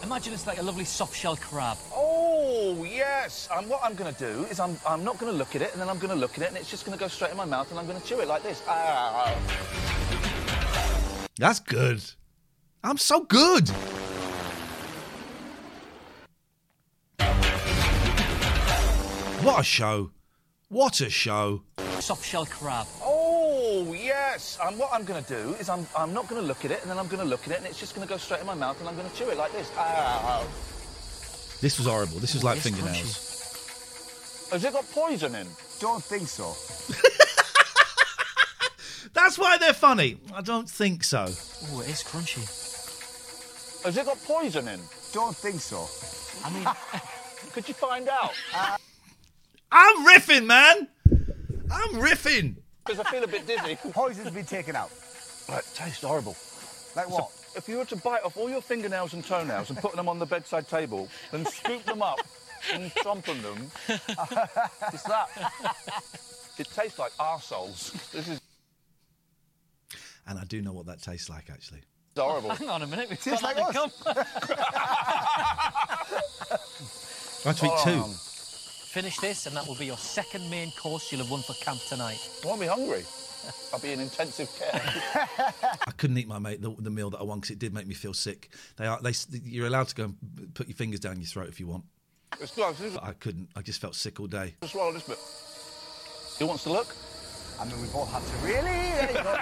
Imagine 0.03 0.34
it's 0.34 0.47
like 0.47 0.58
a 0.60 0.63
lovely 0.63 0.86
soft 0.86 1.15
shell 1.15 1.36
crab. 1.36 1.77
Oh 1.93 2.84
yes. 2.84 3.47
Um, 3.56 3.67
what 3.69 3.82
I'm 3.84 3.93
going 3.95 4.13
to 4.13 4.19
do 4.19 4.45
is 4.45 4.60
I'm, 4.60 4.77
I'm 4.88 5.03
not 5.03 5.17
going 5.19 5.32
to 5.32 5.38
look 5.38 5.56
at 5.56 5.62
it, 5.62 5.71
and 5.73 5.82
then 5.82 5.89
I'm 5.89 5.97
going 5.97 6.13
to 6.13 6.19
look 6.19 6.38
at 6.38 6.43
it, 6.43 6.47
and 6.49 6.58
it's 6.58 6.69
just 6.69 6.86
going 6.86 6.97
to 6.97 6.99
go 7.03 7.08
straight 7.08 7.32
in 7.32 7.38
my 7.38 7.45
mouth, 7.45 7.69
and 7.69 7.80
I'm 7.80 7.88
going 7.88 7.99
to 7.99 8.08
chew 8.08 8.19
it 8.19 8.27
like 8.27 8.43
this. 8.43 8.63
Ah. 8.67 9.36
That's 11.39 11.60
good. 11.60 12.01
I'm 12.84 12.97
so 12.97 13.21
good. 13.21 13.69
What 19.43 19.60
a 19.60 19.63
show. 19.63 20.12
What 20.69 20.99
a 21.01 21.10
show. 21.10 21.63
Soft 21.99 22.25
shell 22.25 22.45
crab. 22.45 22.88
Oh 23.03 23.16
yes. 24.31 24.57
Um, 24.61 24.77
what 24.77 24.89
I'm 24.93 25.03
going 25.03 25.23
to 25.23 25.29
do 25.29 25.53
is 25.55 25.69
I'm, 25.69 25.85
I'm 25.95 26.13
not 26.13 26.27
going 26.27 26.41
to 26.41 26.47
look 26.47 26.65
at 26.65 26.71
it, 26.71 26.81
and 26.81 26.89
then 26.91 26.97
I'm 26.97 27.07
going 27.07 27.21
to 27.23 27.27
look 27.27 27.45
at 27.47 27.53
it, 27.53 27.57
and 27.57 27.65
it's 27.65 27.79
just 27.79 27.95
going 27.95 28.07
to 28.07 28.13
go 28.13 28.17
straight 28.17 28.41
in 28.41 28.47
my 28.47 28.55
mouth, 28.55 28.79
and 28.79 28.89
I'm 28.89 28.95
going 28.95 29.09
to 29.09 29.15
chew 29.15 29.29
it 29.29 29.37
like 29.37 29.51
this. 29.53 29.71
Ah. 29.77 30.45
This 31.61 31.77
was 31.77 31.87
horrible. 31.87 32.19
This 32.19 32.33
was 32.33 32.43
like 32.43 32.57
It's 32.57 32.65
fingernails. 32.65 34.47
Has 34.51 34.63
it 34.63 34.73
got 34.73 34.89
poison 34.91 35.35
in? 35.35 35.47
Don't 35.79 36.03
think 36.03 36.27
so. 36.27 36.53
That's 39.13 39.37
why 39.39 39.57
they're 39.57 39.73
funny. 39.73 40.17
I 40.33 40.41
don't 40.41 40.69
think 40.69 41.03
so. 41.03 41.25
Oh, 41.71 41.81
it 41.81 41.89
is 41.89 42.03
crunchy. 42.03 42.43
Has 43.83 43.97
it 43.97 44.05
got 44.05 44.21
poison 44.23 44.67
in? 44.67 44.79
Don't 45.13 45.35
think 45.35 45.59
so. 45.61 45.87
I 46.45 46.53
mean, 46.53 46.67
could 47.53 47.67
you 47.67 47.73
find 47.73 48.07
out? 48.09 48.33
I'm 49.71 50.05
riffing, 50.05 50.45
man. 50.45 50.87
I'm 51.71 51.95
riffing. 51.95 52.55
Because 52.88 53.06
I 53.06 53.12
feel 53.12 53.23
a 53.23 53.28
bit 53.28 53.45
dizzy. 53.45 53.76
Poison's 53.91 54.32
been 54.32 54.45
taken 54.45 54.76
out. 54.76 54.89
Right, 55.50 55.63
tastes 55.76 56.04
horrible. 56.04 56.36
Like 56.95 57.10
what? 57.10 57.30
So, 57.32 57.58
if 57.58 57.67
you 57.67 57.78
were 57.78 57.86
to 57.86 57.95
bite 57.97 58.23
off 58.23 58.38
all 58.38 58.50
your 58.50 58.62
fingernails 58.62 59.13
and 59.13 59.26
toenails 59.26 59.69
and 59.69 59.78
put 59.80 59.95
them 59.95 60.08
on 60.08 60.19
the 60.19 60.26
bedside 60.26 60.67
table 60.67 61.10
and 61.32 61.47
scoop 61.47 61.84
them 61.86 62.02
up 62.02 62.19
and 62.73 62.91
chomp 62.95 63.28
on 63.30 63.41
them, 63.41 63.71
it's 64.93 65.04
that. 65.04 65.28
It 66.58 66.67
tastes 66.76 66.97
like 67.00 67.12
arseholes. 67.13 67.91
This 68.12 68.28
is 68.28 68.41
And 70.28 70.39
I 70.39 70.43
do 70.45 70.62
know 70.62 70.73
what 70.73 70.86
that 70.88 71.02
tastes 71.02 71.30
like, 71.30 71.50
actually. 71.50 71.82
It's 72.12 72.19
horrible. 72.19 72.50
hang 72.52 72.69
on 72.69 72.82
a 72.82 72.88
minute. 72.88 73.10
We've 73.10 73.21
Tastes 73.21 73.41
got 73.41 73.56
like 73.56 73.73
that 73.73 73.76
us. 73.76 73.93
to. 74.00 74.10
I 77.45 77.54
have 77.54 77.60
to 77.60 77.65
eat 77.65 77.80
two. 77.84 78.04
Finish 78.88 79.17
this, 79.17 79.45
and 79.45 79.56
that 79.56 79.67
will 79.67 79.76
be 79.76 79.86
your 79.86 79.97
second 79.97 80.50
main 80.50 80.71
course 80.71 81.12
you'll 81.12 81.21
have 81.21 81.30
won 81.30 81.41
for 81.41 81.54
camp 81.54 81.80
tonight. 81.88 82.17
I 82.43 82.47
won't 82.47 82.60
be 82.62 82.67
hungry. 82.67 83.04
I'll 83.71 83.80
be 83.80 83.91
in 83.91 84.00
intensive 84.00 84.50
care. 84.58 84.82
I 85.88 85.91
couldn't 85.97 86.17
eat 86.17 86.28
my 86.28 86.39
mate 86.39 86.62
the, 86.62 86.73
the 86.80 86.89
meal 86.89 87.10
that 87.12 87.19
I 87.19 87.23
won 87.23 87.39
because 87.39 87.52
it 87.52 87.60
did 87.60 87.73
make 87.73 87.86
me 87.86 87.93
feel 87.93 88.13
sick. 88.13 88.50
They 88.78 88.86
are 88.88 89.00
they 89.02 89.12
you're 89.43 89.67
allowed 89.67 89.88
to 89.89 89.95
go 89.95 90.04
and 90.06 90.54
put 90.54 90.67
your 90.67 90.76
fingers 90.76 91.00
down 91.00 91.17
your 91.17 91.26
throat 91.28 91.47
if 91.50 91.60
you 91.60 91.67
want. 91.67 91.84
it's 92.41 92.52
close. 92.52 92.78
This 92.78 92.88
is- 92.88 92.93
But 92.95 93.04
I 93.04 93.13
couldn't. 93.13 93.50
I 93.56 93.62
just 93.62 93.80
felt 93.80 93.95
sick 93.95 94.19
all 94.19 94.28
day. 94.28 94.56
Just 94.62 94.73
swallow 94.73 94.91
this 94.93 95.04
bit. 95.04 95.19
Who 96.39 96.47
wants 96.47 96.63
to 96.63 96.69
look? 96.71 96.95
I 97.60 97.65
mean, 97.65 97.80
we've 97.82 97.95
all 97.95 98.06
had 98.06 98.21
to 98.23 98.45
really. 98.45 98.62
There 98.62 99.08
you 99.10 99.13
go. 99.23 99.38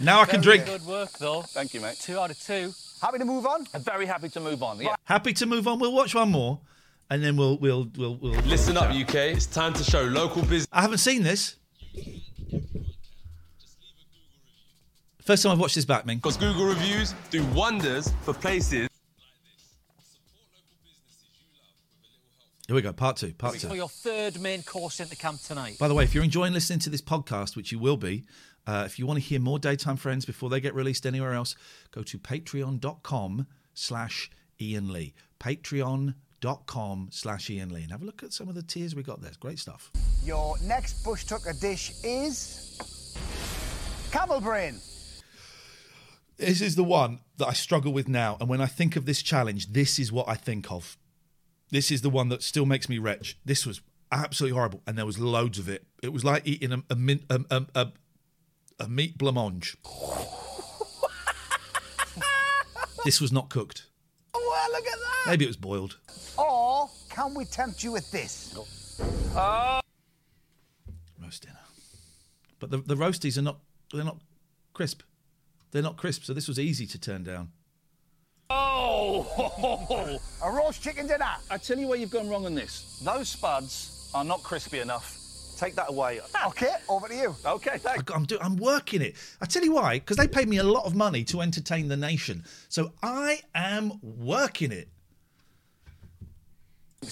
Now 0.00 0.20
I 0.20 0.24
can 0.26 0.40
drink. 0.40 0.66
Good 0.66 0.84
work, 0.86 1.10
though. 1.18 1.42
Thank 1.42 1.72
you, 1.72 1.80
mate. 1.80 1.96
Two 2.00 2.18
out 2.18 2.30
of 2.30 2.38
two. 2.40 2.72
Happy 3.00 3.18
to 3.18 3.24
move 3.24 3.46
on? 3.46 3.66
I'm 3.72 3.82
very 3.82 4.04
happy 4.06 4.28
to 4.30 4.40
move 4.40 4.62
on. 4.62 4.80
Yeah. 4.80 4.94
Happy 5.04 5.32
to 5.34 5.46
move 5.46 5.68
on. 5.68 5.78
We'll 5.78 5.92
watch 5.92 6.14
one 6.14 6.30
more, 6.30 6.58
and 7.10 7.22
then 7.22 7.36
we'll 7.36 7.58
we'll 7.58 7.88
we'll. 7.96 8.16
we'll 8.16 8.40
Listen 8.42 8.76
up, 8.76 8.90
UK. 8.90 9.14
It's 9.14 9.46
time 9.46 9.72
to 9.74 9.84
show 9.84 10.02
local 10.02 10.42
business. 10.42 10.68
I 10.72 10.82
haven't 10.82 10.98
seen 10.98 11.22
this. 11.22 11.56
First 15.22 15.42
time 15.42 15.52
I've 15.52 15.58
watched 15.58 15.74
this 15.74 15.86
back, 15.86 16.04
man. 16.04 16.16
Because 16.16 16.36
Google 16.36 16.66
reviews 16.66 17.14
do 17.30 17.44
wonders 17.46 18.12
for 18.22 18.34
places. 18.34 18.88
Here 22.66 22.74
we 22.74 22.82
go. 22.82 22.92
Part 22.92 23.16
two. 23.16 23.32
Part 23.32 23.54
two. 23.54 23.60
For 23.60 23.68
two. 23.68 23.76
your 23.76 23.88
third 23.88 24.40
main 24.40 24.62
course 24.62 25.00
into 25.00 25.16
camp 25.16 25.40
tonight. 25.40 25.78
By 25.78 25.88
the 25.88 25.94
way, 25.94 26.04
if 26.04 26.14
you're 26.14 26.24
enjoying 26.24 26.52
listening 26.52 26.78
to 26.80 26.90
this 26.90 27.02
podcast, 27.02 27.56
which 27.56 27.72
you 27.72 27.78
will 27.78 27.96
be, 27.96 28.24
uh, 28.66 28.84
if 28.86 28.98
you 28.98 29.06
want 29.06 29.18
to 29.18 29.24
hear 29.24 29.38
more 29.38 29.58
Daytime 29.58 29.96
Friends 29.96 30.24
before 30.24 30.48
they 30.48 30.60
get 30.60 30.74
released 30.74 31.06
anywhere 31.06 31.34
else, 31.34 31.56
go 31.90 32.02
to 32.02 32.18
patreon.com 32.18 33.46
slash 33.74 34.30
Iain 34.60 34.92
Lee. 34.92 35.14
Patreon.com 36.44 37.08
slash 37.10 37.50
Iain 37.50 37.70
Lee. 37.70 37.82
And 37.82 37.90
have 37.90 38.02
a 38.02 38.04
look 38.04 38.22
at 38.22 38.32
some 38.32 38.48
of 38.48 38.54
the 38.54 38.62
tiers 38.62 38.94
we 38.94 39.02
got 39.02 39.20
there. 39.20 39.28
It's 39.28 39.36
great 39.36 39.58
stuff. 39.58 39.90
Your 40.24 40.56
next 40.62 41.04
bush 41.04 41.24
tucker 41.24 41.52
dish 41.52 41.92
is 42.02 43.16
camel 44.10 44.40
brain. 44.40 44.80
This 46.36 46.60
is 46.60 46.74
the 46.74 46.84
one 46.84 47.20
that 47.38 47.46
I 47.46 47.52
struggle 47.52 47.92
with 47.92 48.08
now. 48.08 48.36
And 48.40 48.48
when 48.48 48.60
I 48.60 48.66
think 48.66 48.96
of 48.96 49.06
this 49.06 49.22
challenge, 49.22 49.72
this 49.72 49.98
is 49.98 50.10
what 50.10 50.28
I 50.28 50.34
think 50.34 50.70
of. 50.70 50.96
This 51.70 51.90
is 51.90 52.02
the 52.02 52.10
one 52.10 52.28
that 52.28 52.42
still 52.42 52.66
makes 52.66 52.88
me 52.88 52.98
retch. 52.98 53.38
This 53.44 53.64
was 53.64 53.80
absolutely 54.10 54.54
horrible. 54.54 54.82
And 54.86 54.98
there 54.98 55.06
was 55.06 55.18
loads 55.18 55.58
of 55.58 55.68
it. 55.68 55.86
It 56.02 56.12
was 56.12 56.24
like 56.24 56.46
eating 56.46 56.72
a, 56.72 56.82
a, 56.90 56.96
min- 56.96 57.24
a, 57.30 57.40
a, 57.50 57.66
a, 57.74 57.92
a 58.80 58.88
meat 58.88 59.16
blancmange. 59.16 59.76
this 63.04 63.20
was 63.20 63.32
not 63.32 63.48
cooked. 63.48 63.86
Well, 64.54 64.72
look 64.72 64.86
at 64.86 64.98
that. 64.98 65.30
Maybe 65.30 65.44
it 65.44 65.48
was 65.48 65.56
boiled. 65.56 65.98
Or 66.38 66.88
can 67.10 67.34
we 67.34 67.44
tempt 67.44 67.82
you 67.82 67.90
with 67.90 68.08
this? 68.12 68.54
Oh. 69.34 69.80
Roast 71.20 71.42
dinner. 71.42 71.58
But 72.60 72.70
the, 72.70 72.78
the 72.78 72.94
roasties 72.94 73.36
are 73.36 73.42
not, 73.42 73.58
they're 73.92 74.04
not 74.04 74.18
crisp. 74.72 75.02
They're 75.72 75.82
not 75.82 75.96
crisp. 75.96 76.22
So 76.22 76.34
this 76.34 76.46
was 76.46 76.60
easy 76.60 76.86
to 76.86 76.98
turn 77.00 77.24
down. 77.24 77.50
Oh! 78.48 80.20
A 80.44 80.50
roast 80.52 80.82
chicken 80.82 81.08
dinner. 81.08 81.26
I 81.50 81.58
tell 81.58 81.78
you 81.78 81.88
where 81.88 81.98
you've 81.98 82.10
gone 82.10 82.28
wrong 82.28 82.46
on 82.46 82.54
this. 82.54 83.00
Those 83.04 83.28
spuds 83.28 84.10
are 84.14 84.24
not 84.24 84.42
crispy 84.44 84.78
enough. 84.78 85.18
Take 85.56 85.74
that 85.76 85.88
away. 85.90 86.20
Okay, 86.46 86.74
over 86.88 87.08
to 87.08 87.14
you. 87.14 87.34
Okay, 87.46 87.72
I, 87.72 87.78
thanks. 87.78 88.12
I'm, 88.12 88.24
do, 88.24 88.38
I'm 88.40 88.56
working 88.56 89.00
it. 89.02 89.14
I 89.40 89.46
tell 89.46 89.62
you 89.64 89.72
why, 89.72 89.98
because 90.00 90.16
they 90.16 90.26
paid 90.28 90.48
me 90.48 90.58
a 90.58 90.64
lot 90.64 90.84
of 90.84 90.94
money 90.94 91.22
to 91.24 91.40
entertain 91.40 91.88
the 91.88 91.96
nation. 91.96 92.44
So 92.68 92.92
I 93.02 93.40
am 93.54 93.92
working 94.02 94.72
it. 94.72 94.88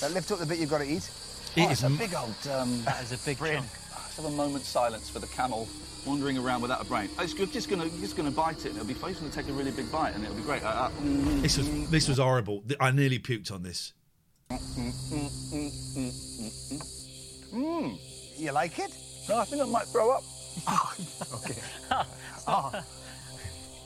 That 0.01 0.13
lift 0.13 0.31
up 0.33 0.39
the 0.39 0.47
bit 0.47 0.59
you've 0.59 0.71
got 0.71 0.79
to 0.79 0.85
eat. 0.91 1.09
It 1.55 1.63
Oh, 1.63 1.65
is 1.67 1.71
it's 1.73 1.83
a 1.83 1.87
m- 1.87 1.97
big 1.99 2.15
old. 2.15 2.35
Um, 2.51 2.83
That 2.85 3.03
is 3.03 3.13
a 3.13 3.19
big 3.27 3.37
chunk. 3.39 3.53
let's 3.55 4.17
have 4.17 4.25
a 4.25 4.31
moment's 4.31 4.69
silence 4.69 5.09
for 5.11 5.19
the 5.19 5.27
camel 5.29 5.69
wandering 6.07 6.37
around 6.39 6.63
without 6.63 6.81
a 6.83 6.85
brain. 6.85 7.09
Oh, 7.19 7.23
It's 7.23 7.35
good, 7.35 7.53
just 7.53 7.69
gonna 7.69 7.89
just 8.01 8.17
gonna 8.17 8.31
bite 8.31 8.61
it, 8.61 8.69
and 8.69 8.77
it'll 8.77 8.87
be 8.89 8.95
fun. 8.95 9.11
He's 9.11 9.19
gonna 9.21 9.31
take 9.33 9.49
a 9.49 9.53
really 9.53 9.71
big 9.71 9.93
bite, 9.93 10.15
and 10.15 10.25
it'll 10.25 10.35
be 10.37 10.43
great. 10.43 10.63
Uh, 10.65 10.69
uh, 10.69 10.91
mm, 11.03 11.43
This 11.43 11.59
was 11.59 11.69
this 11.91 12.09
was 12.09 12.19
horrible. 12.19 12.65
I 12.81 12.91
nearly 12.91 13.19
puked 13.19 13.53
on 13.53 13.63
this. 13.63 13.93
mm. 17.53 17.99
You 18.37 18.53
like 18.53 18.79
it? 18.79 18.93
No, 19.29 19.39
I 19.39 19.45
think 19.45 19.63
I 19.63 19.67
might 19.67 19.87
throw 19.87 20.11
up. 20.11 20.23
Oh, 20.67 20.95
okay. 21.35 21.55
Oh. 22.45 22.73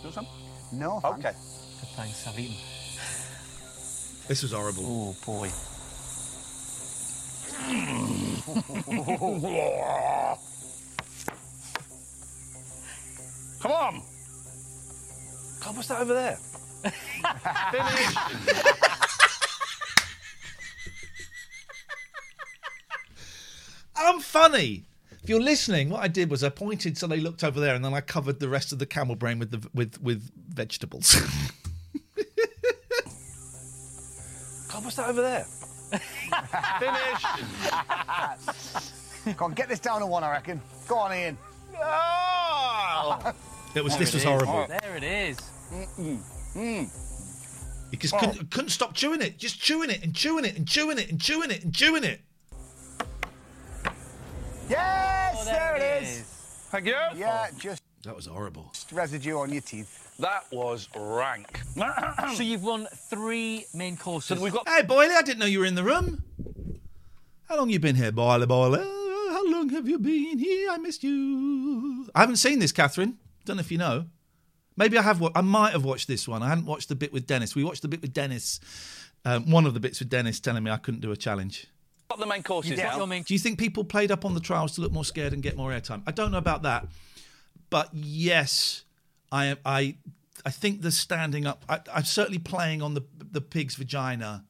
Do 0.02 0.10
some? 0.10 0.26
No. 0.72 0.98
thanks. 1.00 1.18
Okay. 1.18 1.36
Good, 1.80 1.88
thanks. 1.90 2.26
I've 2.26 2.38
eaten. 2.38 2.56
This 4.28 4.42
was 4.42 4.52
horrible. 4.52 4.82
Oh, 4.82 5.16
boy. 5.26 5.50
Come 13.60 13.72
on. 13.72 14.02
God, 15.62 15.76
what's 15.76 15.88
that 15.88 16.00
over 16.00 16.14
there? 16.14 16.38
I'm 23.96 24.20
funny. 24.20 24.84
If 25.22 25.28
you're 25.30 25.40
listening, 25.40 25.88
what 25.90 26.02
I 26.02 26.08
did 26.08 26.30
was 26.30 26.44
I 26.44 26.48
pointed 26.50 26.96
so 26.96 27.06
they 27.06 27.18
looked 27.20 27.42
over 27.42 27.58
there, 27.58 27.74
and 27.74 27.84
then 27.84 27.94
I 27.94 28.00
covered 28.00 28.38
the 28.38 28.48
rest 28.48 28.72
of 28.72 28.78
the 28.78 28.86
camel 28.86 29.16
brain 29.16 29.38
with 29.38 29.50
the 29.50 29.68
with 29.74 30.00
with 30.00 30.30
vegetables. 30.54 31.14
God, 34.70 34.84
what's 34.84 34.96
that 34.96 35.08
over 35.08 35.22
there? 35.22 35.44
Finish. 36.80 37.22
Come 39.36 39.46
on, 39.50 39.54
get 39.54 39.68
this 39.68 39.78
down 39.80 40.00
to 40.00 40.06
one, 40.06 40.22
I 40.24 40.30
reckon. 40.30 40.60
Go 40.88 40.96
on, 40.98 41.12
Iain. 41.12 41.36
Oh. 41.82 43.34
it 43.74 43.82
was 43.82 43.92
There 43.94 44.00
this 44.00 44.08
it 44.10 44.14
was 44.14 44.14
is. 44.14 44.24
horrible. 44.24 44.66
There 44.68 44.96
it 44.96 45.02
is. 45.02 45.38
Mm. 45.98 46.90
He 47.90 47.96
just 47.96 48.14
Oh. 48.14 48.18
couldn't, 48.18 48.50
couldn't 48.50 48.70
stop 48.70 48.94
chewing 48.94 49.20
it, 49.22 49.38
just 49.38 49.60
chewing 49.60 49.90
it 49.90 50.02
and 50.02 50.14
chewing 50.14 50.44
it 50.44 50.56
and 50.56 50.66
chewing 50.68 50.98
it 50.98 51.10
and 51.10 51.20
chewing 51.20 51.50
it 51.50 51.62
and 51.64 51.74
chewing 51.74 52.04
it. 52.04 52.20
Yes, 54.68 55.36
Oh, 55.40 55.44
there, 55.44 55.54
there 55.54 55.76
it 55.76 55.82
it 55.82 56.02
is. 56.02 56.08
is. 56.18 56.22
Thank 56.70 56.86
you. 56.86 56.96
Yeah, 57.16 57.48
just 57.58 57.82
That 58.04 58.16
was 58.16 58.26
horrible. 58.26 58.72
residue 58.92 59.38
on 59.38 59.52
your 59.52 59.62
teeth. 59.62 60.14
That 60.18 60.44
was 60.52 60.88
rank. 60.96 61.60
So 62.36 62.42
you've 62.42 62.62
won 62.64 62.86
three 63.10 63.66
main 63.74 63.96
courses. 63.96 64.38
So 64.38 64.42
we've 64.42 64.52
got 64.52 64.68
Hey, 64.68 64.82
Boyley, 64.82 65.14
I 65.14 65.22
didn't 65.22 65.38
know 65.38 65.46
you 65.46 65.60
were 65.60 65.66
in 65.66 65.74
the 65.74 65.84
room. 65.84 66.22
How 67.48 67.56
long 67.56 67.70
you 67.70 67.78
been 67.78 67.96
here, 67.96 68.10
Boyley, 68.12 68.46
Boyley? 68.46 68.80
How 68.80 69.50
long 69.50 69.68
have 69.70 69.86
you 69.88 69.98
been 69.98 70.38
here? 70.38 70.70
I 70.70 70.78
missed 70.78 71.04
you. 71.04 72.08
I 72.14 72.20
haven't 72.20 72.36
seen 72.36 72.58
this, 72.58 72.72
Catherine. 72.72 73.18
Don't 73.44 73.56
know 73.56 73.60
if 73.60 73.70
you 73.70 73.78
know. 73.78 74.06
Maybe 74.76 74.98
I 74.98 75.02
have. 75.02 75.22
I 75.34 75.40
might 75.42 75.72
have 75.72 75.84
watched 75.84 76.08
this 76.08 76.26
one. 76.26 76.42
I 76.42 76.48
hadn't 76.48 76.66
watched 76.66 76.88
the 76.88 76.94
bit 76.96 77.12
with 77.12 77.26
Dennis. 77.26 77.54
We 77.54 77.62
watched 77.64 77.82
the 77.82 77.88
bit 77.88 78.02
with 78.02 78.12
Dennis. 78.12 78.60
Um, 79.24 79.50
one 79.50 79.64
of 79.66 79.74
the 79.74 79.80
bits 79.80 80.00
with 80.00 80.08
Dennis 80.08 80.40
telling 80.40 80.62
me 80.64 80.70
I 80.70 80.76
couldn't 80.76 81.00
do 81.00 81.12
a 81.12 81.16
challenge. 81.16 81.66
Got 82.08 82.20
the 82.20 82.26
main 82.26 82.42
courses 82.42 82.70
You've 82.72 82.78
now. 82.78 83.04
Do 83.06 83.34
you 83.34 83.38
think 83.38 83.58
people 83.58 83.84
played 83.84 84.10
up 84.12 84.24
on 84.24 84.34
the 84.34 84.40
trials 84.40 84.74
to 84.76 84.80
look 84.80 84.92
more 84.92 85.04
scared 85.04 85.32
and 85.32 85.42
get 85.42 85.56
more 85.56 85.70
airtime? 85.70 86.02
I 86.06 86.12
don't 86.12 86.30
know 86.30 86.38
about 86.38 86.62
that, 86.62 86.86
but 87.70 87.90
yes, 87.92 88.84
I. 89.32 89.56
I 89.64 89.96
I 90.44 90.50
think 90.50 90.82
the 90.82 90.92
standing 90.92 91.44
up. 91.44 91.64
I, 91.68 91.80
I'm 91.92 92.04
certainly 92.04 92.38
playing 92.38 92.80
on 92.80 92.94
the 92.94 93.02
the 93.32 93.40
pig's 93.40 93.74
vagina. 93.74 94.44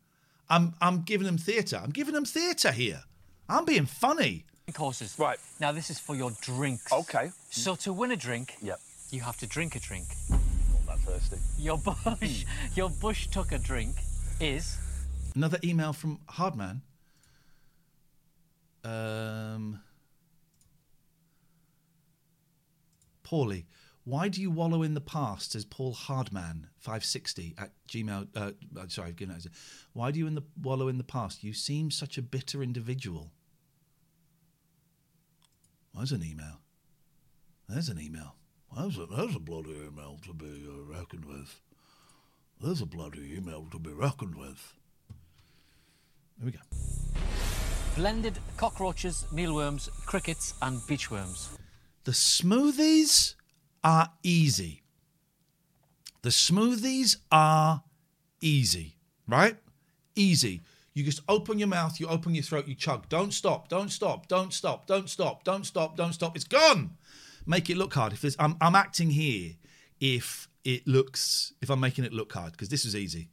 I'm 0.51 0.75
I'm 0.81 1.01
giving 1.03 1.27
them 1.27 1.39
theatre. 1.39 1.81
I'm 1.83 1.91
giving 1.91 2.13
them 2.13 2.27
theatre 2.27 2.71
here. 2.71 3.05
I'm 3.49 3.65
being 3.65 3.87
funny. 3.87 4.45
courses. 4.75 5.17
Right. 5.19 5.39
Now 5.59 5.73
this 5.73 5.89
is 5.89 5.99
for 5.99 6.15
your 6.15 6.33
drinks. 6.43 6.93
Okay. 6.93 7.31
So 7.51 7.75
to 7.77 7.95
win 7.95 8.11
a 8.11 8.17
drink, 8.17 8.57
Yep. 8.61 8.79
you 9.11 9.23
have 9.23 9.39
to 9.39 9.47
drink 9.47 9.75
a 9.75 9.81
drink. 9.81 10.07
Not 10.29 10.41
that 10.87 10.99
thirsty. 10.99 11.39
Your 11.59 11.79
bush, 11.79 12.45
hmm. 12.45 12.67
your 12.75 12.91
bush 12.91 13.29
tucker 13.29 13.59
drink 13.59 13.97
is 14.39 14.77
Another 15.35 15.59
email 15.65 15.93
from 15.93 16.19
Hardman. 16.29 16.83
Um, 18.87 19.81
Paulie, 23.25 23.65
why 24.05 24.29
do 24.29 24.41
you 24.41 24.53
wallow 24.53 24.85
in 24.85 24.95
the 24.95 25.01
past? 25.01 25.53
Says 25.53 25.65
Paul 25.65 25.93
Hardman, 25.93 26.69
five 26.79 27.05
sixty 27.05 27.57
at 27.59 27.73
Gmail. 27.89 28.29
Uh, 28.37 28.53
uh, 28.79 28.87
sorry. 28.87 29.17
Why 29.93 30.13
do 30.13 30.21
you 30.21 30.29
in 30.29 30.37
the 30.37 30.45
wallow 30.63 30.87
in 30.87 30.99
the 30.99 31.05
past? 31.05 31.43
You 31.43 31.53
seem 31.53 31.91
such 31.91 32.17
a 32.17 32.23
bitter 32.23 32.63
individual. 32.63 33.33
There's 35.93 36.13
an 36.13 36.23
email. 36.23 36.61
There's 37.69 37.89
an 37.89 38.01
email. 38.01 38.37
There's 38.77 38.99
a, 38.99 39.07
there's 39.07 39.35
a 39.35 39.41
bloody 39.41 39.71
email 39.71 40.21
to 40.27 40.33
be 40.33 40.69
uh, 40.69 40.97
reckoned 40.97 41.25
with. 41.25 41.61
There's 42.61 42.83
a 42.83 42.87
bloody 42.87 43.35
email 43.37 43.67
to 43.73 43.79
be 43.81 43.91
reckoned 43.93 44.37
with. 44.37 44.75
There 46.39 46.47
we 46.47 46.53
go. 46.53 46.86
Blended 47.97 48.39
cockroaches, 48.59 49.27
mealworms, 49.33 49.89
crickets, 50.05 50.55
and 50.61 50.79
beachworms. 50.83 51.57
The 52.05 52.13
smoothies 52.13 53.35
are 53.83 54.11
easy. 54.23 54.83
The 56.23 56.29
smoothies 56.29 57.17
are 57.33 57.83
easy, 58.41 58.97
right? 59.27 59.57
Easy. 60.15 60.61
You 60.93 61.05
just 61.05 61.21
open 61.29 61.59
your 61.59 61.69
mouth, 61.69 61.99
you 61.99 62.07
open 62.07 62.35
your 62.35 62.45
throat, 62.45 62.69
you 62.69 62.75
chug. 62.75 63.09
Don't 63.09 63.33
stop, 63.33 63.69
don't 63.69 63.91
stop, 63.91 64.29
don't 64.29 64.53
stop, 64.53 64.87
don't 64.87 65.09
stop, 65.09 65.45
don't 65.45 65.65
stop, 65.65 65.97
don't 65.97 66.13
stop. 66.13 66.37
It's 66.37 66.45
gone. 66.45 66.97
Make 67.47 67.71
it 67.71 67.77
look 67.77 67.95
hard. 67.95 68.13
If 68.13 68.21
there's, 68.21 68.37
I'm, 68.39 68.57
I'm 68.61 68.75
acting 68.75 69.11
here 69.11 69.53
if 70.01 70.49
it 70.65 70.87
looks, 70.87 71.53
if 71.63 71.71
I'm 71.71 71.81
making 71.81 72.05
it 72.05 72.13
look 72.13 72.33
hard, 72.33 72.53
because 72.53 72.69
this 72.69 72.85
is 72.85 72.95
easy. 72.95 73.29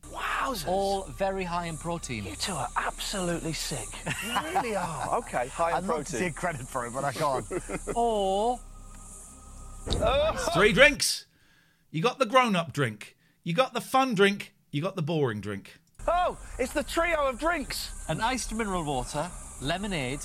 Wowzers. 0.54 0.68
All 0.68 1.04
very 1.04 1.44
high 1.44 1.66
in 1.66 1.78
protein. 1.78 2.26
You 2.26 2.36
two 2.36 2.54
are 2.54 2.70
absolutely 2.78 3.54
sick. 3.54 3.88
You 4.26 4.40
really 4.56 4.76
are. 4.76 5.16
Okay, 5.20 5.48
high 5.48 5.72
in 5.72 5.76
I'd 5.78 5.84
love 5.84 6.06
to 6.06 6.12
protein. 6.12 6.20
take 6.20 6.36
credit 6.36 6.68
for 6.68 6.86
it, 6.86 6.94
but 6.94 7.04
I 7.04 7.12
can't. 7.12 7.46
Or 7.96 8.60
Three 10.54 10.72
drinks. 10.72 11.26
You 11.92 12.02
got 12.02 12.18
the 12.20 12.26
grown 12.26 12.56
up 12.56 12.74
drink, 12.74 13.16
you 13.44 13.54
got 13.54 13.74
the 13.74 13.82
fun 13.82 14.16
drink, 14.16 14.54
you 14.72 14.82
got 14.82 14.96
the 14.96 15.02
boring 15.04 15.42
drink. 15.42 15.80
Oh, 16.08 16.38
it's 16.58 16.74
the 16.74 16.84
trio 16.84 17.28
of 17.28 17.38
drinks. 17.40 17.92
an 18.10 18.20
iced 18.22 18.54
mineral 18.54 18.84
water, 18.84 19.30
lemonade, 19.62 20.20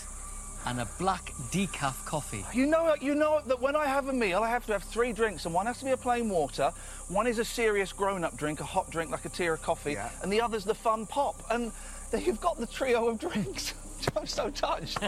and 0.67 0.81
a 0.81 0.89
black 0.99 1.33
decaf 1.51 2.05
coffee. 2.05 2.45
You 2.53 2.67
know, 2.67 2.95
you 3.01 3.15
know 3.15 3.41
that 3.47 3.61
when 3.61 3.77
I 3.77 3.87
have 3.87 4.09
a 4.09 4.13
meal, 4.13 4.43
I 4.43 4.49
have 4.51 4.67
to 4.67 4.73
have 4.73 4.83
three 4.83 5.13
drinks, 5.13 5.45
and 5.45 5.55
one 5.55 5.67
has 5.67 5.79
to 5.79 5.85
be 5.85 5.93
a 5.93 5.97
plain 5.97 6.29
water, 6.29 6.73
one 7.09 7.27
is 7.27 7.39
a 7.39 7.45
serious 7.45 7.93
grown-up 7.93 8.37
drink, 8.37 8.61
a 8.61 8.65
hot 8.65 8.91
drink 8.91 9.11
like 9.11 9.25
a 9.25 9.29
tea 9.29 9.49
or 9.49 9.55
a 9.55 9.59
coffee, 9.59 9.93
Yeah. 9.93 10.11
and 10.23 10.33
the 10.33 10.41
other's 10.41 10.65
the 10.65 10.75
fun 10.75 11.07
pop. 11.07 11.43
And 11.51 11.73
there 12.11 12.21
you've 12.21 12.41
got 12.41 12.59
the 12.59 12.67
trio 12.67 13.09
of 13.09 13.19
drinks. 13.19 13.75
I'm 14.17 14.27
so 14.27 14.51
touched. 14.51 14.99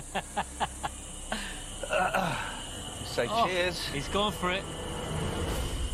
Uh, 1.91 2.37
say 3.05 3.27
Oh, 3.29 3.47
cheers. 3.47 3.87
He's 3.89 4.09
going 4.09 4.33
for 4.33 4.51
it. 4.51 4.63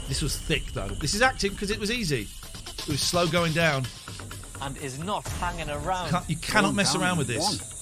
This 0.08 0.22
was 0.22 0.36
thick 0.38 0.64
though. 0.72 0.88
This 0.88 1.14
is 1.14 1.22
acting 1.22 1.52
because 1.52 1.70
it 1.70 1.78
was 1.78 1.90
easy. 1.90 2.28
It 2.78 2.88
was 2.88 3.00
slow 3.00 3.26
going 3.26 3.52
down. 3.52 3.86
And 4.62 4.76
is 4.78 4.98
not 4.98 5.26
hanging 5.28 5.68
around. 5.68 6.10
Can't, 6.10 6.30
you 6.30 6.36
cannot 6.36 6.74
mess 6.74 6.94
around 6.94 7.18
with 7.18 7.26
this. 7.26 7.75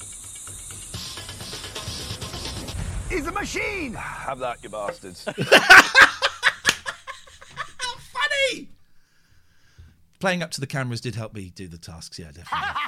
He's 3.08 3.26
a 3.26 3.32
machine! 3.32 3.94
Have 3.94 4.38
that, 4.40 4.62
you 4.62 4.68
bastards. 4.68 5.24
How 5.36 5.42
Funny. 8.12 8.68
Playing 10.20 10.42
up 10.42 10.50
to 10.52 10.60
the 10.60 10.66
cameras 10.66 11.00
did 11.00 11.14
help 11.14 11.34
me 11.34 11.50
do 11.54 11.68
the 11.68 11.78
tasks. 11.78 12.18
Yeah, 12.18 12.26
definitely. 12.26 12.58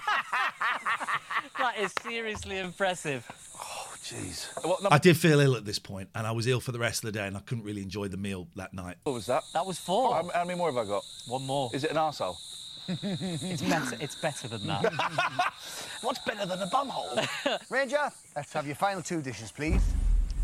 That 1.59 1.79
is 1.79 1.93
seriously 2.03 2.59
impressive. 2.59 3.27
Oh, 3.59 3.95
jeez. 4.03 4.47
What 4.63 4.83
number 4.83 4.95
I 4.95 4.99
did 4.99 5.17
feel 5.17 5.41
ill 5.41 5.57
at 5.57 5.65
this 5.65 5.79
point, 5.79 6.11
and 6.15 6.27
I 6.27 6.33
was 6.33 6.47
ill 6.47 6.61
for 6.61 6.71
the 6.71 6.79
rest 6.79 7.03
of 7.03 7.11
the 7.13 7.19
day, 7.19 7.27
and 7.27 7.35
I 7.37 7.41
couldn't 7.41 7.65
really 7.65 7.81
enjoy 7.81 8.09
the 8.09 8.19
meal 8.19 8.47
that 8.57 8.75
night. 8.75 8.97
What 9.05 9.13
was 9.13 9.27
that? 9.27 9.43
That 9.55 9.65
was 9.65 9.79
four. 9.79 10.13
How, 10.15 10.29
how 10.35 10.45
many 10.45 10.59
more 10.59 10.71
have 10.71 10.77
I 10.77 10.85
got? 10.87 11.03
One 11.27 11.47
more. 11.47 11.71
Is 11.73 11.83
it 11.83 11.91
an 11.91 11.97
arsehole? 11.97 12.37
It's 12.89 13.63
better. 13.63 13.97
It's 14.01 14.15
better 14.15 14.49
than 14.49 14.67
that. 14.67 14.93
What's 16.03 16.21
better 16.21 16.47
than 16.47 16.61
a 16.61 16.67
bumhole? 16.67 17.27
Ranger, 17.71 18.11
let's 18.37 18.53
have 18.53 18.67
your 18.67 18.77
final 18.77 19.03
two 19.03 19.23
dishes, 19.23 19.51
please. 19.51 19.83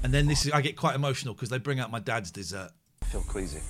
And 0.02 0.12
then 0.12 0.26
this 0.26 0.46
is 0.46 0.52
I 0.52 0.60
get 0.60 0.76
quite 0.76 0.94
emotional 0.94 1.34
because 1.34 1.48
they 1.48 1.58
bring 1.58 1.80
out 1.80 1.90
my 1.90 2.00
dad's 2.00 2.30
dessert. 2.30 2.70
I 3.02 3.04
feel 3.06 3.22
queasy. 3.22 3.60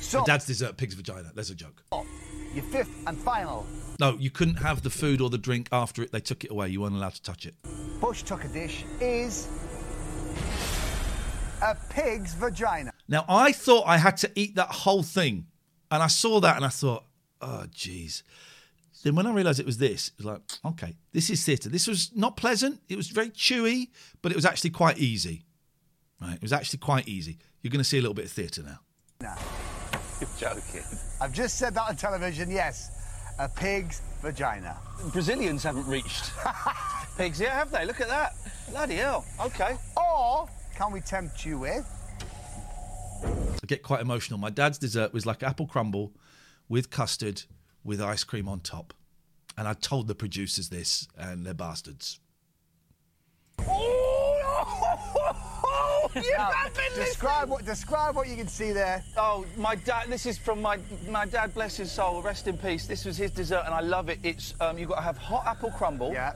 So, 0.00 0.20
My 0.20 0.24
dad's 0.26 0.46
dessert, 0.46 0.76
pig's 0.76 0.94
vagina. 0.94 1.32
There's 1.34 1.50
a 1.50 1.54
joke. 1.54 1.82
Oh, 1.90 2.06
your 2.54 2.64
fifth 2.64 2.90
and 3.06 3.18
final 3.18 3.66
No, 3.98 4.16
you 4.16 4.30
couldn't 4.30 4.56
have 4.56 4.82
the 4.82 4.90
food 4.90 5.20
or 5.20 5.28
the 5.28 5.38
drink 5.38 5.68
after 5.72 6.02
it. 6.02 6.12
They 6.12 6.20
took 6.20 6.44
it 6.44 6.50
away. 6.50 6.68
You 6.68 6.82
weren't 6.82 6.94
allowed 6.94 7.14
to 7.14 7.22
touch 7.22 7.46
it. 7.46 7.54
bush 8.00 8.22
tucker 8.22 8.48
dish 8.48 8.84
is 9.00 9.48
a 11.60 11.76
pig's 11.90 12.34
vagina. 12.34 12.92
Now 13.08 13.24
I 13.28 13.52
thought 13.52 13.84
I 13.86 13.96
had 13.98 14.16
to 14.18 14.30
eat 14.36 14.54
that 14.54 14.68
whole 14.70 15.02
thing, 15.02 15.46
and 15.90 16.02
I 16.02 16.06
saw 16.06 16.40
that 16.40 16.56
and 16.56 16.64
I 16.64 16.68
thought, 16.68 17.04
oh 17.40 17.64
jeez. 17.74 18.22
Then 19.04 19.14
when 19.14 19.26
I 19.26 19.32
realised 19.32 19.60
it 19.60 19.66
was 19.66 19.78
this, 19.78 20.08
it 20.08 20.14
was 20.18 20.26
like, 20.26 20.40
okay, 20.64 20.96
this 21.12 21.30
is 21.30 21.44
theatre. 21.44 21.68
This 21.68 21.86
was 21.86 22.10
not 22.16 22.36
pleasant. 22.36 22.80
It 22.88 22.96
was 22.96 23.08
very 23.08 23.30
chewy, 23.30 23.88
but 24.22 24.32
it 24.32 24.34
was 24.34 24.44
actually 24.44 24.70
quite 24.70 24.98
easy. 24.98 25.44
Right? 26.20 26.34
It 26.34 26.42
was 26.42 26.52
actually 26.52 26.80
quite 26.80 27.08
easy. 27.08 27.38
You're 27.62 27.70
going 27.70 27.80
to 27.80 27.84
see 27.84 27.98
a 27.98 28.00
little 28.00 28.14
bit 28.14 28.26
of 28.26 28.32
theatre 28.32 28.62
now. 28.62 28.80
Now, 29.20 29.36
You're 30.20 30.30
joking. 30.38 30.82
I've 31.20 31.32
just 31.32 31.58
said 31.58 31.74
that 31.74 31.88
on 31.88 31.96
television, 31.96 32.50
yes. 32.50 32.90
A 33.38 33.48
pig's 33.48 34.02
vagina. 34.20 34.76
Brazilians 35.12 35.62
haven't 35.62 35.86
reached 35.86 36.32
pigs 37.16 37.40
yet, 37.40 37.52
have 37.52 37.70
they? 37.70 37.84
Look 37.84 38.00
at 38.00 38.08
that. 38.08 38.34
Bloody 38.70 38.96
hell. 38.96 39.24
Okay. 39.40 39.76
Or 39.96 40.48
can 40.74 40.92
we 40.92 41.00
tempt 41.00 41.46
you 41.46 41.58
with 41.58 41.86
I 43.24 43.66
get 43.66 43.82
quite 43.82 44.00
emotional. 44.00 44.38
My 44.38 44.50
dad's 44.50 44.78
dessert 44.78 45.12
was 45.12 45.26
like 45.26 45.42
apple 45.42 45.66
crumble 45.66 46.12
with 46.68 46.90
custard 46.90 47.42
with 47.84 48.00
ice 48.00 48.24
cream 48.24 48.48
on 48.48 48.60
top. 48.60 48.94
And 49.56 49.66
I 49.66 49.72
told 49.72 50.06
the 50.06 50.14
producers 50.14 50.68
this, 50.68 51.08
and 51.18 51.44
they're 51.44 51.54
bastards. 51.54 52.20
You 56.24 56.36
Now, 56.36 56.50
have 56.50 56.74
been 56.74 56.92
describe 56.94 57.48
what 57.48 57.64
describe 57.64 58.16
what 58.16 58.28
you 58.28 58.36
can 58.36 58.48
see 58.48 58.72
there. 58.72 59.02
Oh, 59.16 59.44
my 59.56 59.74
dad. 59.74 60.08
This 60.08 60.26
is 60.26 60.38
from 60.38 60.60
my 60.62 60.78
my 61.08 61.26
dad. 61.26 61.54
Bless 61.54 61.76
his 61.76 61.90
soul. 61.92 62.22
Rest 62.22 62.48
in 62.48 62.56
peace. 62.56 62.86
This 62.86 63.04
was 63.04 63.16
his 63.16 63.30
dessert, 63.30 63.62
and 63.66 63.74
I 63.74 63.80
love 63.80 64.08
it. 64.08 64.18
It's 64.22 64.54
um, 64.60 64.78
you've 64.78 64.88
got 64.88 64.96
to 64.96 65.02
have 65.02 65.18
hot 65.18 65.46
apple 65.46 65.70
crumble. 65.70 66.12
Yeah. 66.12 66.32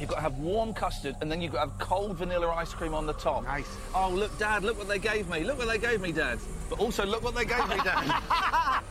You've 0.00 0.08
got 0.08 0.16
to 0.16 0.22
have 0.22 0.38
warm 0.38 0.74
custard, 0.74 1.14
and 1.20 1.30
then 1.30 1.40
you've 1.40 1.52
got 1.52 1.64
to 1.64 1.70
have 1.70 1.78
cold 1.78 2.16
vanilla 2.16 2.50
ice 2.50 2.74
cream 2.74 2.94
on 2.94 3.06
the 3.06 3.12
top. 3.12 3.44
Nice. 3.44 3.68
Oh, 3.94 4.10
look, 4.10 4.36
Dad. 4.38 4.64
Look 4.64 4.78
what 4.78 4.88
they 4.88 4.98
gave 4.98 5.28
me. 5.28 5.44
Look 5.44 5.58
what 5.58 5.68
they 5.68 5.78
gave 5.78 6.00
me, 6.00 6.10
Dad. 6.10 6.38
But 6.68 6.80
also, 6.80 7.06
look 7.06 7.22
what 7.22 7.34
they 7.34 7.44
gave 7.44 7.68
me, 7.68 7.76
Dad. 7.76 8.06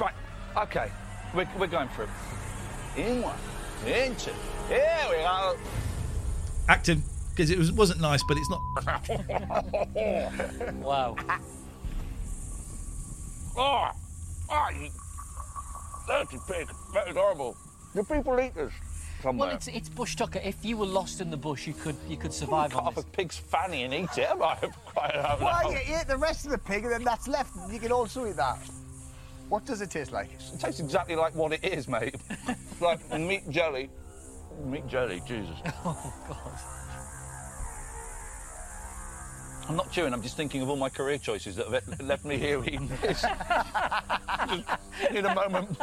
right. 0.00 0.14
Okay. 0.56 0.90
We're, 1.34 1.48
we're 1.58 1.66
going 1.66 1.88
for 1.88 2.04
it. 2.04 2.08
In 2.96 3.22
one. 3.22 3.36
In 3.86 4.14
two. 4.16 4.30
Here 4.68 5.06
we 5.10 5.16
go. 5.16 5.56
Acting, 6.68 7.02
because 7.34 7.50
it 7.50 7.58
was, 7.58 7.72
wasn't 7.72 8.00
nice, 8.00 8.22
but 8.28 8.36
it's 8.36 8.48
not. 8.50 8.60
wow. 10.76 11.16
Oh, 13.56 13.90
oh, 14.50 14.68
you- 14.80 14.90
dirty 16.06 16.38
pig. 16.48 16.68
That 16.92 17.08
is 17.08 17.16
horrible. 17.16 17.56
Do 17.94 18.02
people 18.04 18.38
eat 18.40 18.54
this 18.54 18.72
somewhere? 19.22 19.48
Well, 19.48 19.56
it's 19.56 19.68
it's 19.68 19.88
bush 19.88 20.16
tucker. 20.16 20.40
If 20.44 20.64
you 20.64 20.76
were 20.76 20.86
lost 20.86 21.20
in 21.20 21.30
the 21.30 21.36
bush, 21.36 21.66
you 21.66 21.72
could 21.74 21.96
you 22.08 22.16
could 22.16 22.30
Cut 22.30 22.34
survive 22.34 22.76
on 22.76 22.86
off 22.86 22.94
this. 22.96 23.04
a 23.04 23.08
pig's 23.08 23.36
fanny 23.38 23.84
and 23.84 23.94
eat 23.94 24.16
it. 24.18 24.28
Am 24.30 24.42
I 24.42 24.56
quite 24.86 25.14
out 25.16 25.40
Why 25.40 25.62
you 25.70 25.96
eat 25.96 26.06
the 26.08 26.16
rest 26.16 26.44
of 26.46 26.52
the 26.52 26.58
pig 26.58 26.84
and 26.84 26.92
then 26.92 27.04
that's 27.04 27.26
left? 27.28 27.52
You 27.72 27.78
can 27.78 27.92
also 27.92 28.26
eat 28.26 28.36
that. 28.36 28.58
What 29.48 29.64
does 29.66 29.80
it 29.82 29.90
taste 29.90 30.10
like? 30.12 30.32
It 30.32 30.58
tastes 30.60 30.80
exactly 30.80 31.14
like 31.16 31.34
what 31.34 31.52
it 31.52 31.64
is, 31.64 31.86
mate. 31.88 32.16
like 32.80 33.00
meat 33.18 33.48
jelly. 33.50 33.90
Meat 34.64 34.86
jelly, 34.88 35.22
Jesus. 35.26 35.56
Oh 35.84 36.12
God. 36.28 36.58
I'm 39.68 39.76
not 39.76 39.90
chewing, 39.90 40.12
I'm 40.12 40.22
just 40.22 40.36
thinking 40.36 40.60
of 40.62 40.68
all 40.68 40.76
my 40.76 40.88
career 40.90 41.16
choices 41.18 41.56
that 41.56 41.66
have 41.68 42.00
left 42.02 42.24
me 42.24 42.36
here 42.36 42.62
eating 42.64 42.88
this. 43.02 43.22
just 43.22 45.12
need 45.12 45.24
a 45.24 45.34
moment. 45.34 45.78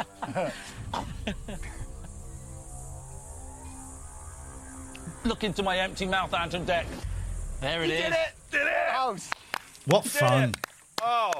Look 5.23 5.43
into 5.43 5.61
my 5.63 5.77
empty 5.77 6.05
mouth, 6.05 6.33
Ant 6.33 6.53
and 6.55 6.65
Dec. 6.67 6.85
There 7.59 7.83
it 7.83 7.89
You 7.89 7.93
is. 7.95 8.01
did 8.03 8.11
it! 8.13 8.17
Did 8.51 8.61
it! 8.61 8.73
Oh, 8.89 8.91
House. 8.91 9.29
What 9.85 10.03
Did 10.03 10.11
fun! 10.13 10.49
it! 10.49 10.57
Oh, 11.03 11.31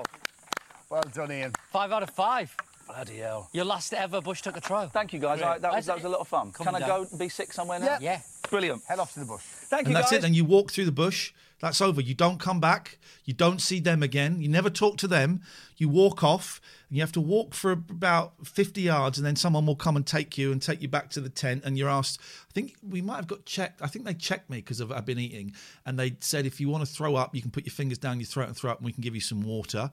Well 0.90 1.04
done, 1.14 1.32
Iain. 1.32 1.52
Five 1.72 1.92
out 1.92 2.04
of 2.04 2.10
five. 2.12 2.56
bloody 2.88 3.18
hell. 3.18 3.50
Your 3.54 3.66
last 3.66 3.94
ever 3.94 4.22
bush 4.22 4.42
tucker 4.42 4.60
trial. 4.60 4.90
Thank 4.90 5.14
you, 5.14 5.20
guys. 5.20 5.42
I, 5.42 5.58
that, 5.58 5.74
was, 5.74 5.86
that 5.88 5.96
was 5.96 6.06
a 6.06 6.10
lot 6.10 6.20
of 6.22 6.28
fun. 6.28 6.52
Calm 6.52 6.66
Can 6.66 6.76
I 6.76 6.80
down. 6.80 6.90
go 6.90 7.08
and 7.10 7.20
be 7.20 7.30
sick 7.30 7.54
somewhere 7.54 7.80
now? 7.80 7.86
Yeah. 7.86 7.98
Yeah. 8.02 8.22
Brilliant. 8.50 8.84
Head 8.88 9.00
off 9.00 9.14
to 9.14 9.20
the 9.20 9.26
bush. 9.26 9.42
Thank 9.42 9.62
you, 9.72 9.76
guys. 9.78 9.86
And 9.86 9.88
you, 9.90 9.94
that's 9.96 10.12
guys. 10.12 10.18
it. 10.20 10.22
Then 10.22 10.34
you 10.36 10.46
walk 10.46 10.72
through 10.72 10.86
the 10.86 10.92
bush. 10.92 11.32
That's 11.62 11.80
over. 11.80 12.02
You 12.02 12.16
don't 12.16 12.40
come 12.40 12.60
back. 12.60 12.98
You 13.24 13.34
don't 13.36 13.62
see 13.62 13.80
them 13.80 14.02
again. 14.02 14.42
You 14.42 14.50
never 14.50 14.72
talk 14.72 14.98
to 14.98 15.08
them. 15.08 15.42
You 15.78 15.90
walk 15.90 16.24
off. 16.24 16.60
And 16.90 16.98
you 16.98 17.04
have 17.04 17.12
to 17.14 17.22
walk 17.22 17.54
for 17.54 17.72
about 17.72 18.34
50 18.46 18.82
yards, 18.82 19.18
and 19.20 19.26
then 19.26 19.36
someone 19.36 19.66
will 19.68 19.76
come 19.76 19.96
and 19.96 20.06
take 20.06 20.38
you 20.38 20.52
and 20.52 20.62
take 20.62 20.82
you 20.82 20.88
back 20.88 21.12
to 21.12 21.22
the 21.22 21.30
tent. 21.30 21.64
And 21.64 21.78
you're 21.78 21.88
asked, 21.88 22.20
I 22.50 22.52
think 22.54 22.76
we 22.82 23.02
might 23.02 23.18
have 23.18 23.28
got 23.28 23.46
checked. 23.46 23.82
I 23.82 23.88
think 23.88 24.06
they 24.06 24.16
checked 24.16 24.50
me 24.50 24.58
because 24.58 24.82
I've 24.82 25.06
been 25.06 25.20
eating. 25.20 25.54
And 25.86 26.00
they 26.00 26.18
said, 26.20 26.48
if 26.48 26.60
you 26.60 26.68
want 26.68 26.86
to 26.86 26.92
throw 26.92 27.16
up, 27.16 27.36
you 27.36 27.42
can 27.42 27.52
put 27.52 27.66
your 27.66 27.74
fingers 27.74 28.00
down 28.00 28.20
your 28.20 28.26
throat 28.26 28.48
and 28.48 28.58
throw 28.58 28.72
up, 28.72 28.80
and 28.80 28.86
we 28.86 28.92
can 28.92 29.02
give 29.02 29.14
you 29.14 29.22
some 29.22 29.42
water. 29.42 29.92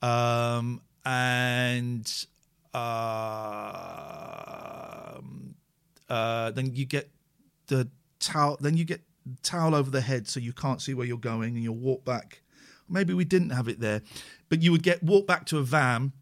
Um, 0.00 0.80
and 1.04 2.26
um, 2.74 2.82
uh, 6.08 6.52
then 6.52 6.74
you 6.74 6.84
get 6.84 7.10
the 7.66 7.88
towel. 8.20 8.56
Then 8.60 8.76
you 8.76 8.84
get 8.84 9.00
towel 9.42 9.74
over 9.74 9.90
the 9.90 10.00
head 10.00 10.28
so 10.28 10.40
you 10.40 10.52
can't 10.52 10.80
see 10.80 10.94
where 10.94 11.06
you're 11.06 11.18
going, 11.18 11.54
and 11.54 11.62
you'll 11.62 11.76
walk 11.76 12.04
back. 12.04 12.42
Maybe 12.88 13.12
we 13.14 13.24
didn't 13.24 13.50
have 13.50 13.68
it 13.68 13.80
there, 13.80 14.02
but 14.48 14.62
you 14.62 14.72
would 14.72 14.82
get 14.82 15.02
walk 15.02 15.26
back 15.26 15.44
to 15.46 15.58
a 15.58 15.62
van 15.62 16.12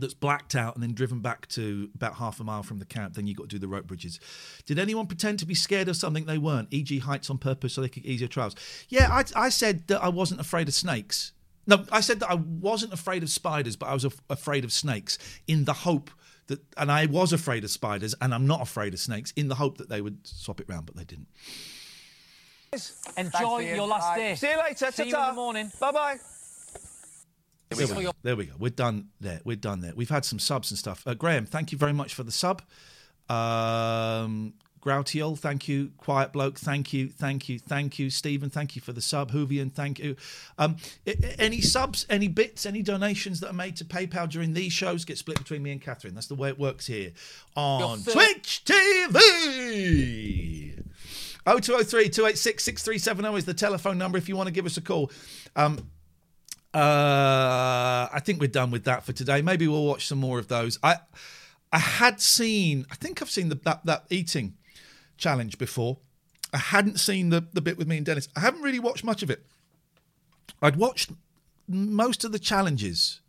that's 0.00 0.14
blacked 0.14 0.54
out 0.54 0.74
and 0.74 0.82
then 0.82 0.94
driven 0.94 1.20
back 1.20 1.46
to 1.48 1.90
about 1.94 2.14
half 2.14 2.40
a 2.40 2.44
mile 2.44 2.62
from 2.62 2.78
the 2.78 2.84
camp. 2.84 3.14
Then 3.14 3.26
you 3.26 3.34
got 3.34 3.48
to 3.48 3.56
do 3.56 3.58
the 3.58 3.68
rope 3.68 3.86
bridges. 3.86 4.20
Did 4.66 4.78
anyone 4.78 5.06
pretend 5.06 5.38
to 5.40 5.46
be 5.46 5.54
scared 5.54 5.88
of 5.88 5.96
something 5.96 6.24
they 6.24 6.38
weren't? 6.38 6.68
E.g., 6.70 6.98
heights 7.00 7.30
on 7.30 7.38
purpose 7.38 7.74
so 7.74 7.80
they 7.80 7.88
could 7.88 8.04
ease 8.04 8.20
your 8.20 8.28
trials. 8.28 8.54
Yeah, 8.88 9.08
I, 9.10 9.24
I 9.34 9.48
said 9.48 9.88
that 9.88 10.02
I 10.02 10.08
wasn't 10.08 10.40
afraid 10.40 10.68
of 10.68 10.74
snakes. 10.74 11.32
No, 11.66 11.84
I 11.92 12.00
said 12.00 12.20
that 12.20 12.30
I 12.30 12.34
wasn't 12.34 12.92
afraid 12.92 13.22
of 13.22 13.28
spiders, 13.28 13.76
but 13.76 13.86
I 13.86 13.94
was 13.94 14.04
af- 14.04 14.22
afraid 14.30 14.64
of 14.64 14.72
snakes 14.72 15.18
in 15.46 15.64
the 15.64 15.72
hope 15.72 16.10
that, 16.46 16.60
and 16.78 16.90
I 16.90 17.06
was 17.06 17.32
afraid 17.32 17.62
of 17.62 17.70
spiders, 17.70 18.14
and 18.20 18.32
I'm 18.32 18.46
not 18.46 18.62
afraid 18.62 18.94
of 18.94 19.00
snakes 19.00 19.32
in 19.36 19.48
the 19.48 19.56
hope 19.56 19.78
that 19.78 19.90
they 19.90 20.00
would 20.00 20.26
swap 20.26 20.60
it 20.60 20.68
round, 20.68 20.86
but 20.86 20.96
they 20.96 21.04
didn't. 21.04 21.28
Enjoy 23.16 23.58
your 23.60 23.86
last 23.86 24.16
day. 24.16 24.34
See 24.34 24.50
you 24.50 24.58
later. 24.58 24.90
See 24.92 25.08
you 25.08 25.16
in 25.16 25.26
the 25.26 25.32
morning. 25.32 25.72
Bye 25.80 25.92
bye. 25.92 26.16
There 27.70 27.86
we, 27.96 28.02
go. 28.04 28.12
there 28.22 28.34
we 28.36 28.46
go. 28.46 28.54
We're 28.58 28.70
done 28.70 29.08
there. 29.20 29.40
We're 29.44 29.56
done 29.56 29.80
there. 29.80 29.92
We've 29.94 30.08
had 30.08 30.24
some 30.24 30.38
subs 30.38 30.70
and 30.70 30.78
stuff. 30.78 31.02
Uh, 31.06 31.12
Graham, 31.14 31.44
thank 31.44 31.70
you 31.70 31.76
very 31.78 31.92
much 31.92 32.14
for 32.14 32.22
the 32.22 32.32
sub. 32.32 32.62
Um, 33.28 34.54
Groutiel, 34.80 35.38
thank 35.38 35.68
you. 35.68 35.90
Quiet 35.98 36.32
bloke, 36.32 36.56
thank 36.58 36.94
you, 36.94 37.08
thank 37.08 37.46
you, 37.50 37.58
thank 37.58 37.98
you. 37.98 38.08
Stephen, 38.08 38.48
thank 38.48 38.74
you 38.74 38.80
for 38.80 38.94
the 38.94 39.02
sub. 39.02 39.32
Hoovian, 39.32 39.70
thank 39.70 39.98
you. 39.98 40.16
Um, 40.56 40.76
i- 41.06 41.10
i- 41.22 41.34
any 41.38 41.60
subs, 41.60 42.06
any 42.08 42.28
bits, 42.28 42.64
any 42.64 42.80
donations 42.80 43.40
that 43.40 43.50
are 43.50 43.54
made 43.54 43.76
to 43.76 43.84
PayPal 43.84 44.30
during 44.30 44.54
these 44.54 44.72
shows 44.72 45.04
get 45.04 45.18
split 45.18 45.36
between 45.36 45.62
me 45.62 45.70
and 45.72 45.82
Catherine. 45.82 46.14
That's 46.14 46.28
the 46.28 46.36
way 46.36 46.48
it 46.48 46.58
works 46.58 46.86
here 46.86 47.12
on 47.54 48.02
Twitch 48.02 48.62
TV. 48.64 49.24
0203 51.56 52.08
286 52.10 52.62
6370 52.62 53.38
is 53.38 53.44
the 53.44 53.54
telephone 53.54 53.96
number 53.96 54.18
if 54.18 54.28
you 54.28 54.36
want 54.36 54.48
to 54.48 54.52
give 54.52 54.66
us 54.66 54.76
a 54.76 54.82
call. 54.82 55.10
Um, 55.56 55.90
uh, 56.74 58.08
I 58.12 58.20
think 58.22 58.40
we're 58.40 58.48
done 58.48 58.70
with 58.70 58.84
that 58.84 59.04
for 59.04 59.12
today. 59.12 59.40
Maybe 59.40 59.66
we'll 59.66 59.86
watch 59.86 60.06
some 60.06 60.18
more 60.18 60.38
of 60.38 60.48
those. 60.48 60.78
I 60.82 60.96
I 61.72 61.78
had 61.78 62.20
seen, 62.20 62.86
I 62.90 62.94
think 62.94 63.22
I've 63.22 63.30
seen 63.30 63.48
the, 63.48 63.54
that 63.64 63.84
that 63.86 64.04
eating 64.10 64.54
challenge 65.16 65.58
before. 65.58 65.98
I 66.52 66.58
hadn't 66.58 67.00
seen 67.00 67.30
the 67.30 67.46
the 67.52 67.62
bit 67.62 67.78
with 67.78 67.88
me 67.88 67.96
and 67.96 68.06
Dennis. 68.06 68.28
I 68.36 68.40
haven't 68.40 68.62
really 68.62 68.80
watched 68.80 69.04
much 69.04 69.22
of 69.22 69.30
it. 69.30 69.44
I'd 70.60 70.76
watched 70.76 71.12
most 71.66 72.24
of 72.24 72.32
the 72.32 72.38
challenges. 72.38 73.20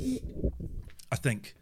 I 0.00 1.16
think. 1.16 1.54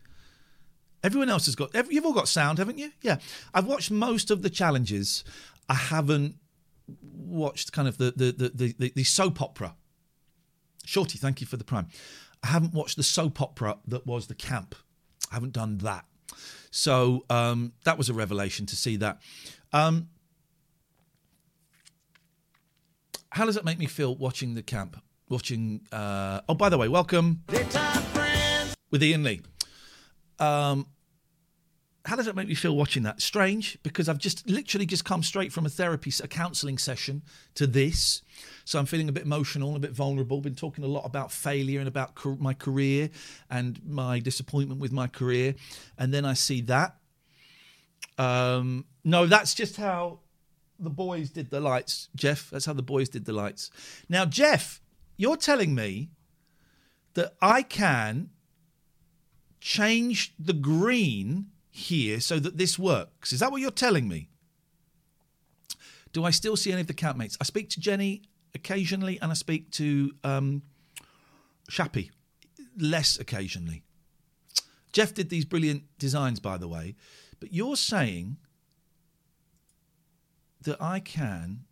Everyone 1.03 1.29
else 1.29 1.47
has 1.47 1.55
got. 1.55 1.75
Every, 1.75 1.95
you've 1.95 2.07
all 2.07 2.13
got 2.13 2.29
sound, 2.29 2.59
haven't 2.59 2.79
you? 2.79 2.91
Yeah. 3.03 3.19
I've 3.55 3.67
watched 3.67 3.91
most 3.91 4.31
of 4.31 4.43
the 4.43 4.51
challenges. 4.51 5.25
I 5.69 5.75
haven't 5.75 6.37
watched 7.03 7.73
kind 7.73 7.89
of 7.89 7.99
the 7.99 8.13
the 8.17 8.33
the 8.33 8.75
the, 8.79 8.93
the, 8.95 9.05
soap 9.05 9.43
opera. 9.43 9.75
Shorty, 10.85 11.19
thank 11.19 11.41
you 11.41 11.47
for 11.47 11.57
the 11.57 11.65
prime. 11.65 11.89
I 12.43 12.49
haven't 12.49 12.75
watched 12.75 12.97
the 12.97 13.03
soap 13.03 13.41
opera 13.41 13.79
that 13.89 14.07
was 14.07 14.29
the 14.29 14.35
camp. 14.35 14.75
I 15.31 15.35
haven't 15.35 15.53
done 15.53 15.79
that. 15.79 16.05
So 16.71 17.25
um, 17.31 17.73
that 17.85 17.99
was 17.99 18.09
a 18.09 18.15
revelation 18.15 18.67
to 18.67 18.77
see 18.77 18.97
that. 18.97 19.21
Um, 19.73 20.09
how 23.31 23.47
does 23.47 23.57
it 23.57 23.65
make 23.65 23.79
me 23.79 23.87
feel 23.87 24.15
watching 24.15 24.55
the 24.55 24.63
camp? 24.63 25.03
Watching. 25.29 25.81
Uh, 25.91 26.43
oh, 26.49 26.55
by 26.55 26.69
the 26.69 26.79
way, 26.79 26.89
welcome 26.89 27.43
with 28.91 29.03
Iain 29.03 29.25
Lee. 29.25 29.41
Um, 30.39 30.87
how 32.07 32.15
does 32.15 32.29
it 32.29 32.37
make 32.37 32.47
me 32.47 32.55
feel 32.55 32.77
watching 32.77 33.03
that? 33.03 33.21
Strange, 33.21 33.79
because 33.83 34.09
I've 34.09 34.19
just 34.19 34.49
literally 34.49 34.87
just 34.87 35.05
come 35.05 35.23
straight 35.25 35.53
from 35.53 35.67
a 35.67 35.69
therapy, 35.69 36.13
a 36.23 36.29
counselling 36.29 36.79
session 36.79 37.23
to 37.57 37.67
this. 37.67 38.23
So 38.65 38.79
I'm 38.79 38.87
feeling 38.87 39.09
a 39.09 39.13
bit 39.13 39.25
emotional, 39.25 39.75
a 39.75 39.81
bit 39.81 39.91
vulnerable. 39.91 40.41
Been 40.41 40.55
talking 40.55 40.85
a 40.85 40.89
lot 40.89 41.05
about 41.05 41.33
failure 41.33 41.81
and 41.81 41.89
about 41.89 42.15
car- 42.15 42.37
my 42.39 42.55
career 42.55 43.11
and 43.51 43.81
my 43.85 44.21
disappointment 44.21 44.81
with 44.81 44.93
my 44.93 45.09
career. 45.09 45.57
And 45.99 46.15
then 46.15 46.25
I 46.25 46.35
see 46.35 46.61
that. 46.63 46.97
Um, 48.19 48.85
no, 49.05 49.27
that's 49.27 49.55
just 49.55 49.77
how 49.77 50.21
the 50.79 50.91
boys 50.91 51.31
did 51.31 51.51
the 51.51 51.61
lights, 51.61 52.09
Jeff. 52.15 52.51
That's 52.51 52.67
how 52.67 52.73
the 52.73 52.83
boys 52.83 53.09
did 53.09 53.25
the 53.25 53.33
lights. 53.33 53.71
Now, 54.09 54.25
Jeff, 54.25 54.81
you're 55.17 55.37
telling 55.37 55.75
me 55.75 56.11
that 57.15 57.35
I 57.43 57.63
can 57.63 58.31
change 59.67 60.33
the 60.39 60.53
green 60.53 61.47
here 61.73 62.21
so 62.21 62.39
that 62.39 62.57
this 62.57 62.79
works. 62.79 63.33
Is 63.33 63.41
that 63.41 63.51
what 63.51 63.61
you're 63.61 63.73
telling 63.73 64.07
me? 64.07 64.29
Do 66.13 66.25
I 66.25 66.31
still 66.31 66.57
see 66.57 66.71
any 66.71 66.83
of 66.83 66.87
the 66.87 66.95
campmates? 66.95 67.37
I 67.41 67.45
speak 67.45 67.69
to 67.71 67.81
Jenny 67.81 68.23
occasionally 68.55 69.19
and 69.21 69.33
I 69.33 69.35
speak 69.35 69.73
to 69.73 70.13
um, 70.23 70.63
Shappi 71.69 72.11
less 72.79 73.19
occasionally. 73.19 73.83
Jeff 74.93 75.13
did 75.13 75.31
these 75.31 75.45
brilliant 75.45 75.83
designs, 75.99 76.39
by 76.39 76.57
the 76.59 76.69
way, 76.69 76.95
but 77.41 77.53
you're 77.53 77.75
saying 77.75 78.37
that 80.63 80.81
I 80.81 81.01
can. 81.01 81.65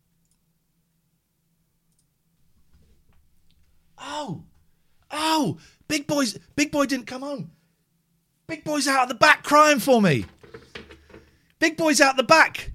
Oh, 3.98 4.42
oh, 5.12 5.58
big 5.86 6.08
boys, 6.08 6.36
big 6.56 6.72
boy 6.72 6.86
didn't 6.86 7.06
come 7.06 7.22
home. 7.22 7.52
Big 8.46 8.64
boy's 8.64 8.86
out 8.86 9.02
at 9.02 9.08
the 9.08 9.14
back 9.14 9.42
crying 9.42 9.78
for 9.78 10.02
me. 10.02 10.26
Big 11.58 11.76
boy's 11.76 12.00
out 12.00 12.16
the 12.16 12.22
back. 12.22 12.72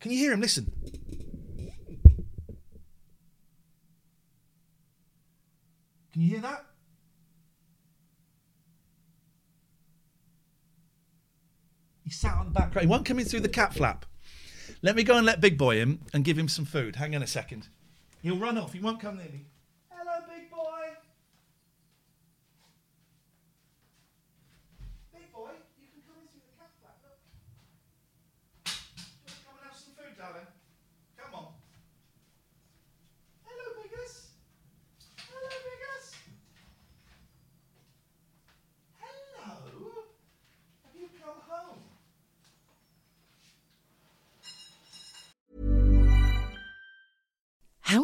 Can 0.00 0.10
you 0.10 0.18
hear 0.18 0.32
him? 0.32 0.40
Listen. 0.40 0.72
Can 6.12 6.22
you 6.22 6.28
hear 6.30 6.40
that? 6.40 6.66
He 12.04 12.10
sat 12.10 12.36
on 12.36 12.46
the 12.46 12.50
back. 12.50 12.78
He 12.78 12.86
won't 12.86 13.06
come 13.06 13.18
in 13.18 13.24
through 13.24 13.40
the 13.40 13.48
cat 13.48 13.72
flap. 13.72 14.04
Let 14.82 14.96
me 14.96 15.04
go 15.04 15.16
and 15.16 15.24
let 15.24 15.40
Big 15.40 15.56
Boy 15.56 15.80
in 15.80 16.00
and 16.12 16.24
give 16.24 16.36
him 16.36 16.48
some 16.48 16.64
food. 16.64 16.96
Hang 16.96 17.14
on 17.14 17.22
a 17.22 17.26
second. 17.26 17.68
He'll 18.20 18.36
run 18.36 18.58
off. 18.58 18.72
He 18.72 18.80
won't 18.80 19.00
come 19.00 19.16
near 19.16 19.26
me. 19.26 19.46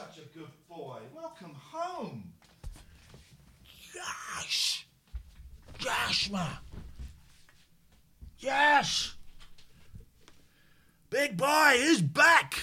such 0.00 0.18
a 0.18 0.38
good 0.38 0.48
boy. 0.66 0.98
Welcome 1.14 1.54
home. 1.54 2.32
Josh! 3.92 4.86
Josh, 5.78 6.30
ma! 6.30 6.46
Josh! 8.38 9.14
Big 11.10 11.36
boy 11.36 11.72
is 11.74 12.00
back! 12.00 12.54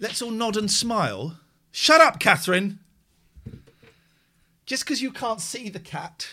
Let's 0.00 0.20
all 0.20 0.32
nod 0.32 0.56
and 0.56 0.68
smile. 0.68 1.38
Shut 1.70 2.00
up, 2.00 2.18
Catherine! 2.18 2.80
Just 4.66 4.84
because 4.84 5.00
you 5.00 5.12
can't 5.12 5.40
see 5.40 5.68
the 5.68 5.78
cat. 5.78 6.26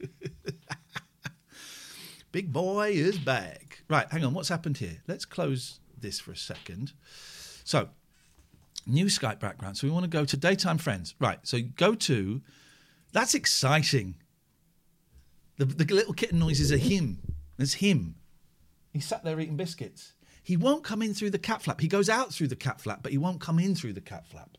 Big 2.32 2.52
boy 2.52 2.90
is 2.90 3.16
back. 3.16 3.84
Right, 3.88 4.06
hang 4.10 4.22
on. 4.22 4.34
What's 4.34 4.50
happened 4.50 4.76
here? 4.76 4.98
Let's 5.08 5.24
close 5.24 5.80
this 6.00 6.20
for 6.20 6.32
a 6.32 6.36
second. 6.36 6.92
So, 7.64 7.88
new 8.86 9.06
Skype 9.06 9.40
background. 9.40 9.76
So 9.76 9.86
we 9.86 9.92
want 9.92 10.04
to 10.04 10.10
go 10.10 10.24
to 10.24 10.36
daytime 10.36 10.78
friends. 10.78 11.14
Right. 11.18 11.38
So 11.42 11.58
go 11.76 11.94
to. 11.94 12.40
That's 13.12 13.34
exciting. 13.34 14.16
The, 15.58 15.64
the 15.64 15.94
little 15.94 16.14
kitten 16.14 16.38
noises 16.38 16.72
are 16.72 16.78
him. 16.78 17.18
It's 17.58 17.74
him. 17.74 18.16
He 18.92 19.00
sat 19.00 19.24
there 19.24 19.38
eating 19.38 19.56
biscuits. 19.56 20.14
He 20.42 20.56
won't 20.56 20.84
come 20.84 21.02
in 21.02 21.12
through 21.12 21.30
the 21.30 21.38
cat 21.38 21.62
flap. 21.62 21.80
He 21.80 21.88
goes 21.88 22.08
out 22.08 22.32
through 22.32 22.48
the 22.48 22.56
cat 22.56 22.80
flap, 22.80 23.00
but 23.02 23.12
he 23.12 23.18
won't 23.18 23.40
come 23.40 23.58
in 23.58 23.74
through 23.74 23.92
the 23.92 24.00
cat 24.00 24.26
flap. 24.26 24.56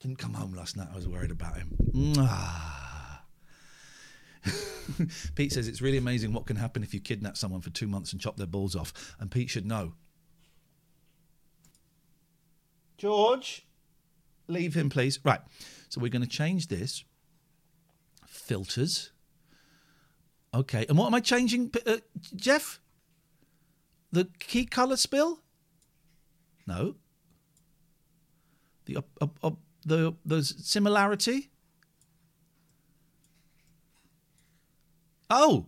Didn't 0.00 0.18
come 0.18 0.34
home 0.34 0.52
last 0.52 0.76
night. 0.76 0.88
I 0.92 0.96
was 0.96 1.08
worried 1.08 1.30
about 1.30 1.56
him. 1.56 1.76
Ah. 2.18 2.77
Pete 5.34 5.52
says 5.52 5.68
it's 5.68 5.82
really 5.82 5.98
amazing 5.98 6.32
what 6.32 6.46
can 6.46 6.56
happen 6.56 6.82
if 6.82 6.94
you 6.94 7.00
kidnap 7.00 7.36
someone 7.36 7.60
for 7.60 7.70
two 7.70 7.86
months 7.86 8.12
and 8.12 8.20
chop 8.20 8.36
their 8.36 8.46
balls 8.46 8.74
off. 8.74 8.92
And 9.20 9.30
Pete 9.30 9.50
should 9.50 9.66
know. 9.66 9.94
George, 12.96 13.66
leave 14.48 14.74
him, 14.74 14.90
please. 14.90 15.20
Right. 15.24 15.40
So 15.88 16.00
we're 16.00 16.10
going 16.10 16.22
to 16.22 16.28
change 16.28 16.68
this. 16.68 17.04
Filters. 18.26 19.12
Okay. 20.52 20.84
And 20.88 20.98
what 20.98 21.06
am 21.06 21.14
I 21.14 21.20
changing, 21.20 21.70
uh, 21.86 21.98
Jeff? 22.34 22.80
The 24.10 24.28
key 24.38 24.64
color 24.64 24.96
spill? 24.96 25.40
No. 26.66 26.96
The 28.86 28.96
up, 28.96 29.08
up, 29.20 29.38
up, 29.42 29.56
the 29.84 30.14
the 30.24 30.42
similarity? 30.42 31.50
Oh. 35.30 35.66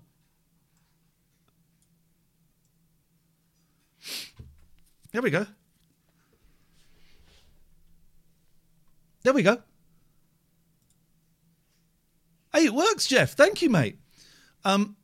There 5.13 5.23
we 5.23 5.31
go. 5.31 5.47
There 9.23 9.33
we 9.33 9.43
go. 9.43 9.59
Hey, 12.53 12.67
it 12.67 12.75
works, 12.75 13.07
Jeff. 13.07 13.35
Thank 13.35 13.63
you, 13.63 13.71
mate. 13.71 13.99
Um, 14.65 14.97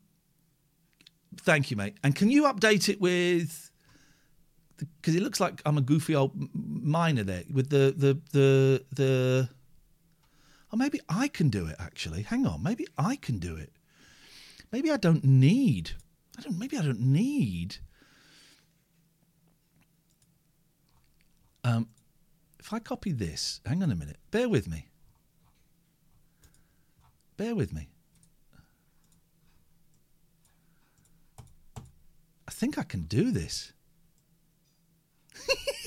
thank 1.42 1.70
you, 1.70 1.76
mate. 1.76 1.96
And 2.02 2.14
can 2.14 2.30
you 2.30 2.44
update 2.44 2.88
it 2.88 3.00
with? 3.00 3.70
Because 4.78 5.14
it 5.14 5.22
looks 5.22 5.40
like 5.40 5.62
I'm 5.64 5.78
a 5.78 5.80
goofy 5.82 6.14
old 6.14 6.32
miner 6.54 7.22
there 7.22 7.44
with 7.52 7.70
the 7.70 7.94
the 7.96 8.20
the 8.32 8.84
the. 8.92 9.48
Oh, 10.72 10.76
maybe 10.76 11.00
I 11.08 11.28
can 11.28 11.48
do 11.48 11.66
it. 11.66 11.76
Actually, 11.78 12.22
hang 12.22 12.46
on. 12.46 12.62
Maybe 12.62 12.86
I 12.98 13.16
can 13.16 13.38
do 13.38 13.56
it. 13.56 13.72
Maybe 14.72 14.90
I 14.90 14.96
don't 14.96 15.24
need. 15.24 15.92
I 16.38 16.42
don't. 16.42 16.58
Maybe 16.58 16.76
I 16.76 16.82
don't 16.82 17.00
need. 17.00 17.76
Um, 21.64 21.88
if 22.60 22.72
I 22.72 22.78
copy 22.78 23.12
this, 23.12 23.60
hang 23.66 23.82
on 23.82 23.90
a 23.90 23.96
minute. 23.96 24.18
Bear 24.30 24.48
with 24.48 24.68
me. 24.68 24.86
Bear 27.36 27.54
with 27.54 27.72
me. 27.72 27.88
I 31.76 32.50
think 32.50 32.78
I 32.78 32.82
can 32.82 33.02
do 33.02 33.30
this. 33.30 33.72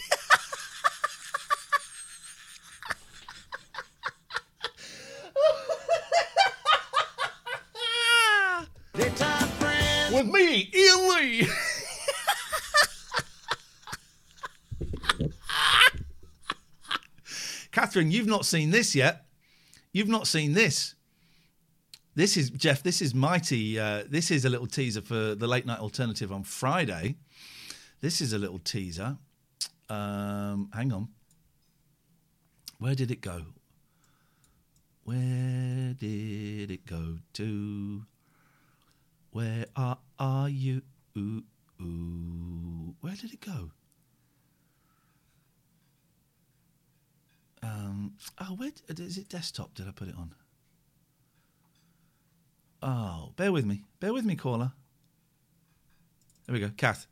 With 10.19 10.33
me, 10.33 10.69
Iain 10.75 11.07
Lee. 11.07 11.47
Catherine, 17.71 18.11
you've 18.11 18.27
not 18.27 18.45
seen 18.45 18.71
this 18.71 18.93
yet. 18.95 19.27
You've 19.93 20.09
not 20.09 20.27
seen 20.27 20.51
this. 20.51 20.95
This 22.15 22.35
is 22.35 22.49
Jeff. 22.49 22.83
This 22.83 23.01
is 23.01 23.15
mighty. 23.15 23.79
Uh, 23.79 24.03
this 24.09 24.29
is 24.29 24.43
a 24.43 24.49
little 24.49 24.67
teaser 24.67 24.99
for 25.01 25.35
the 25.35 25.47
late 25.47 25.65
night 25.65 25.79
alternative 25.79 26.33
on 26.33 26.43
Friday. 26.43 27.15
This 28.01 28.19
is 28.19 28.33
a 28.33 28.37
little 28.37 28.59
teaser. 28.59 29.15
Um, 29.87 30.69
hang 30.73 30.91
on. 30.91 31.07
Where 32.77 32.93
did 32.93 33.09
it 33.09 33.21
go? 33.21 33.43
Where 35.05 35.93
did 35.97 36.71
it 36.71 36.85
go 36.85 37.19
to? 37.35 38.03
Where 39.31 39.65
are, 39.77 39.99
are 40.19 40.49
you? 40.49 40.81
Ooh, 41.17 41.43
ooh. 41.81 42.95
Where 43.01 43.15
did 43.15 43.33
it 43.33 43.41
go? 43.41 43.71
Um, 47.63 48.13
oh, 48.39 48.55
where 48.55 48.71
is 48.97 49.17
it? 49.17 49.29
Desktop? 49.29 49.73
Did 49.73 49.87
I 49.87 49.91
put 49.91 50.07
it 50.07 50.15
on? 50.17 50.33
Oh, 52.81 53.33
bear 53.35 53.51
with 53.51 53.65
me. 53.65 53.83
Bear 53.99 54.13
with 54.13 54.25
me, 54.25 54.35
caller. 54.35 54.71
There 56.45 56.53
we 56.53 56.59
go. 56.59 56.71
Kath. 56.77 57.07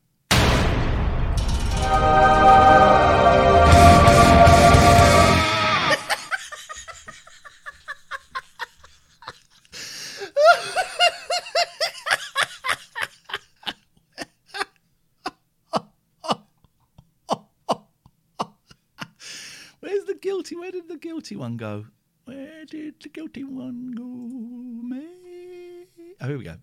Where's 19.80 20.05
the 20.05 20.18
guilty? 20.20 20.55
Where 20.55 20.72
did 20.72 20.88
the 20.88 20.97
guilty 21.28 21.41
one 21.41 21.57
go? 21.57 21.86
Where 22.23 22.63
did 22.63 23.01
the 23.03 23.09
guilty 23.09 23.43
one 23.43 23.91
go? 23.91 24.05
Me? 24.05 25.03
Oh, 26.21 26.28
here 26.28 26.38
we 26.38 26.45
go. 26.45 26.55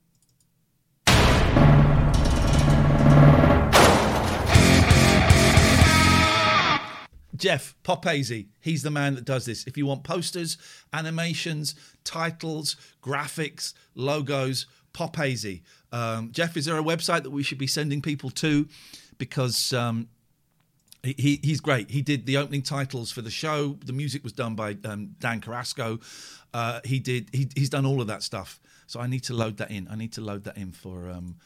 Jeff 7.36 7.74
Popaisy, 7.84 8.46
he's 8.60 8.82
the 8.82 8.90
man 8.90 9.16
that 9.16 9.26
does 9.26 9.44
this. 9.44 9.66
If 9.66 9.76
you 9.76 9.84
want 9.84 10.02
posters, 10.02 10.56
animations, 10.94 11.74
titles, 12.04 12.76
graphics, 13.02 13.74
logos, 13.94 14.64
Popaisy. 14.94 15.60
Um, 15.92 16.32
Jeff, 16.32 16.56
is 16.56 16.64
there 16.64 16.78
a 16.78 16.82
website 16.82 17.24
that 17.24 17.30
we 17.30 17.42
should 17.42 17.58
be 17.58 17.66
sending 17.66 18.00
people 18.00 18.30
to? 18.30 18.66
Because 19.18 19.74
um, 19.74 20.08
he, 21.04 21.14
he- 21.18 21.40
he's 21.42 21.60
great. 21.60 21.90
He 21.90 22.02
did 22.02 22.26
the 22.26 22.36
opening 22.36 22.62
titles 22.62 23.12
for 23.12 23.22
the 23.22 23.30
show. 23.30 23.76
The 23.84 23.92
music 23.92 24.22
was 24.24 24.32
done 24.32 24.54
by 24.54 24.76
um, 24.84 25.14
Dan 25.20 25.40
Carrasco. 25.40 26.00
Uh, 26.52 26.80
he 26.84 26.98
did. 26.98 27.28
He, 27.32 27.48
he's 27.54 27.70
done 27.70 27.84
all 27.86 28.00
of 28.00 28.06
that 28.08 28.22
stuff. 28.22 28.60
So 28.86 29.00
I 29.00 29.06
need 29.06 29.24
to 29.24 29.34
load 29.34 29.56
that 29.58 29.70
in. 29.70 29.88
I 29.90 29.96
need 29.96 30.12
to 30.14 30.20
load 30.20 30.44
that 30.44 30.56
in 30.56 30.72
for 30.72 31.08
um, 31.10 31.36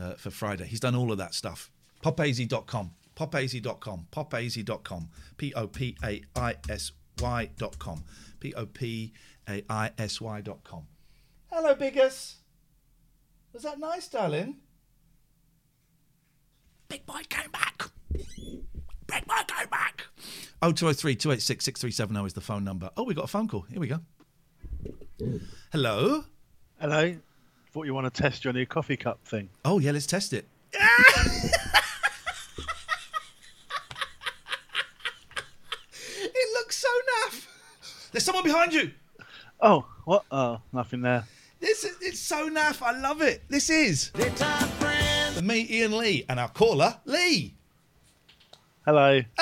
uh, 0.00 0.14
for 0.14 0.30
Friday. 0.30 0.66
He's 0.66 0.80
done 0.80 0.94
all 0.94 1.12
of 1.12 1.18
that 1.18 1.34
stuff. 1.34 1.70
Popaisy.com. 2.02 2.92
Popaisy.com. 3.16 4.06
Popaisy.com. 4.12 5.08
P 5.36 5.52
O 5.54 5.66
P 5.66 5.96
A 6.04 6.22
I 6.36 6.54
S 6.68 6.92
Y.com. 7.20 8.04
P 8.40 8.54
O 8.54 8.66
P 8.66 9.12
A 9.48 9.62
I 9.68 9.90
S 9.98 10.20
Y.com. 10.20 10.86
Hello, 11.50 11.74
Biggers. 11.74 12.36
Was 13.52 13.62
that 13.64 13.78
nice, 13.78 14.08
darling? 14.08 14.56
Big 16.88 17.04
boy 17.06 17.22
came 17.28 17.50
back. 17.50 17.82
Big 19.10 19.26
boy 19.26 19.34
came 19.46 19.68
back. 19.68 20.04
Oh, 20.62 20.72
203 20.72 21.16
286 21.16 21.64
6370 21.64 22.26
is 22.26 22.32
the 22.34 22.40
phone 22.40 22.64
number. 22.64 22.90
Oh, 22.96 23.04
we 23.04 23.14
got 23.14 23.24
a 23.24 23.28
phone 23.28 23.48
call. 23.48 23.62
Here 23.62 23.80
we 23.80 23.88
go. 23.88 24.00
Hello. 25.72 26.24
Hello. 26.80 27.16
Thought 27.72 27.86
you 27.86 27.94
want 27.94 28.12
to 28.12 28.22
test 28.22 28.44
your 28.44 28.52
new 28.52 28.66
coffee 28.66 28.96
cup 28.96 29.24
thing. 29.26 29.48
Oh, 29.64 29.78
yeah, 29.78 29.92
let's 29.92 30.06
test 30.06 30.32
it. 30.32 30.46
It 36.22 36.48
looks 36.54 36.76
so 36.76 36.88
naff. 36.88 37.46
There's 38.12 38.24
someone 38.24 38.44
behind 38.44 38.72
you. 38.72 38.90
Oh, 39.60 39.86
what? 40.04 40.24
Oh, 40.30 40.60
nothing 40.72 41.02
there. 41.02 41.24
This 41.60 41.84
is, 41.84 41.96
it's 42.00 42.20
so 42.20 42.48
naff. 42.48 42.82
I 42.82 42.98
love 42.98 43.20
it. 43.22 43.42
This 43.48 43.68
is 43.70 44.10
the 44.10 45.42
me, 45.42 45.66
Iain 45.70 45.96
Lee, 45.96 46.24
and 46.28 46.40
our 46.40 46.48
caller, 46.48 46.98
Lee. 47.04 47.54
Hello. 48.84 49.20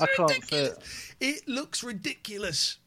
I 0.00 0.06
can't 0.16 0.44
see 0.44 0.56
it. 0.56 0.78
It 1.20 1.48
looks 1.48 1.82
ridiculous. 1.82 2.78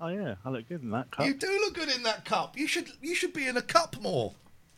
Oh 0.00 0.08
yeah, 0.08 0.36
I 0.44 0.50
look 0.50 0.68
good 0.68 0.82
in 0.82 0.90
that 0.90 1.10
cup. 1.10 1.26
You 1.26 1.34
do 1.34 1.46
look 1.60 1.74
good 1.74 1.94
in 1.94 2.02
that 2.04 2.24
cup. 2.24 2.56
You 2.56 2.66
should 2.66 2.90
you 3.02 3.14
should 3.14 3.32
be 3.32 3.46
in 3.46 3.56
a 3.56 3.62
cup 3.62 4.00
more. 4.00 4.34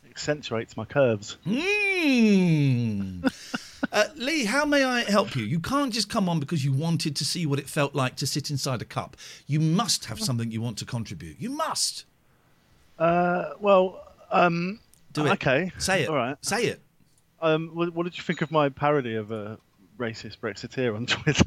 Accentuates 0.09 0.77
my 0.77 0.85
curves. 0.85 1.37
Hmm. 1.43 3.25
uh, 3.91 4.05
Lee, 4.15 4.45
how 4.45 4.63
may 4.65 4.83
I 4.83 5.01
help 5.01 5.35
you? 5.35 5.43
You 5.43 5.59
can't 5.59 5.91
just 5.91 6.07
come 6.09 6.29
on 6.29 6.39
because 6.39 6.63
you 6.63 6.71
wanted 6.71 7.15
to 7.15 7.25
see 7.25 7.45
what 7.47 7.57
it 7.57 7.67
felt 7.67 7.95
like 7.95 8.15
to 8.17 8.27
sit 8.27 8.51
inside 8.51 8.81
a 8.81 8.85
cup. 8.85 9.17
You 9.47 9.59
must 9.59 10.05
have 10.05 10.19
something 10.19 10.51
you 10.51 10.61
want 10.61 10.77
to 10.79 10.85
contribute. 10.85 11.39
You 11.39 11.49
must. 11.49 12.05
Uh, 12.99 13.53
well, 13.59 14.07
um, 14.29 14.79
Do 15.13 15.25
it. 15.25 15.31
Okay, 15.31 15.71
Say 15.79 16.03
it. 16.03 16.09
All 16.09 16.15
right. 16.15 16.37
Say 16.45 16.65
it. 16.65 16.81
Um, 17.43 17.69
what, 17.73 17.93
what 17.93 18.03
did 18.03 18.17
you 18.17 18.23
think 18.23 18.41
of 18.41 18.51
my 18.51 18.69
parody 18.69 19.15
of 19.15 19.31
a 19.31 19.57
racist 19.99 20.39
Brexiteer 20.39 20.95
on 20.95 21.05
Twitter? 21.15 21.43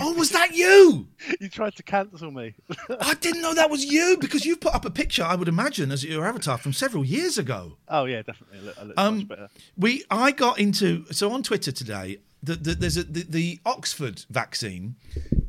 Oh, 0.00 0.12
was 0.14 0.30
that 0.30 0.54
you? 0.54 1.08
you 1.40 1.48
tried 1.48 1.76
to 1.76 1.82
cancel 1.82 2.30
me. 2.30 2.54
I 3.00 3.14
didn't 3.14 3.42
know 3.42 3.54
that 3.54 3.70
was 3.70 3.84
you 3.84 4.18
because 4.20 4.44
you've 4.44 4.60
put 4.60 4.74
up 4.74 4.84
a 4.84 4.90
picture, 4.90 5.22
I 5.24 5.34
would 5.36 5.48
imagine, 5.48 5.90
as 5.92 6.04
your 6.04 6.26
avatar 6.26 6.58
from 6.58 6.72
several 6.72 7.04
years 7.04 7.38
ago. 7.38 7.78
oh 7.88 8.04
yeah, 8.04 8.22
definitely. 8.22 8.58
I 8.58 8.62
look, 8.62 8.78
I 8.78 8.82
look 8.84 8.94
Um, 8.98 9.16
much 9.18 9.28
better. 9.28 9.48
We, 9.76 10.04
I 10.10 10.32
got 10.32 10.58
into 10.58 11.04
so 11.12 11.30
on 11.32 11.42
Twitter 11.42 11.72
today. 11.72 12.18
The, 12.42 12.54
the, 12.54 12.74
there's 12.74 12.96
a, 12.98 13.02
the, 13.04 13.22
the 13.28 13.60
Oxford 13.64 14.24
vaccine. 14.30 14.96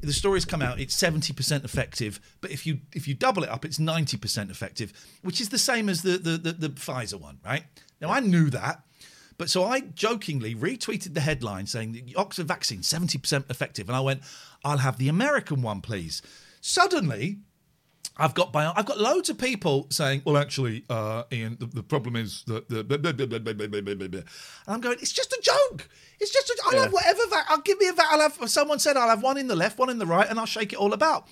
The 0.01 0.13
story's 0.13 0.45
come 0.45 0.61
out. 0.61 0.79
It's 0.79 0.95
seventy 0.95 1.33
percent 1.33 1.65
effective, 1.65 2.19
but 2.39 2.49
if 2.49 2.65
you 2.65 2.79
if 2.93 3.07
you 3.07 3.13
double 3.13 3.43
it 3.43 3.49
up, 3.49 3.65
it's 3.65 3.77
ninety 3.77 4.15
percent 4.17 4.49
effective, 4.49 4.93
which 5.21 5.41
is 5.41 5.49
the 5.49 5.57
same 5.59 5.89
as 5.89 6.01
the 6.01 6.17
the, 6.17 6.37
the 6.37 6.51
the 6.53 6.69
Pfizer 6.69 7.19
one, 7.19 7.39
right? 7.45 7.65
Now 8.01 8.09
I 8.09 8.21
knew 8.21 8.49
that, 8.51 8.81
but 9.37 9.49
so 9.49 9.63
I 9.63 9.81
jokingly 9.81 10.55
retweeted 10.55 11.13
the 11.13 11.21
headline 11.21 11.67
saying 11.67 11.91
the 11.93 12.15
Oxford 12.15 12.47
vaccine 12.47 12.81
70% 12.81 13.49
effective, 13.49 13.87
and 13.87 13.95
I 13.95 14.01
went, 14.01 14.21
"I'll 14.63 14.79
have 14.79 14.97
the 14.97 15.09
American 15.09 15.61
one, 15.61 15.81
please." 15.81 16.21
Suddenly, 16.61 17.39
I've 18.19 18.33
got 18.33 18.51
bio- 18.51 18.73
I've 18.75 18.85
got 18.85 18.99
loads 18.99 19.29
of 19.29 19.37
people 19.37 19.87
saying, 19.91 20.23
"Well, 20.25 20.37
actually, 20.37 20.85
uh, 20.89 21.23
Iain, 21.31 21.57
the, 21.59 21.67
the, 21.67 21.83
problem 21.83 22.15
is 22.15 22.43
that 22.47 22.67
the 22.67 22.79
and 24.17 24.25
I'm 24.67 24.81
going, 24.81 24.97
"It's 24.99 25.11
just 25.11 25.31
a 25.33 25.39
joke. 25.41 25.87
It's 26.19 26.33
just 26.33 26.51
I'll 26.65 26.73
yeah. 26.73 26.81
have 26.83 26.93
whatever 26.93 27.21
va- 27.29 27.45
I'll 27.47 27.61
give 27.61 27.77
me 27.79 27.87
a 27.87 27.93
va- 27.93 28.07
I'll 28.09 28.21
have 28.21 28.49
someone 28.49 28.79
said 28.79 28.97
I'll 28.97 29.09
have 29.09 29.21
one 29.21 29.37
in 29.37 29.47
the 29.47 29.55
left, 29.55 29.77
one 29.77 29.89
in 29.89 29.99
the 29.99 30.07
right, 30.07 30.27
and 30.27 30.39
I'll 30.39 30.47
shake 30.47 30.73
it 30.73 30.79
all 30.79 30.93
about." 30.93 31.27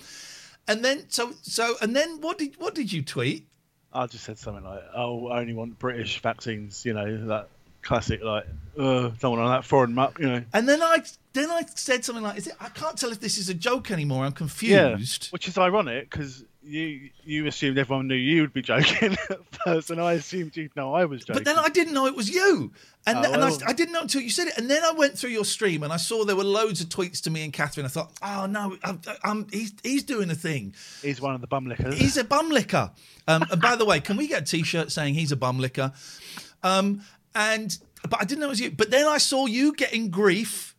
And 0.68 0.84
then 0.84 1.06
so 1.08 1.34
so 1.42 1.74
and 1.82 1.94
then 1.94 2.20
what 2.20 2.38
did 2.38 2.56
what 2.58 2.74
did 2.74 2.92
you 2.92 3.02
tweet? 3.02 3.48
I 3.92 4.06
just 4.06 4.24
said 4.24 4.38
something 4.38 4.64
like, 4.64 4.82
"Oh, 4.94 5.28
I 5.28 5.40
only 5.40 5.54
want 5.54 5.78
British 5.78 6.20
vaccines," 6.20 6.84
you 6.84 6.92
know 6.92 7.26
that 7.26 7.48
classic 7.86 8.22
like, 8.22 8.46
"Uh, 8.78 9.10
don't 9.20 9.38
want 9.38 9.48
that 9.48 9.64
foreign 9.64 9.94
map, 9.94 10.18
You 10.18 10.26
know. 10.26 10.42
And 10.52 10.68
then 10.68 10.82
I 10.82 11.02
then 11.32 11.50
I 11.50 11.62
said 11.74 12.04
something 12.04 12.24
like, 12.24 12.38
"Is 12.38 12.48
it? 12.48 12.54
I 12.60 12.68
can't 12.68 12.98
tell 12.98 13.12
if 13.12 13.20
this 13.20 13.38
is 13.38 13.48
a 13.48 13.54
joke 13.54 13.90
anymore. 13.90 14.24
I'm 14.24 14.32
confused." 14.32 14.72
Yeah, 14.72 14.90
confused." 14.90 15.28
which 15.30 15.48
is 15.48 15.56
ironic 15.56 16.10
because 16.10 16.44
you 16.62 17.10
you 17.24 17.46
assumed 17.46 17.78
everyone 17.78 18.08
knew 18.08 18.16
you 18.16 18.40
would 18.42 18.52
be 18.52 18.62
joking 18.62 19.12
at 19.30 19.38
first, 19.64 19.90
and 19.90 20.00
I 20.00 20.14
assumed 20.14 20.56
you'd 20.56 20.74
know 20.74 20.94
I 20.94 21.04
was 21.04 21.24
joking. 21.24 21.42
But 21.42 21.44
then 21.44 21.58
I 21.58 21.68
didn't 21.68 21.94
know 21.94 22.06
it 22.06 22.16
was 22.16 22.28
you. 22.28 22.72
And, 23.08 23.18
Oh, 23.18 23.32
and 23.32 23.40
well. 23.40 23.58
I, 23.64 23.70
I 23.70 23.72
didn't 23.72 23.92
know 23.92 24.00
until 24.00 24.20
you 24.20 24.30
said 24.30 24.48
it. 24.48 24.58
And 24.58 24.68
then 24.68 24.82
I 24.82 24.90
went 24.90 25.16
through 25.16 25.30
your 25.30 25.44
stream 25.44 25.84
and 25.84 25.92
I 25.92 25.96
saw 25.96 26.24
there 26.24 26.34
were 26.34 26.42
loads 26.42 26.80
of 26.80 26.88
tweets 26.88 27.22
to 27.22 27.30
me 27.30 27.44
and 27.44 27.52
Catherine. 27.52 27.86
I 27.86 27.88
thought, 27.88 28.10
oh 28.20 28.46
no, 28.46 28.76
I, 28.82 28.98
I, 29.22 29.30
am 29.30 29.46
he's, 29.52 29.74
he's 29.84 30.02
doing 30.02 30.28
a 30.28 30.34
thing. 30.34 30.74
He's 31.02 31.20
one 31.20 31.32
of 31.36 31.40
the 31.40 31.46
bum 31.46 31.66
lickers. 31.66 31.96
He's 31.96 32.16
a 32.16 32.24
bum 32.24 32.50
licker. 32.50 32.90
Um, 33.28 33.44
and 33.48 33.62
by 33.62 33.76
the 33.76 33.84
way, 33.84 34.00
can 34.00 34.16
we 34.16 34.26
get 34.26 34.42
a 34.42 34.44
t 34.44 34.64
shirt 34.64 34.90
saying 34.90 35.14
he's 35.14 35.30
a 35.30 35.36
bum 35.36 35.60
licker? 35.60 35.92
Um, 36.64 37.02
and, 37.36 37.78
but 38.08 38.20
I 38.20 38.24
didn't 38.24 38.40
know 38.40 38.46
it 38.46 38.50
was 38.50 38.60
you. 38.60 38.70
But 38.70 38.90
then 38.90 39.06
I 39.06 39.18
saw 39.18 39.46
you 39.46 39.72
getting 39.74 40.10
grief 40.10 40.74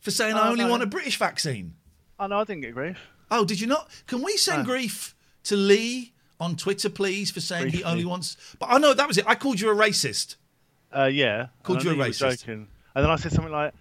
for 0.00 0.10
saying 0.10 0.34
I 0.34 0.48
Oh, 0.48 0.50
only 0.52 0.64
no. 0.64 0.70
want 0.70 0.82
a 0.82 0.86
British 0.86 1.16
vaccine. 1.18 1.74
Oh 2.18 2.26
no, 2.26 2.38
I 2.40 2.44
didn't 2.44 2.62
get 2.62 2.74
grief. 2.74 2.98
Oh, 3.30 3.44
did 3.44 3.60
you 3.60 3.66
not? 3.66 3.88
Can 4.06 4.22
we 4.22 4.36
send 4.36 4.62
No. 4.64 4.72
grief 4.72 5.14
to 5.44 5.56
Lee 5.56 6.12
on 6.40 6.56
Twitter, 6.56 6.88
please, 6.90 7.30
for 7.30 7.40
saying 7.40 7.68
he 7.68 7.84
only 7.84 8.04
wants? 8.04 8.36
But 8.58 8.70
I 8.70 8.78
know 8.78 8.92
that 8.94 9.06
was 9.06 9.18
it. 9.18 9.24
I 9.28 9.34
called 9.34 9.60
you 9.60 9.70
a 9.70 9.74
racist. 9.74 10.36
Uh, 10.94 11.04
yeah. 11.04 11.48
Called 11.62 11.84
you 11.84 11.90
a 11.90 11.94
racist. 11.94 12.40
joking. 12.40 12.66
And 12.94 13.04
then 13.04 13.10
I 13.10 13.16
said 13.16 13.30
something 13.32 13.52
like, 13.52 13.72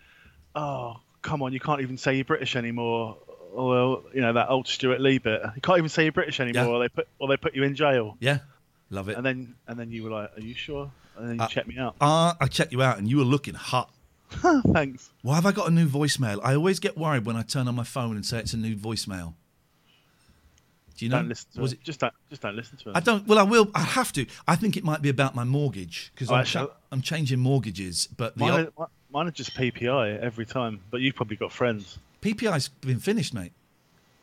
"Oh, 0.55 0.97
come 1.21 1.41
on, 1.41 1.53
you 1.53 1.59
can't 1.59 1.81
even 1.81 1.97
say 1.97 2.15
you're 2.15 2.25
British 2.25 2.55
anymore." 2.55 3.17
Or 3.53 3.67
well, 3.69 4.03
you 4.13 4.21
know 4.21 4.33
that 4.33 4.49
old 4.49 4.67
Stewart 4.67 5.01
Lee 5.01 5.17
bit. 5.17 5.41
You 5.55 5.61
can't 5.61 5.79
even 5.79 5.89
say 5.89 6.03
you're 6.03 6.11
British 6.11 6.39
anymore, 6.39 6.65
Yeah. 6.65 6.69
or 6.71 6.79
they 6.79 6.89
put 6.89 7.07
or 7.17 7.27
they 7.27 7.37
put 7.37 7.55
you 7.55 7.63
in 7.63 7.75
jail. 7.75 8.15
Yeah, 8.19 8.39
love 8.91 9.09
it. 9.09 9.17
And 9.17 9.25
then 9.25 9.55
and 9.67 9.79
then 9.79 9.89
you 9.91 10.03
were 10.03 10.11
like, 10.11 10.37
"Are 10.37 10.41
you 10.41 10.53
sure?" 10.53 10.91
And 11.19 11.29
then 11.29 11.35
you 11.37 11.41
Uh, 11.43 11.47
checked 11.47 11.67
me 11.67 11.77
out. 11.77 11.95
Ah, 12.01 12.35
I 12.39 12.47
checked 12.47 12.71
you 12.71 12.81
out, 12.81 12.97
and 12.97 13.07
you 13.09 13.17
were 13.17 13.23
looking 13.23 13.53
hot. 13.53 13.91
Thanks. 14.73 15.09
Why 15.21 15.35
have 15.35 15.45
I 15.45 15.51
got 15.51 15.67
a 15.67 15.71
new 15.71 15.87
voicemail? 15.87 16.39
I 16.43 16.55
always 16.55 16.79
get 16.79 16.97
worried 16.97 17.25
when 17.25 17.35
I 17.35 17.41
turn 17.41 17.67
on 17.67 17.75
my 17.75 17.83
phone 17.83 18.15
and 18.15 18.25
say 18.25 18.39
it's 18.39 18.53
a 18.53 18.57
new 18.57 18.75
voicemail. 18.75 19.33
Do 20.97 21.05
you 21.05 21.09
know? 21.09 21.17
don't 21.19 21.29
listen 21.29 21.47
to 21.55 21.61
was 21.61 21.73
it. 21.73 21.83
Just 21.83 21.99
don't 22.01 22.13
just 22.29 22.41
don't 22.41 22.55
listen 22.55 22.77
to 22.77 22.89
it. 22.89 22.95
I 22.97 22.99
don't. 22.99 23.25
Well, 23.25 23.39
I 23.39 23.43
will. 23.43 23.69
I 23.73 23.81
have 23.81 24.11
to. 24.13 24.25
I 24.47 24.55
think 24.55 24.75
it 24.77 24.83
might 24.83 25.01
be 25.01 25.09
about 25.09 25.33
my 25.33 25.43
mortgage 25.45 26.11
because 26.13 26.29
Oh, 26.29 26.35
I'm, 26.35 26.45
cha- 26.45 26.67
I'm 26.91 27.01
changing 27.01 27.39
mortgages. 27.39 28.07
But 28.17 28.35
the 28.37 28.45
Mine, 28.45 28.67
o- 28.77 28.81
are, 28.83 28.89
mine 29.09 29.27
are 29.27 29.31
just 29.31 29.55
PPI 29.55 30.19
every 30.19 30.45
time, 30.45 30.81
but 30.91 30.99
you've 31.01 31.15
probably 31.15 31.37
got 31.37 31.51
friends. 31.53 31.97
PPI's 32.21 32.67
been 32.67 32.99
finished, 32.99 33.33
mate. 33.33 33.53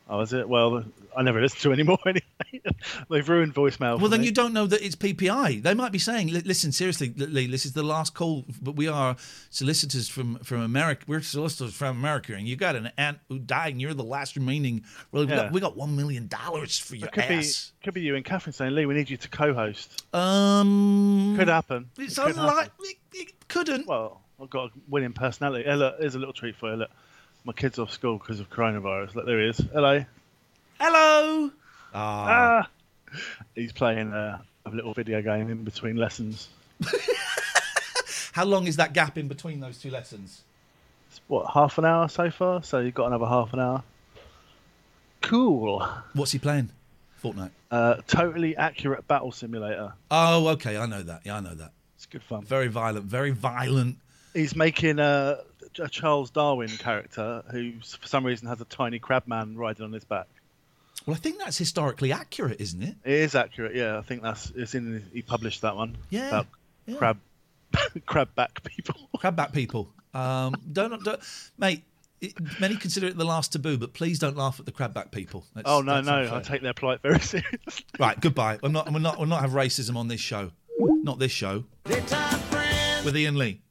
Oh, 0.09 0.21
is 0.21 0.31
it? 0.31 0.47
Well, 0.47 0.85
I 1.17 1.21
never 1.21 1.41
listen 1.41 1.59
to 1.61 1.73
anymore 1.73 1.97
anyway. 2.05 2.61
They've 3.09 3.27
ruined 3.27 3.53
voicemail. 3.53 3.99
Well, 3.99 4.09
then 4.09 4.21
me. 4.21 4.27
you 4.27 4.31
don't 4.31 4.53
know 4.53 4.65
that 4.65 4.81
it's 4.81 4.95
PPI. 4.95 5.61
They 5.61 5.73
might 5.73 5.91
be 5.91 5.99
saying, 5.99 6.29
"Listen, 6.29 6.71
seriously, 6.71 7.13
Lee, 7.17 7.47
this 7.47 7.65
is 7.65 7.73
the 7.73 7.83
last 7.83 8.13
call, 8.13 8.45
but 8.61 8.75
we 8.75 8.87
are 8.87 9.17
solicitors 9.49 10.07
from 10.07 10.37
from 10.39 10.61
America. 10.61 11.03
We're 11.07 11.21
solicitors 11.21 11.73
from 11.73 11.97
America, 11.97 12.33
and 12.35 12.47
you 12.47 12.55
got 12.55 12.75
an 12.75 12.91
aunt 12.97 13.19
who 13.27 13.37
died, 13.39 13.73
and 13.73 13.81
you're 13.81 13.93
the 13.93 14.03
last 14.03 14.35
remaining. 14.37 14.83
Well, 15.11 15.25
we, 15.25 15.29
got, 15.29 15.51
we 15.51 15.59
got 15.59 15.75
one 15.75 15.95
million 15.95 16.27
dollars 16.27 16.79
for 16.79 16.95
your 16.95 17.07
It 17.07 17.13
could 17.13 17.23
ass." 17.23 17.71
be 17.79 17.85
could 17.85 17.93
be 17.93 18.01
you 18.01 18.15
and 18.15 18.23
Catherine 18.23 18.53
saying, 18.53 18.75
"Lee, 18.75 18.85
we 18.85 18.93
need 18.93 19.09
you 19.09 19.17
to 19.17 19.27
co-host." 19.27 20.05
Um, 20.15 21.35
could 21.37 21.49
happen. 21.49 21.89
It's 21.97 22.17
It 22.17 22.21
could 22.21 22.37
unlike 22.37 22.71
it, 22.79 22.97
it 23.13 23.47
couldn't. 23.49 23.87
Well, 23.87 24.21
I've 24.41 24.49
got 24.49 24.67
a 24.67 24.69
winning 24.87 25.13
personality. 25.13 25.63
Hey, 25.65 25.75
look, 25.75 25.95
here's 25.99 26.15
a 26.15 26.19
little 26.19 26.33
treat 26.33 26.55
for 26.55 26.69
you. 26.71 26.77
Look, 26.77 26.91
my 27.47 27.53
kid's 27.53 27.79
off 27.79 27.91
school 27.91 28.17
because 28.17 28.41
of 28.41 28.49
coronavirus. 28.49 29.15
Look, 29.15 29.25
there 29.25 29.39
he 29.39 29.47
is. 29.47 29.57
Hello. 29.71 30.03
Hello. 30.81 31.49
Ah. 31.93 32.67
Ah. 32.67 32.69
He's 33.55 33.71
playing 33.71 34.11
uh, 34.11 34.39
a 34.65 34.69
little 34.69 34.93
video 34.93 35.21
game 35.21 35.49
in 35.49 35.63
between 35.63 35.95
lessons. 35.95 36.49
How 38.33 38.43
long 38.43 38.67
is 38.67 38.75
that 38.75 38.91
gap 38.91 39.17
in 39.17 39.29
between 39.29 39.61
those 39.61 39.77
two 39.77 39.89
lessons? 39.89 40.43
It's 41.09 41.21
what 41.29 41.49
half 41.53 41.77
an 41.77 41.85
hour 41.85 42.09
so 42.09 42.29
far. 42.29 42.63
So 42.63 42.79
you've 42.79 42.93
got 42.93 43.07
another 43.07 43.25
half 43.25 43.53
an 43.53 43.61
hour. 43.61 43.81
Cool. 45.21 45.87
What's 46.13 46.33
he 46.33 46.39
playing? 46.39 46.69
Fortnite. 47.23 47.51
Uh, 47.71 47.95
totally 48.07 48.57
accurate 48.57 49.07
battle 49.07 49.31
simulator. 49.31 49.93
Oh, 50.11 50.49
okay. 50.49 50.75
I 50.75 50.85
know 50.85 51.01
that. 51.01 51.21
Yeah, 51.23 51.37
I 51.37 51.39
know 51.39 51.55
that. 51.55 51.71
It's 51.95 52.07
good 52.07 52.23
fun. 52.23 52.43
Very 52.43 52.67
violent. 52.67 53.05
Very 53.05 53.31
violent. 53.31 53.99
He's 54.37 54.55
making 54.55 54.99
a, 54.99 55.39
a 55.79 55.89
Charles 55.89 56.29
Darwin 56.29 56.69
character 56.69 57.43
who, 57.51 57.73
for 57.81 58.07
some 58.07 58.23
reason, 58.23 58.47
has 58.47 58.61
a 58.61 58.65
tiny 58.65 58.99
crab 58.99 59.23
man 59.25 59.55
riding 59.57 59.83
on 59.83 59.91
his 59.91 60.03
back. 60.03 60.27
Well, 61.07 61.15
I 61.15 61.19
think 61.19 61.39
that's 61.39 61.57
historically 61.57 62.11
accurate, 62.11 62.61
isn't 62.61 62.83
it? 62.83 62.95
It 63.03 63.13
is 63.13 63.33
accurate, 63.33 63.75
yeah. 63.75 63.97
I 63.97 64.01
think 64.01 64.21
that's 64.21 64.51
it's 64.55 64.75
in. 64.75 65.03
He 65.11 65.23
published 65.23 65.61
that 65.61 65.75
one. 65.75 65.97
Yeah, 66.11 66.27
about 66.27 66.47
yeah. 66.85 66.95
crab, 66.97 67.19
crab 68.05 68.35
back 68.35 68.63
people. 68.63 69.09
Crabback 69.17 69.53
people. 69.53 69.91
Um, 70.13 70.53
don't, 70.71 71.03
don't, 71.03 71.19
mate. 71.57 71.83
It, 72.21 72.33
many 72.59 72.75
consider 72.75 73.07
it 73.07 73.17
the 73.17 73.25
last 73.25 73.53
taboo, 73.53 73.77
but 73.77 73.93
please 73.93 74.19
don't 74.19 74.37
laugh 74.37 74.59
at 74.59 74.65
the 74.65 74.71
crabback 74.71 75.11
people. 75.11 75.45
That's- 75.55 75.71
oh 75.71 75.81
no, 75.81 76.01
no, 76.01 76.19
unfair. 76.19 76.35
I 76.35 76.41
take 76.41 76.61
their 76.61 76.73
plight 76.73 77.01
very 77.01 77.19
seriously. 77.21 77.85
Right, 77.99 78.19
goodbye. 78.19 78.59
I'm 78.61 78.71
not. 78.71 78.91
We're 78.91 78.99
not. 78.99 79.17
We'll 79.17 79.27
not 79.27 79.41
have 79.41 79.51
racism 79.51 79.95
on 79.95 80.07
this 80.07 80.21
show. 80.21 80.51
Not 80.79 81.17
this 81.17 81.31
show. 81.31 81.63
With 81.85 83.15
Iain 83.15 83.35
Lee. 83.35 83.61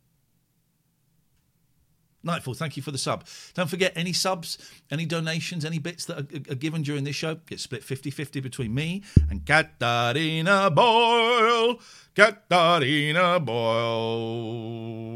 Nightfall, 2.27 2.55
thank 2.55 2.77
you 2.77 2.83
for 2.83 2.91
the 2.91 2.99
sub. 2.99 3.25
Don't 3.55 3.71
forget 3.71 3.93
any 3.97 4.13
subs, 4.13 4.59
any 4.91 5.07
donations, 5.07 5.65
any 5.65 5.79
bits 5.79 6.05
that 6.07 6.19
are, 6.19 6.53
are 6.53 6.57
given 6.57 6.83
during 6.83 7.05
this 7.05 7.17
show 7.17 7.37
get 7.47 7.61
split 7.61 7.85
50 7.85 8.11
50 8.11 8.41
between 8.41 8.75
me 8.75 9.03
and 9.31 9.47
Katarina 9.47 10.71
Boyle. 10.71 11.81
Katarina 12.15 13.41
Boyle. 13.41 15.07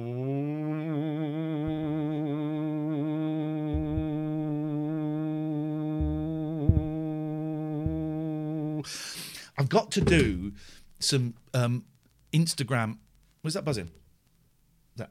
I've 9.58 9.68
got 9.68 9.90
to 9.92 10.00
do 10.00 10.52
some 11.00 11.34
um, 11.52 11.84
Instagram. 12.32 12.98
Was 13.42 13.54
that 13.54 13.64
buzzing? 13.64 13.90
That. 14.96 15.11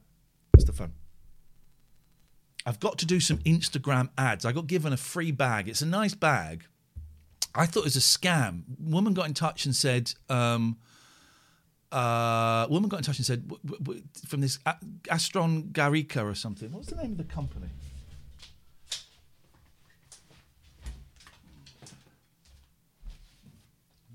That's 0.53 0.63
the 0.63 0.73
phone. 0.73 0.93
I've 2.65 2.79
got 2.79 2.97
to 2.99 3.05
do 3.05 3.19
some 3.19 3.37
Instagram 3.39 4.09
ads. 4.17 4.45
I 4.45 4.51
got 4.51 4.67
given 4.67 4.93
a 4.93 4.97
free 4.97 5.31
bag. 5.31 5.67
It's 5.69 5.81
a 5.81 5.85
nice 5.85 6.13
bag. 6.13 6.65
I 7.55 7.65
thought 7.65 7.81
it 7.81 7.85
was 7.85 7.95
a 7.95 7.99
scam. 7.99 8.63
Woman 8.79 9.13
got 9.13 9.27
in 9.27 9.33
touch 9.33 9.65
and 9.65 9.75
said, 9.75 10.13
um, 10.29 10.77
uh, 11.91 12.67
woman 12.69 12.89
got 12.89 12.97
in 12.97 13.03
touch 13.03 13.17
and 13.17 13.25
said 13.25 13.47
w- 13.47 13.77
w- 13.79 14.03
from 14.27 14.41
this 14.41 14.59
A- 14.65 14.75
Astron 15.05 15.71
Garica 15.71 16.23
or 16.23 16.35
something. 16.35 16.71
What's 16.71 16.89
the 16.89 16.97
name 16.97 17.13
of 17.13 17.17
the 17.17 17.23
company? 17.23 17.69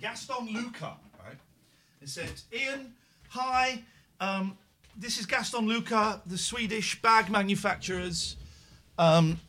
Gaston 0.01 0.49
Luga, 0.53 0.95
right? 1.25 1.39
It 2.03 2.09
said, 2.09 2.31
Iain, 2.53 2.93
hi, 3.29 3.83
um, 4.21 4.57
this 4.97 5.19
is 5.19 5.27
Gaston 5.27 5.67
Luga, 5.67 6.23
the 6.27 6.39
Swedish 6.39 7.01
bag 7.03 7.31
manufacturers. 7.31 8.37
Um, 8.99 9.41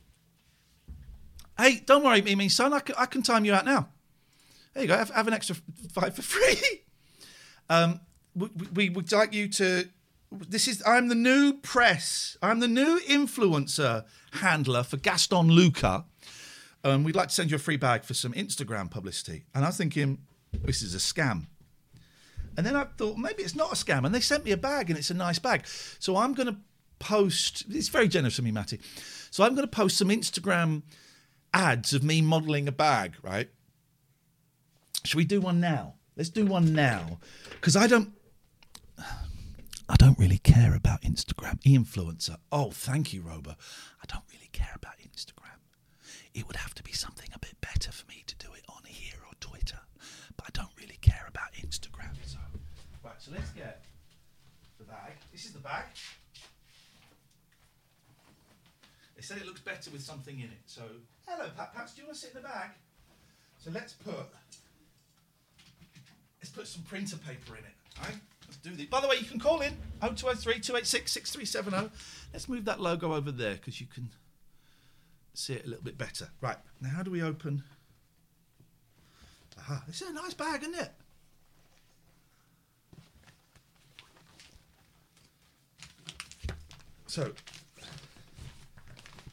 hey, 1.57 1.81
don't 1.85 2.03
worry, 2.03 2.21
Mimi, 2.21 2.49
son, 2.49 2.73
I 2.73 2.79
can, 2.79 2.95
I 2.97 3.05
can 3.05 3.21
time 3.21 3.45
you 3.45 3.53
out 3.53 3.65
now. 3.65 3.89
There 4.73 4.83
you 4.83 4.89
go, 4.89 4.97
have, 4.97 5.09
have 5.11 5.27
an 5.27 5.33
extra 5.33 5.55
five 5.91 6.15
for 6.15 6.21
free. 6.21 6.81
um, 7.69 8.01
we, 8.35 8.49
we 8.73 8.89
would 8.89 9.11
like 9.11 9.33
you 9.33 9.47
to. 9.49 9.87
This 10.31 10.67
is. 10.67 10.83
I'm 10.85 11.07
the 11.07 11.15
new 11.15 11.53
press. 11.53 12.35
I'm 12.41 12.59
the 12.59 12.67
new 12.67 12.99
influencer 13.07 14.03
handler 14.33 14.83
for 14.83 14.97
Gaston 14.97 15.49
Luga. 15.49 16.05
Um, 16.83 17.03
we'd 17.03 17.15
like 17.15 17.29
to 17.29 17.33
send 17.33 17.51
you 17.51 17.55
a 17.55 17.59
free 17.59 17.77
bag 17.77 18.03
for 18.03 18.13
some 18.13 18.33
Instagram 18.33 18.91
publicity. 18.91 19.45
And 19.55 19.65
I'm 19.65 19.71
thinking, 19.71 20.19
this 20.51 20.81
is 20.81 20.93
a 20.93 20.97
scam. 20.97 21.45
And 22.57 22.65
then 22.65 22.75
I 22.75 22.85
thought 22.97 23.17
maybe 23.17 23.43
it's 23.43 23.55
not 23.55 23.71
a 23.71 23.75
scam. 23.75 24.05
And 24.05 24.15
they 24.15 24.21
sent 24.21 24.45
me 24.45 24.51
a 24.51 24.57
bag, 24.57 24.89
and 24.89 24.97
it's 24.97 25.11
a 25.11 25.15
nice 25.15 25.39
bag. 25.39 25.67
So 25.99 26.17
I'm 26.17 26.33
going 26.33 26.47
to 26.47 26.57
post. 26.99 27.65
It's 27.69 27.89
very 27.89 28.07
generous 28.07 28.37
of 28.39 28.45
me, 28.45 28.51
Matty. 28.51 28.79
So 29.31 29.43
I'm 29.43 29.55
going 29.55 29.67
to 29.67 29.71
post 29.71 29.97
some 29.97 30.09
Instagram 30.09 30.83
ads 31.53 31.93
of 31.93 32.03
me 32.03 32.21
modelling 32.21 32.67
a 32.67 32.71
bag. 32.71 33.15
Right? 33.21 33.49
Should 35.03 35.17
we 35.17 35.25
do 35.25 35.41
one 35.41 35.59
now? 35.59 35.95
Let's 36.15 36.29
do 36.29 36.45
one 36.45 36.73
now, 36.73 37.19
because 37.51 37.75
I 37.75 37.87
don't. 37.87 38.13
I 39.87 39.95
don't 39.97 40.17
really 40.17 40.39
care 40.39 40.73
about 40.73 41.01
Instagram 41.03 41.61
influencer. 41.61 42.37
Oh, 42.51 42.71
thank 42.71 43.13
you, 43.13 43.21
Rober. 43.21 43.55
I 44.01 44.05
don't 44.07 44.23
really 44.31 44.49
care 44.51 44.73
about 44.75 44.93
Instagram. 44.97 45.59
It 46.33 46.47
would 46.47 46.55
have 46.55 46.73
to 46.75 46.83
be 46.83 46.91
something 46.91 47.29
a 47.35 47.39
bit 47.39 47.59
better 47.61 47.91
for 47.91 48.07
me 48.07 48.23
to 48.25 48.35
do 48.37 48.47
it 48.53 48.63
on 48.67 48.83
here 48.87 49.19
or 49.27 49.33
Twitter, 49.39 49.81
but 50.37 50.45
I 50.47 50.49
don't 50.53 50.71
really 50.79 50.97
care 51.01 51.25
about. 51.27 51.54
So 53.25 53.31
let's 53.33 53.49
get 53.51 53.81
the 54.77 54.83
bag. 54.83 55.13
This 55.31 55.45
is 55.45 55.53
the 55.53 55.59
bag. 55.59 55.85
They 59.15 59.23
said 59.23 59.37
it 59.37 59.47
looks 59.47 59.61
better 59.61 59.89
with 59.89 60.03
something 60.03 60.35
in 60.35 60.45
it. 60.45 60.61
So, 60.67 60.83
hello, 61.25 61.49
Pat 61.57 61.73
Pats. 61.73 61.95
Do 61.95 62.01
you 62.01 62.07
want 62.07 62.19
to 62.19 62.21
sit 62.21 62.35
in 62.35 62.43
the 62.43 62.47
bag? 62.47 62.69
So 63.57 63.71
let's 63.73 63.93
put 63.93 64.13
let's 66.39 66.51
put 66.51 66.67
some 66.67 66.83
printer 66.83 67.17
paper 67.17 67.55
in 67.55 67.63
it. 67.63 67.73
All 67.99 68.09
right? 68.09 68.19
Let's 68.45 68.57
do 68.57 68.75
this. 68.75 68.85
By 68.85 69.01
the 69.01 69.07
way, 69.07 69.15
you 69.15 69.25
can 69.25 69.39
call 69.39 69.61
in 69.61 69.75
0203 70.01 70.59
286 70.59 71.11
6370. 71.11 71.89
Let's 72.31 72.47
move 72.47 72.65
that 72.65 72.79
logo 72.79 73.15
over 73.15 73.31
there 73.31 73.55
because 73.55 73.81
you 73.81 73.87
can 73.87 74.09
see 75.33 75.53
it 75.53 75.65
a 75.65 75.67
little 75.67 75.83
bit 75.83 75.97
better. 75.97 76.29
Right. 76.41 76.57
Now, 76.79 76.89
how 76.89 77.01
do 77.01 77.09
we 77.09 77.23
open? 77.23 77.63
Aha. 79.57 79.81
This 79.87 80.03
is 80.03 80.11
a 80.11 80.13
nice 80.13 80.35
bag, 80.35 80.61
isn't 80.61 80.75
it? 80.75 80.91
So, 87.15 87.31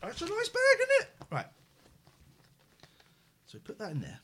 that's 0.01 0.23
a 0.23 0.25
nice 0.25 0.49
bag, 0.51 0.79
isn't 0.79 1.01
it? 1.01 1.09
Right. 1.33 1.47
So 3.47 3.59
put 3.59 3.77
that 3.81 3.91
in 3.91 4.01
there. 4.01 4.21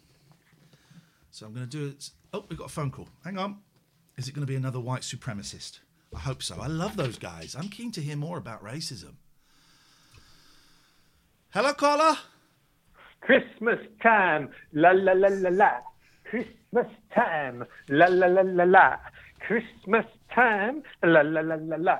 So 1.32 1.44
I'm 1.44 1.54
going 1.54 1.68
to 1.68 1.76
do 1.76 1.88
it. 1.88 2.08
Oh, 2.32 2.44
we've 2.48 2.56
got 2.56 2.66
a 2.66 2.72
phone 2.72 2.92
call. 2.92 3.08
Hang 3.24 3.36
on. 3.36 3.56
Is 4.16 4.28
it 4.28 4.32
going 4.32 4.46
to 4.46 4.48
be 4.48 4.54
another 4.54 4.78
white 4.78 5.02
supremacist? 5.02 5.80
I 6.14 6.20
hope 6.20 6.40
so. 6.40 6.60
I 6.60 6.68
love 6.68 6.96
those 6.96 7.18
guys. 7.18 7.56
I'm 7.58 7.68
keen 7.68 7.90
to 7.92 8.00
hear 8.00 8.14
more 8.16 8.38
about 8.38 8.62
racism. 8.62 9.14
Hello, 11.50 11.72
caller. 11.72 12.16
Christmas 13.22 13.80
time, 14.00 14.50
la 14.72 14.92
la 14.92 15.14
la 15.14 15.30
la 15.32 15.50
la. 15.50 15.70
Christmas 16.30 16.86
time, 17.12 17.64
la 17.88 18.06
la 18.06 18.28
la 18.28 18.42
la 18.42 18.62
la. 18.62 18.96
Christmas 19.40 20.06
time, 20.32 20.84
la 21.02 21.22
la 21.22 21.40
la 21.40 21.56
la 21.56 21.76
la. 21.76 21.98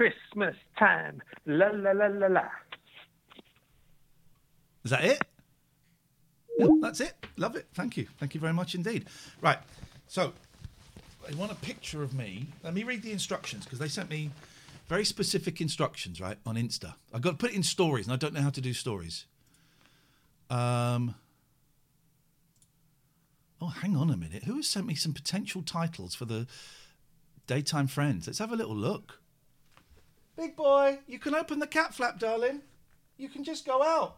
Christmas 0.00 0.56
time, 0.78 1.20
la 1.44 1.66
la 1.74 1.90
la 1.90 2.06
la 2.06 2.26
la. 2.28 2.48
Is 4.82 4.92
that 4.92 5.04
it? 5.04 5.20
Yeah, 6.58 6.68
that's 6.80 7.02
it. 7.02 7.12
Love 7.36 7.54
it. 7.54 7.66
Thank 7.74 7.98
you. 7.98 8.06
Thank 8.18 8.34
you 8.34 8.40
very 8.40 8.54
much 8.54 8.74
indeed. 8.74 9.08
Right. 9.42 9.58
So, 10.06 10.32
they 11.28 11.34
want 11.34 11.52
a 11.52 11.56
picture 11.56 12.02
of 12.02 12.14
me. 12.14 12.46
Let 12.64 12.72
me 12.72 12.82
read 12.82 13.02
the 13.02 13.12
instructions 13.12 13.64
because 13.64 13.78
they 13.78 13.88
sent 13.88 14.08
me 14.08 14.30
very 14.88 15.04
specific 15.04 15.60
instructions, 15.60 16.18
right, 16.18 16.38
on 16.46 16.54
Insta. 16.54 16.94
I've 17.12 17.20
got 17.20 17.32
to 17.32 17.36
put 17.36 17.50
it 17.50 17.56
in 17.56 17.62
stories, 17.62 18.06
and 18.06 18.14
I 18.14 18.16
don't 18.16 18.32
know 18.32 18.40
how 18.40 18.48
to 18.48 18.60
do 18.62 18.72
stories. 18.72 19.26
Um. 20.48 21.14
Oh, 23.60 23.66
hang 23.66 23.98
on 23.98 24.08
a 24.08 24.16
minute. 24.16 24.44
Who 24.44 24.56
has 24.56 24.66
sent 24.66 24.86
me 24.86 24.94
some 24.94 25.12
potential 25.12 25.60
titles 25.60 26.14
for 26.14 26.24
the 26.24 26.46
daytime 27.46 27.86
friends? 27.86 28.26
Let's 28.26 28.38
have 28.38 28.50
a 28.50 28.56
little 28.56 28.74
look. 28.74 29.20
Big 30.40 30.56
boy, 30.56 30.98
you 31.06 31.18
can 31.18 31.34
open 31.34 31.58
the 31.58 31.66
cat 31.66 31.92
flap, 31.92 32.18
darling. 32.18 32.62
You 33.18 33.28
can 33.28 33.44
just 33.44 33.66
go 33.66 33.82
out. 33.82 34.16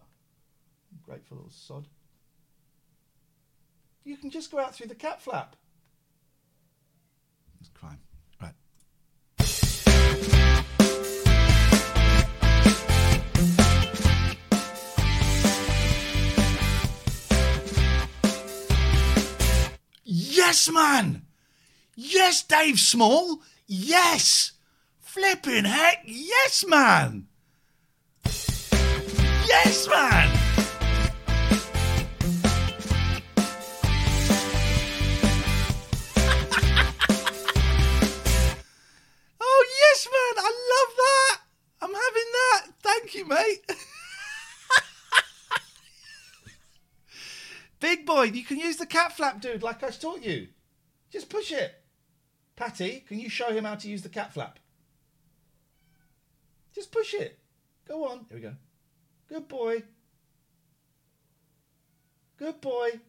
Grateful 1.03 1.39
little 1.39 1.51
sod. 1.51 1.89
You 4.05 4.17
can 4.17 4.31
just 4.31 4.53
go 4.53 4.61
out 4.61 4.73
through 4.73 4.87
the 4.87 4.95
cat 4.95 5.21
flap. 5.21 5.57
It's 7.59 7.71
crime. 7.71 7.99
Right. 8.41 8.55
Yes, 20.05 20.71
man! 20.71 21.23
Yes, 21.97 22.45
Dave 22.45 22.79
Small! 22.79 23.41
Yes! 23.67 24.53
Flipping 25.13 25.67
heck, 25.67 26.05
yes, 26.07 26.65
man! 26.67 27.27
Yes, 28.25 29.87
man! 29.87 30.39
Oh, 39.39 39.65
yes, 39.81 40.09
man! 40.11 40.35
I 40.39 40.51
love 40.73 40.97
that! 40.97 41.41
I'm 41.83 41.93
having 41.93 42.33
that! 42.33 42.69
Thank 42.81 43.15
you, 43.15 43.27
mate! 43.27 43.61
Big 47.81 48.07
boy, 48.07 48.23
you 48.23 48.45
can 48.45 48.59
use 48.59 48.79
the 48.79 48.87
cat 48.87 49.15
flap, 49.15 49.43
dude, 49.43 49.63
like 49.63 49.83
I 49.83 49.91
taught 49.91 50.23
you. 50.23 50.49
Just 51.11 51.29
push 51.29 51.53
it. 51.53 51.75
Patty, 52.57 53.05
can 53.07 53.21
you 53.21 53.29
show 53.29 53.53
him 53.53 53.65
how 53.65 53.75
to 53.75 53.89
use 53.91 54.01
the 54.01 54.09
cat 54.09 54.33
flap? 54.33 54.59
Just 56.75 56.91
push 56.91 57.15
it. 57.15 57.39
Go 57.87 58.09
on. 58.09 58.27
Here 58.29 58.39
we 58.39 58.41
go. 58.41 58.55
Good 59.29 59.49
boy. 59.49 59.83
Good 62.39 62.61
boy. 62.61 63.01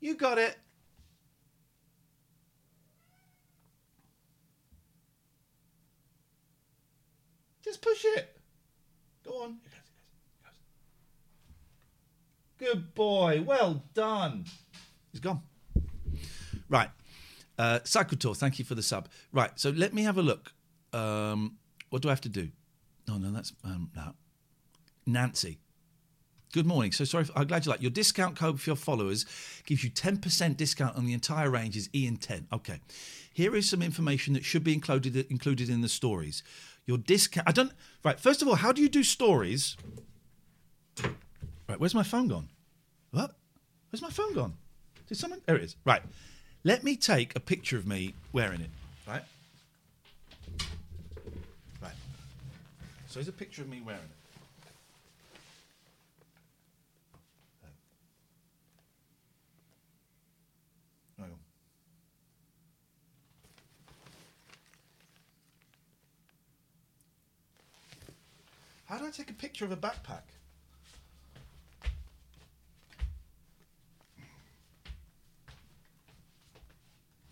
You 0.00 0.16
got 0.16 0.38
it. 0.38 0.58
Just 7.64 7.80
push 7.80 8.04
it. 8.04 8.36
Go 9.24 9.42
on. 9.42 9.56
Good 12.58 12.94
boy. 12.94 13.42
Well 13.46 13.82
done. 13.94 14.44
He's 15.10 15.20
gone. 15.20 15.40
Right. 16.68 16.90
Uh, 17.58 17.78
Sakuto, 17.84 18.36
thank 18.36 18.58
you 18.58 18.64
for 18.64 18.74
the 18.74 18.82
sub. 18.82 19.08
Right. 19.32 19.50
So 19.58 19.70
let 19.70 19.94
me 19.94 20.02
have 20.02 20.18
a 20.18 20.22
look. 20.22 20.52
Um, 20.92 21.56
what 21.90 22.02
do 22.02 22.08
I 22.08 22.12
have 22.12 22.20
to 22.22 22.28
do? 22.28 22.50
Oh, 23.08 23.18
no, 23.18 23.30
that's. 23.30 23.52
Um, 23.64 23.90
no. 23.94 24.14
Nancy. 25.06 25.58
Good 26.54 26.66
morning. 26.66 26.92
So 26.92 27.04
sorry, 27.04 27.26
I'm 27.34 27.48
glad 27.48 27.66
you 27.66 27.70
like 27.72 27.82
your 27.82 27.90
discount 27.90 28.36
code 28.36 28.60
for 28.60 28.70
your 28.70 28.76
followers 28.76 29.26
gives 29.66 29.82
you 29.82 29.90
10% 29.90 30.56
discount 30.56 30.96
on 30.96 31.04
the 31.04 31.12
entire 31.12 31.50
range 31.50 31.76
is 31.76 31.90
Ian 31.92 32.16
10. 32.16 32.46
Okay. 32.52 32.78
Here 33.32 33.56
is 33.56 33.68
some 33.68 33.82
information 33.82 34.34
that 34.34 34.44
should 34.44 34.62
be 34.62 34.72
included 34.72 35.16
included 35.32 35.68
in 35.68 35.80
the 35.80 35.88
stories. 35.88 36.44
Your 36.86 36.96
discount 36.96 37.48
I 37.48 37.52
don't 37.52 37.72
right, 38.04 38.20
first 38.20 38.40
of 38.40 38.46
all, 38.46 38.54
how 38.54 38.70
do 38.70 38.80
you 38.80 38.88
do 38.88 39.02
stories? 39.02 39.76
Right, 41.68 41.80
where's 41.80 41.94
my 41.94 42.04
phone 42.04 42.28
gone? 42.28 42.50
What? 43.10 43.32
Where's 43.90 44.02
my 44.02 44.10
phone 44.10 44.32
gone? 44.34 44.54
Did 45.08 45.18
someone 45.18 45.40
there 45.46 45.56
it 45.56 45.64
is. 45.64 45.74
Right. 45.84 46.02
Let 46.62 46.84
me 46.84 46.94
take 46.94 47.34
a 47.34 47.40
picture 47.40 47.76
of 47.76 47.84
me 47.84 48.14
wearing 48.32 48.60
it. 48.60 48.70
Right. 49.08 49.22
So 53.14 53.20
here's 53.20 53.28
a 53.28 53.32
picture 53.32 53.62
of 53.62 53.68
me 53.68 53.80
wearing 53.80 54.02
it. 54.02 54.08
How 68.86 68.98
do 68.98 69.06
I 69.06 69.10
take 69.10 69.30
a 69.30 69.32
picture 69.32 69.64
of 69.64 69.70
a 69.70 69.76
backpack? 69.76 70.22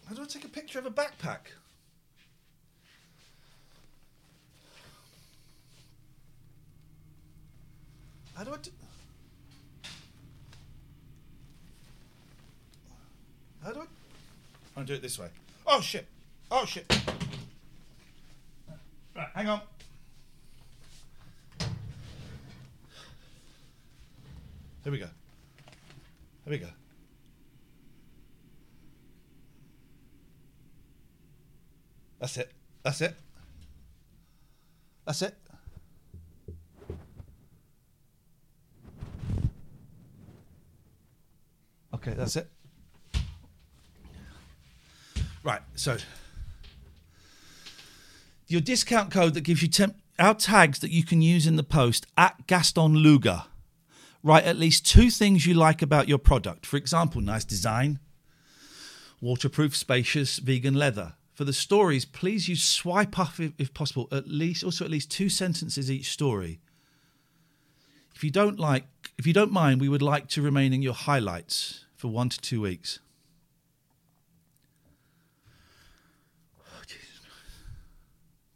How 0.07 0.15
do 0.15 0.23
I 0.23 0.27
take 0.27 0.45
a 0.45 0.49
picture 0.49 0.79
of 0.79 0.87
a 0.87 0.93
backpack? 0.93 1.41
How 8.35 8.45
do 8.45 8.53
I 8.53 8.57
do? 8.57 8.71
How 13.65 13.73
do 13.73 13.81
I? 13.81 13.85
I'll 14.77 14.85
do 14.85 14.95
it 14.95 15.03
this 15.03 15.19
way. 15.19 15.29
Oh 15.67 15.81
shit! 15.81 16.07
Oh 16.51 16.65
shit! 16.65 16.87
Right, 19.15 19.29
hang 19.35 19.49
on. 19.49 19.61
Here 24.83 24.91
we 24.91 24.99
go. 24.99 25.07
Here 26.45 26.51
we 26.51 26.59
go. 26.59 26.67
That's 32.19 32.37
it. 32.37 32.51
That's 32.83 33.01
it. 33.01 33.15
That's 35.05 35.23
it. 35.23 35.37
Okay, 42.03 42.17
that's 42.17 42.35
it. 42.35 42.49
Right, 45.45 45.61
so 45.77 45.99
your 48.49 48.61
discount 48.61 49.13
code 49.13 49.35
that 49.35 49.43
gives 49.43 49.63
you 49.63 49.69
10 49.69 49.95
our 50.19 50.35
tags 50.35 50.81
that 50.81 50.91
you 50.91 51.05
can 51.05 51.23
use 51.23 51.47
in 51.47 51.57
the 51.57 51.63
post 51.63 52.07
at 52.19 52.47
Gaston 52.47 52.97
Luga. 52.97 53.47
Write 54.23 54.45
at 54.45 54.57
least 54.57 54.87
two 54.87 55.11
things 55.11 55.47
you 55.47 55.55
like 55.55 55.81
about 55.81 56.09
your 56.09 56.19
product. 56.19 56.67
For 56.67 56.77
example, 56.77 57.21
nice 57.21 57.45
design, 57.45 57.99
waterproof, 59.21 59.77
spacious, 59.77 60.39
vegan 60.39 60.75
leather. 60.75 61.15
For 61.35 61.45
the 61.45 61.53
stories, 61.53 62.05
please 62.05 62.49
use 62.49 62.63
swipe 62.63 63.19
up 63.19 63.41
if, 63.41 63.53
if 63.59 63.73
possible. 63.73 64.09
At 64.13 64.29
least 64.29 64.65
also 64.65 64.85
at 64.85 64.91
least 64.91 65.11
two 65.11 65.29
sentences 65.29 65.91
each 65.91 66.11
story. 66.11 66.61
If 68.15 68.23
you 68.23 68.31
don't 68.31 68.59
like, 68.59 68.87
if 69.19 69.27
you 69.27 69.33
don't 69.33 69.53
mind, 69.53 69.81
we 69.81 69.89
would 69.89 70.03
like 70.03 70.29
to 70.31 70.43
remain 70.43 70.73
in 70.73 70.83
your 70.83 70.95
highlights 70.95 71.85
for 72.03 72.09
one 72.09 72.29
to 72.29 72.41
two 72.41 72.61
weeks. 72.61 72.99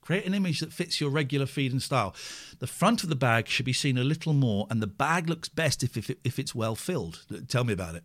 Create 0.00 0.26
an 0.26 0.34
image 0.34 0.58
that 0.58 0.72
fits 0.72 1.00
your 1.00 1.10
regular 1.10 1.46
feed 1.46 1.70
and 1.70 1.80
style. 1.80 2.12
The 2.58 2.66
front 2.66 3.04
of 3.04 3.08
the 3.08 3.14
bag 3.14 3.46
should 3.46 3.64
be 3.64 3.72
seen 3.72 3.98
a 3.98 4.04
little 4.04 4.32
more, 4.32 4.66
and 4.68 4.82
the 4.82 4.88
bag 4.88 5.28
looks 5.28 5.48
best 5.48 5.84
if, 5.84 5.96
if, 5.96 6.10
if 6.24 6.40
it's 6.40 6.56
well 6.56 6.74
filled. 6.74 7.24
Tell 7.46 7.62
me 7.62 7.72
about 7.72 7.94
it. 7.94 8.02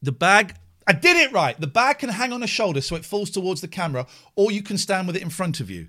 The 0.00 0.12
bag, 0.12 0.56
I 0.84 0.92
did 0.92 1.16
it 1.16 1.32
right. 1.32 1.60
The 1.60 1.68
bag 1.68 2.00
can 2.00 2.08
hang 2.08 2.32
on 2.32 2.42
a 2.42 2.48
shoulder 2.48 2.80
so 2.80 2.96
it 2.96 3.04
falls 3.04 3.30
towards 3.30 3.60
the 3.60 3.68
camera, 3.68 4.06
or 4.34 4.50
you 4.50 4.62
can 4.62 4.76
stand 4.76 5.06
with 5.06 5.14
it 5.14 5.22
in 5.22 5.30
front 5.30 5.60
of 5.60 5.70
you. 5.70 5.88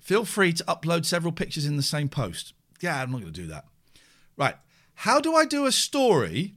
Feel 0.00 0.24
free 0.24 0.52
to 0.52 0.64
upload 0.64 1.04
several 1.06 1.32
pictures 1.32 1.66
in 1.66 1.76
the 1.76 1.82
same 1.82 2.08
post. 2.08 2.54
Yeah, 2.80 3.02
I'm 3.02 3.10
not 3.10 3.20
going 3.20 3.32
to 3.32 3.40
do 3.40 3.48
that. 3.48 3.64
Right. 4.36 4.54
How 5.02 5.20
do 5.20 5.36
I 5.36 5.44
do 5.44 5.64
a 5.64 5.70
story? 5.70 6.54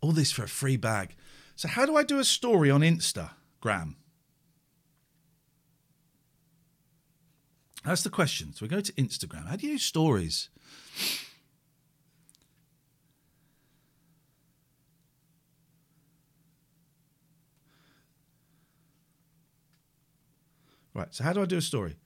All 0.00 0.10
this 0.10 0.32
for 0.32 0.42
a 0.42 0.48
free 0.48 0.76
bag. 0.76 1.14
So, 1.54 1.68
how 1.68 1.86
do 1.86 1.96
I 1.96 2.02
do 2.02 2.18
a 2.18 2.24
story 2.24 2.72
on 2.72 2.80
Instagram? 2.80 3.94
That's 7.84 8.02
the 8.02 8.10
question. 8.10 8.52
So 8.52 8.64
we 8.64 8.68
go 8.68 8.80
to 8.80 8.92
Instagram. 8.94 9.46
How 9.46 9.54
do 9.54 9.68
you 9.68 9.78
stories? 9.78 10.48
Right. 20.94 21.14
So 21.14 21.22
how 21.22 21.32
do 21.32 21.42
I 21.42 21.46
do 21.46 21.58
a 21.58 21.62
story? 21.62 21.96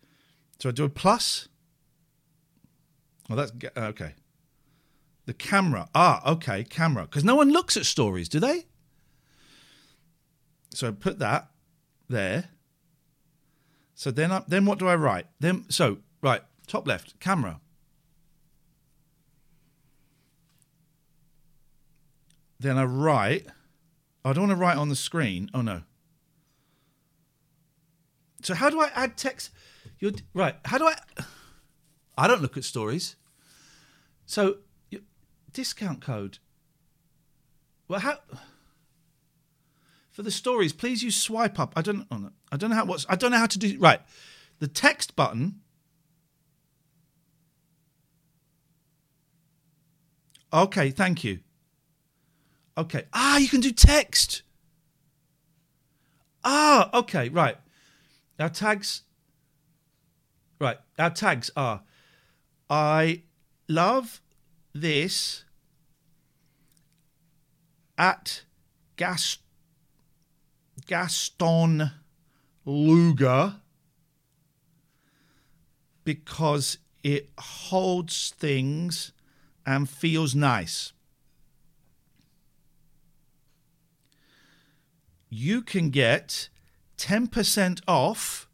So 0.58 0.68
I 0.68 0.72
do 0.72 0.84
a 0.84 0.88
plus. 0.90 1.48
Oh, 3.28 3.34
that's 3.34 3.52
okay. 3.76 4.14
The 5.26 5.34
camera. 5.34 5.88
Ah, 5.94 6.22
okay, 6.32 6.64
camera. 6.64 7.02
Because 7.02 7.24
no 7.24 7.34
one 7.34 7.50
looks 7.50 7.76
at 7.76 7.84
stories, 7.84 8.28
do 8.28 8.38
they? 8.38 8.66
So 10.72 10.88
I 10.88 10.90
put 10.92 11.18
that 11.18 11.50
there. 12.08 12.50
So 13.94 14.10
then, 14.10 14.30
I, 14.30 14.42
then 14.46 14.66
what 14.66 14.78
do 14.78 14.86
I 14.86 14.94
write? 14.94 15.26
Then 15.40 15.64
so 15.68 15.98
right, 16.22 16.42
top 16.66 16.86
left, 16.86 17.18
camera. 17.18 17.60
Then 22.60 22.78
I 22.78 22.84
write. 22.84 23.46
I 24.24 24.32
don't 24.32 24.48
want 24.48 24.58
to 24.58 24.62
write 24.62 24.76
on 24.76 24.88
the 24.88 24.96
screen. 24.96 25.50
Oh 25.52 25.62
no. 25.62 25.82
So 28.42 28.54
how 28.54 28.70
do 28.70 28.80
I 28.80 28.90
add 28.94 29.16
text? 29.16 29.50
You're 29.98 30.12
right. 30.34 30.56
How 30.64 30.78
do 30.78 30.86
I? 30.86 30.96
I 32.16 32.26
don't 32.26 32.42
look 32.42 32.56
at 32.56 32.64
stories. 32.64 33.16
So 34.24 34.58
discount 35.52 36.00
code. 36.02 36.38
Well, 37.88 38.00
how? 38.00 38.18
For 40.10 40.22
the 40.22 40.30
stories, 40.30 40.72
please 40.72 41.02
use 41.02 41.16
swipe 41.16 41.58
up. 41.58 41.72
I 41.76 41.82
don't. 41.82 42.06
Oh 42.10 42.16
no, 42.16 42.30
I 42.50 42.56
don't 42.56 42.70
know 42.70 42.76
how. 42.76 42.84
What's? 42.84 43.06
I 43.08 43.16
don't 43.16 43.30
know 43.30 43.38
how 43.38 43.46
to 43.46 43.58
do. 43.58 43.78
Right, 43.78 44.00
the 44.58 44.68
text 44.68 45.16
button. 45.16 45.60
Okay, 50.52 50.90
thank 50.90 51.24
you. 51.24 51.40
Okay. 52.78 53.04
Ah, 53.12 53.38
you 53.38 53.48
can 53.48 53.60
do 53.60 53.70
text. 53.72 54.42
Ah, 56.44 56.90
okay, 56.94 57.28
right. 57.28 57.56
Our 58.38 58.48
tags. 58.48 59.02
Right, 60.58 60.78
our 60.98 61.10
tags 61.10 61.50
are 61.56 61.82
I 62.68 63.22
love 63.68 64.20
this 64.72 65.44
at 67.96 68.42
Gas 68.96 69.38
Gaston 70.86 71.90
Luga 72.64 73.60
because 76.04 76.78
it 77.02 77.30
holds 77.38 78.32
things 78.36 79.12
and 79.64 79.88
feels 79.88 80.34
nice. 80.34 80.92
You 85.28 85.62
can 85.62 85.90
get 85.90 86.48
10% 86.98 87.80
off 87.88 88.45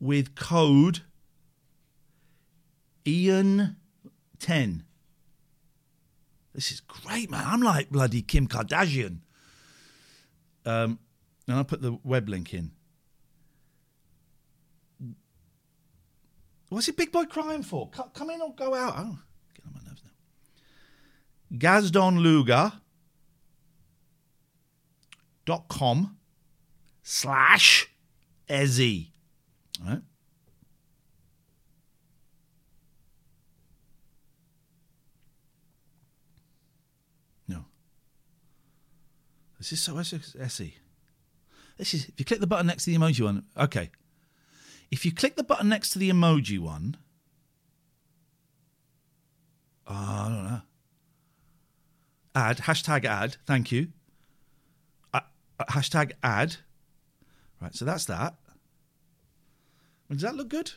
with 0.00 0.34
code 0.34 1.02
Ian10. 3.04 3.74
This 6.54 6.72
is 6.72 6.80
great, 6.80 7.30
man. 7.30 7.44
I'm 7.46 7.62
like 7.62 7.90
bloody 7.90 8.22
Kim 8.22 8.48
Kardashian. 8.48 9.20
Um, 10.66 10.98
and 11.46 11.56
I'll 11.56 11.64
put 11.64 11.80
the 11.80 11.98
web 12.04 12.28
link 12.28 12.52
in. 12.52 12.72
What's 16.68 16.86
your 16.86 16.94
big 16.94 17.12
boy 17.12 17.24
crying 17.24 17.62
for? 17.62 17.88
Come 18.12 18.30
in 18.30 18.42
or 18.42 18.54
go 18.54 18.74
out? 18.74 18.94
Oh, 18.96 19.18
get 19.54 19.64
on 19.66 19.72
my 19.72 19.80
nerves 19.86 20.02
now. 20.04 21.56
Gaston 21.56 22.44
dot 25.46 25.68
com 25.68 26.18
slash 27.02 27.88
Ezzy. 28.50 29.12
Right. 29.84 30.00
No. 37.46 37.64
This 39.58 39.72
is 39.72 39.80
so 39.80 39.96
Essie. 39.98 40.74
This 41.76 41.94
is 41.94 42.08
if 42.08 42.14
you 42.18 42.24
click 42.24 42.40
the 42.40 42.46
button 42.46 42.66
next 42.66 42.84
to 42.84 42.90
the 42.90 42.96
emoji 42.96 43.24
one. 43.24 43.44
Okay. 43.56 43.90
If 44.90 45.04
you 45.04 45.12
click 45.12 45.36
the 45.36 45.44
button 45.44 45.68
next 45.68 45.90
to 45.90 45.98
the 45.98 46.10
emoji 46.10 46.58
one. 46.58 46.96
Oh, 49.86 49.94
I 49.94 50.28
don't 50.28 50.44
know. 50.44 50.60
Add, 52.34 52.58
hashtag 52.58 53.04
add, 53.04 53.36
thank 53.46 53.72
you. 53.72 53.88
Uh, 55.14 55.20
uh, 55.58 55.64
hashtag 55.64 56.12
add. 56.22 56.56
Right, 57.60 57.74
so 57.74 57.84
that's 57.84 58.04
that. 58.04 58.34
Does 60.10 60.22
that 60.22 60.36
look 60.36 60.48
good? 60.48 60.72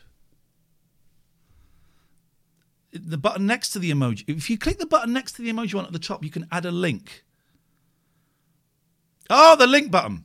The 2.92 3.16
button 3.16 3.46
next 3.46 3.70
to 3.70 3.78
the 3.78 3.90
emoji. 3.90 4.24
If 4.26 4.50
you 4.50 4.58
click 4.58 4.78
the 4.78 4.86
button 4.86 5.12
next 5.12 5.32
to 5.32 5.42
the 5.42 5.50
emoji 5.50 5.74
one 5.74 5.86
at 5.86 5.92
the 5.92 5.98
top, 5.98 6.22
you 6.22 6.30
can 6.30 6.46
add 6.52 6.66
a 6.66 6.70
link. 6.70 7.24
Oh, 9.30 9.56
the 9.56 9.66
link 9.66 9.90
button. 9.90 10.24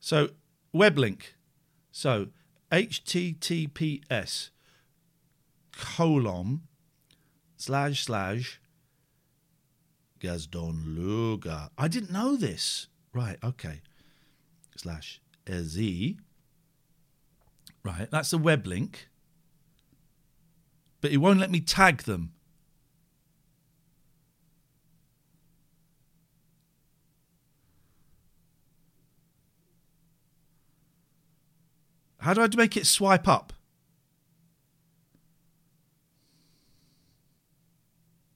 So, 0.00 0.30
web 0.72 0.96
link. 0.96 1.34
So, 1.90 2.28
https 2.72 4.50
colon 5.76 6.62
slash 7.56 8.04
slash 8.04 8.60
Gaston 10.18 10.96
Luga. 10.96 11.70
I 11.76 11.88
didn't 11.88 12.10
know 12.10 12.36
this. 12.36 12.88
Right, 13.12 13.38
okay. 13.44 13.82
Slash 14.76 15.20
Ezi. 15.46 16.18
Right, 17.86 18.10
that's 18.10 18.32
a 18.32 18.38
web 18.38 18.66
link. 18.66 19.08
But 21.00 21.12
it 21.12 21.18
won't 21.18 21.38
let 21.38 21.52
me 21.52 21.60
tag 21.60 22.02
them. 22.02 22.32
How 32.18 32.34
do 32.34 32.42
I 32.42 32.48
make 32.56 32.76
it 32.76 32.86
swipe 32.86 33.28
up? 33.28 33.52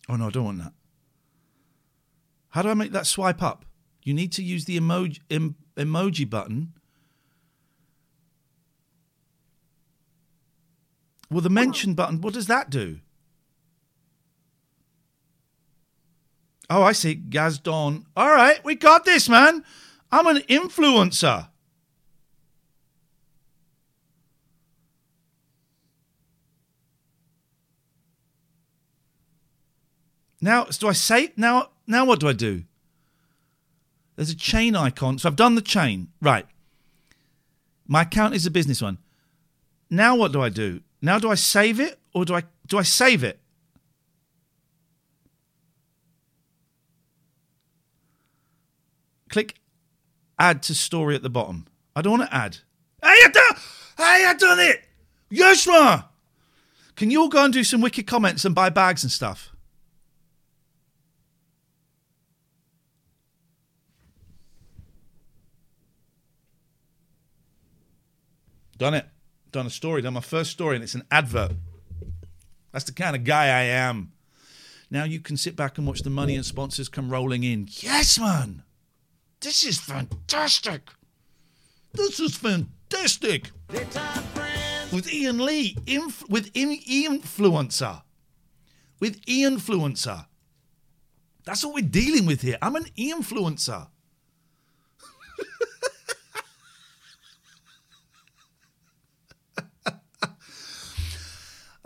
Oh 0.08 0.14
no, 0.14 0.28
I 0.28 0.30
don't 0.30 0.44
want 0.44 0.58
that. 0.58 0.74
How 2.50 2.62
do 2.62 2.68
I 2.68 2.74
make 2.74 2.92
that 2.92 3.08
swipe 3.08 3.42
up? 3.42 3.64
You 4.04 4.14
need 4.14 4.30
to 4.32 4.44
use 4.44 4.66
the 4.66 4.78
emoji 4.78 5.18
em, 5.28 5.56
emoji 5.76 6.30
button. 6.30 6.74
Well, 11.30 11.40
the 11.40 11.50
mention 11.50 11.94
button, 11.94 12.20
what 12.20 12.34
does 12.34 12.46
that 12.48 12.70
do? 12.70 12.98
Oh, 16.68 16.82
I 16.82 16.92
see. 16.92 17.14
Gaston. 17.14 18.06
All 18.16 18.28
right, 18.28 18.64
we 18.64 18.74
got 18.74 19.04
this, 19.04 19.28
man. 19.28 19.64
I'm 20.12 20.26
an 20.26 20.38
influencer. 20.42 21.48
Now, 30.40 30.64
do 30.64 30.88
I 30.88 30.92
say 30.92 31.32
now? 31.36 31.70
Now, 31.86 32.04
what 32.04 32.20
do 32.20 32.28
I 32.28 32.32
do? 32.32 32.64
There's 34.16 34.30
a 34.30 34.36
chain 34.36 34.74
icon, 34.74 35.18
so 35.18 35.28
I've 35.28 35.36
done 35.36 35.54
the 35.54 35.62
chain. 35.62 36.08
Right. 36.20 36.46
My 37.86 38.02
account 38.02 38.34
is 38.34 38.46
a 38.46 38.50
business 38.50 38.80
one. 38.80 38.98
Now, 39.90 40.14
what 40.16 40.32
do 40.32 40.40
I 40.40 40.48
do? 40.48 40.80
Now, 41.02 41.18
do 41.18 41.30
I 41.30 41.34
save 41.34 41.80
it 41.80 41.98
or 42.14 42.24
do 42.24 42.34
I 42.34 42.42
do 42.66 42.78
I 42.78 42.82
save 42.82 43.24
it? 43.24 43.40
Click 49.28 49.60
add 50.38 50.62
to 50.64 50.74
story 50.74 51.14
at 51.14 51.22
the 51.22 51.30
bottom. 51.30 51.66
I 51.94 52.02
don't 52.02 52.18
want 52.18 52.30
to 52.30 52.36
add. 52.36 52.58
Hey, 53.02 53.08
I 53.08 53.30
done. 53.32 53.56
Hey, 53.96 54.24
I 54.26 54.34
done 54.38 54.58
it. 54.58 54.82
Yes. 55.30 55.66
Can 56.96 57.10
you 57.10 57.22
all 57.22 57.28
go 57.28 57.44
and 57.44 57.52
do 57.52 57.64
some 57.64 57.80
wicked 57.80 58.06
comments 58.06 58.44
and 58.44 58.54
buy 58.54 58.68
bags 58.68 59.02
and 59.02 59.12
stuff? 59.12 59.54
Done 68.76 68.94
it. 68.94 69.06
Done 69.52 69.66
a 69.66 69.70
story. 69.70 70.02
Done 70.02 70.14
my 70.14 70.20
first 70.20 70.50
story, 70.50 70.76
and 70.76 70.84
it's 70.84 70.94
an 70.94 71.04
advert. 71.10 71.52
That's 72.72 72.84
the 72.84 72.92
kind 72.92 73.16
of 73.16 73.24
guy 73.24 73.46
I 73.46 73.62
am. 73.62 74.12
Now 74.90 75.04
you 75.04 75.20
can 75.20 75.36
sit 75.36 75.56
back 75.56 75.78
and 75.78 75.86
watch 75.86 76.00
the 76.02 76.10
money 76.10 76.34
and 76.36 76.44
sponsors 76.44 76.88
come 76.88 77.10
rolling 77.10 77.42
in. 77.44 77.68
Yes, 77.70 78.18
man. 78.18 78.62
This 79.40 79.64
is 79.64 79.78
fantastic. 79.78 80.90
This 81.92 82.20
is 82.20 82.36
fantastic. 82.36 83.50
With 84.92 85.12
Ian 85.12 85.38
Lee, 85.44 85.76
inf- 85.86 86.28
with 86.28 86.50
in- 86.54 86.80
influencer, 86.80 88.02
with 88.98 89.20
influencer. 89.26 90.26
That's 91.44 91.64
what 91.64 91.74
we're 91.74 91.88
dealing 91.88 92.26
with 92.26 92.42
here. 92.42 92.58
I'm 92.60 92.76
an 92.76 92.86
influencer. 92.98 93.88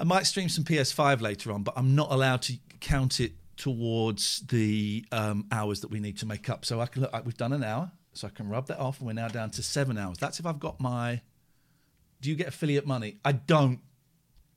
I 0.05 0.07
might 0.07 0.27
stream 0.27 0.51
some 0.51 0.65
PS5 0.65 1.23
later 1.23 1.51
on, 1.51 1.63
but 1.63 1.73
I'm 1.79 1.95
not 1.95 2.13
allowed 2.13 2.43
to 2.43 2.59
count 2.81 3.21
it 3.21 3.33
towards 3.57 4.41
the 4.49 5.03
um, 5.11 5.47
hours 5.51 5.81
that 5.81 5.91
we 5.91 5.99
need 5.99 6.19
to 6.19 6.27
make 6.27 6.51
up. 6.51 6.67
So 6.67 6.79
I 6.79 6.85
can 6.85 7.01
look. 7.01 7.13
Like 7.15 7.25
we've 7.25 7.39
done 7.39 7.55
an 7.55 7.65
hour, 7.65 7.91
so 8.13 8.27
I 8.27 8.31
can 8.31 8.51
rub 8.51 8.67
that 8.67 8.79
off, 8.79 8.99
and 8.99 9.07
we're 9.07 9.15
now 9.15 9.29
down 9.29 9.49
to 9.53 9.63
seven 9.63 9.97
hours. 9.97 10.19
That's 10.19 10.39
if 10.39 10.45
I've 10.45 10.61
got 10.61 10.79
my. 10.79 11.23
Do 12.21 12.29
you 12.29 12.37
get 12.37 12.49
affiliate 12.49 12.87
money? 12.87 13.17
I 13.25 13.33
don't. 13.33 13.81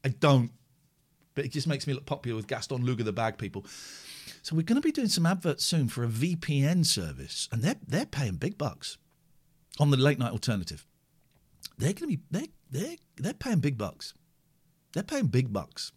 I 0.03 0.09
don't. 0.09 0.51
But 1.33 1.45
it 1.45 1.53
just 1.53 1.65
makes 1.65 1.87
me 1.87 1.93
look 1.93 2.05
popular 2.05 2.35
with 2.35 2.47
Gaston 2.47 2.83
Luga 2.83 3.05
the 3.05 3.13
bag 3.13 3.37
people. 3.37 3.65
So 4.41 4.53
we're 4.53 4.63
going 4.63 4.81
to 4.81 4.85
be 4.85 4.91
doing 4.91 5.07
some 5.07 5.25
adverts 5.25 5.63
soon 5.63 5.87
for 5.87 6.03
a 6.03 6.09
VPN 6.09 6.85
service, 6.85 7.47
and 7.53 7.61
they're 7.61 7.77
they're 7.87 8.05
paying 8.05 8.35
big 8.35 8.57
bucks 8.57 8.97
on 9.79 9.91
the 9.91 9.97
late 9.97 10.19
night 10.19 10.33
alternative. 10.33 10.85
They're 11.77 11.93
going 11.93 12.11
to 12.11 12.17
be 12.17 12.19
they 12.29 12.49
they 12.69 12.97
they're 13.15 13.31
paying 13.31 13.59
big 13.59 13.77
bucks. 13.77 14.13
They're 14.97 15.03
paying 15.03 15.27
big 15.27 15.53
bucks. 15.53 15.91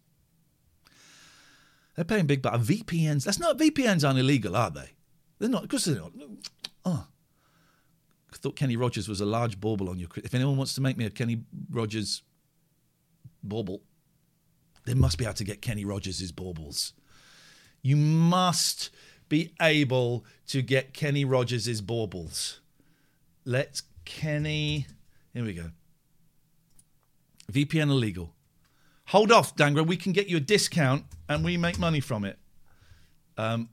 They're 1.95 2.05
paying 2.05 2.27
big 2.27 2.43
bucks. 2.43 2.59
VPNs. 2.59 3.23
That's 3.23 3.39
not 3.39 3.57
VPNs 3.57 4.07
aren't 4.07 4.19
illegal, 4.19 4.55
are 4.55 4.69
they? 4.69 4.91
They're 5.39 5.49
not. 5.49 5.63
Because 5.63 5.85
they're 5.85 5.95
not. 5.95 6.11
Oh. 6.85 7.07
I 8.31 8.35
thought 8.35 8.55
Kenny 8.55 8.75
Rogers 8.75 9.09
was 9.09 9.19
a 9.19 9.25
large 9.25 9.59
bauble 9.59 9.89
on 9.89 9.97
your. 9.97 10.07
If 10.17 10.35
anyone 10.35 10.55
wants 10.55 10.75
to 10.75 10.81
make 10.81 10.97
me 10.97 11.05
a 11.05 11.09
Kenny 11.09 11.41
Rogers 11.71 12.21
bauble, 13.41 13.81
they 14.85 14.93
must 14.93 15.17
be 15.17 15.25
able 15.25 15.33
to 15.33 15.45
get 15.45 15.63
Kenny 15.63 15.83
Rogers' 15.83 16.31
baubles. 16.31 16.93
You 17.81 17.95
must 17.95 18.91
be 19.29 19.51
able 19.59 20.25
to 20.45 20.61
get 20.61 20.93
Kenny 20.93 21.25
Rogers' 21.25 21.81
baubles. 21.81 22.61
Let's 23.45 23.81
Kenny. 24.05 24.85
Here 25.33 25.43
we 25.43 25.53
go. 25.53 25.71
VPN 27.51 27.89
illegal. 27.89 28.35
Hold 29.11 29.29
off, 29.33 29.57
Dangra. 29.57 29.85
We 29.85 29.97
can 29.97 30.13
get 30.13 30.27
you 30.29 30.37
a 30.37 30.39
discount 30.39 31.03
and 31.27 31.43
we 31.43 31.57
make 31.57 31.77
money 31.77 31.99
from 31.99 32.23
it. 32.23 32.39
Um, 33.37 33.67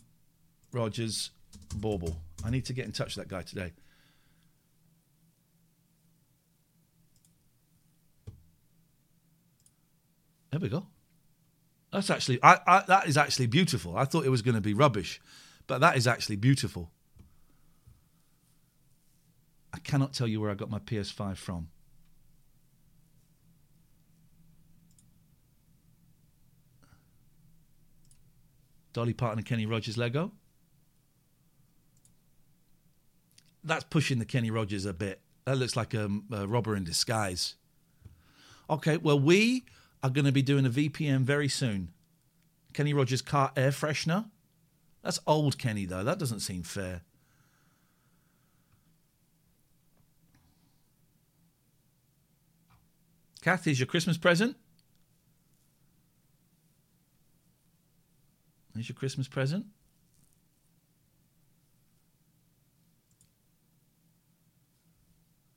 Rogers 0.73 1.31
bauble. 1.77 2.21
I 2.45 2.51
need 2.51 2.65
to 2.65 2.73
get 2.73 2.87
in 2.87 2.91
touch 2.91 3.15
with 3.17 3.29
that 3.29 3.33
guy 3.33 3.43
today. 3.43 3.73
There 10.51 10.59
we 10.59 10.69
go. 10.69 10.89
That's 11.93 12.11
actually 12.11 12.41
I, 12.43 12.59
I, 12.67 12.83
that 12.89 13.07
is 13.07 13.17
actually 13.17 13.47
beautiful. 13.47 13.97
I 13.97 14.07
thought 14.07 14.25
it 14.25 14.31
was 14.31 14.43
going 14.43 14.57
to 14.57 14.61
be 14.61 14.75
rubbish, 14.75 15.21
but 15.69 15.81
that 15.83 15.97
is 15.97 16.09
actually 16.09 16.35
beautiful. 16.35 16.91
I 19.73 19.79
cannot 19.79 20.15
tell 20.15 20.27
you 20.27 20.41
where 20.41 20.51
I 20.51 20.55
got 20.55 20.69
my 20.69 20.81
PS5 20.81 21.37
from. 21.37 21.69
Dolly 28.93 29.13
Parton 29.13 29.39
and 29.39 29.47
Kenny 29.47 29.67
Rogers 29.67 29.97
Lego. 29.99 30.33
That's 33.65 33.85
pushing 33.85 34.19
the 34.19 34.25
Kenny 34.25 34.51
Rogers 34.51 34.87
a 34.87 34.93
bit. 34.93 35.21
That 35.45 35.57
looks 35.57 35.77
like 35.77 35.95
a, 35.95 36.09
a 36.33 36.47
robber 36.47 36.77
in 36.77 36.85
disguise. 36.85 37.55
Okay, 38.71 38.97
well, 38.97 39.19
we 39.19 39.65
are 40.03 40.11
going 40.11 40.25
to 40.25 40.33
be 40.33 40.43
doing 40.43 40.67
a 40.67 40.71
VPN 40.71 41.21
very 41.21 41.49
soon. 41.49 41.91
Kenny 42.73 42.93
Rogers 42.93 43.23
car 43.23 43.53
air 43.57 43.71
freshener. 43.71 44.27
That's 45.03 45.21
old 45.27 45.59
Kenny, 45.59 45.87
though. 45.87 46.05
That 46.05 46.19
doesn't 46.19 46.41
seem 46.41 46.63
fair. 46.63 47.03
Kath, 53.41 53.67
is 53.67 53.81
your 53.81 53.87
Christmas 53.87 54.19
present. 54.19 54.57
Here's 58.79 58.89
your 58.89 58.95
Christmas 58.95 59.27
present. 59.27 59.67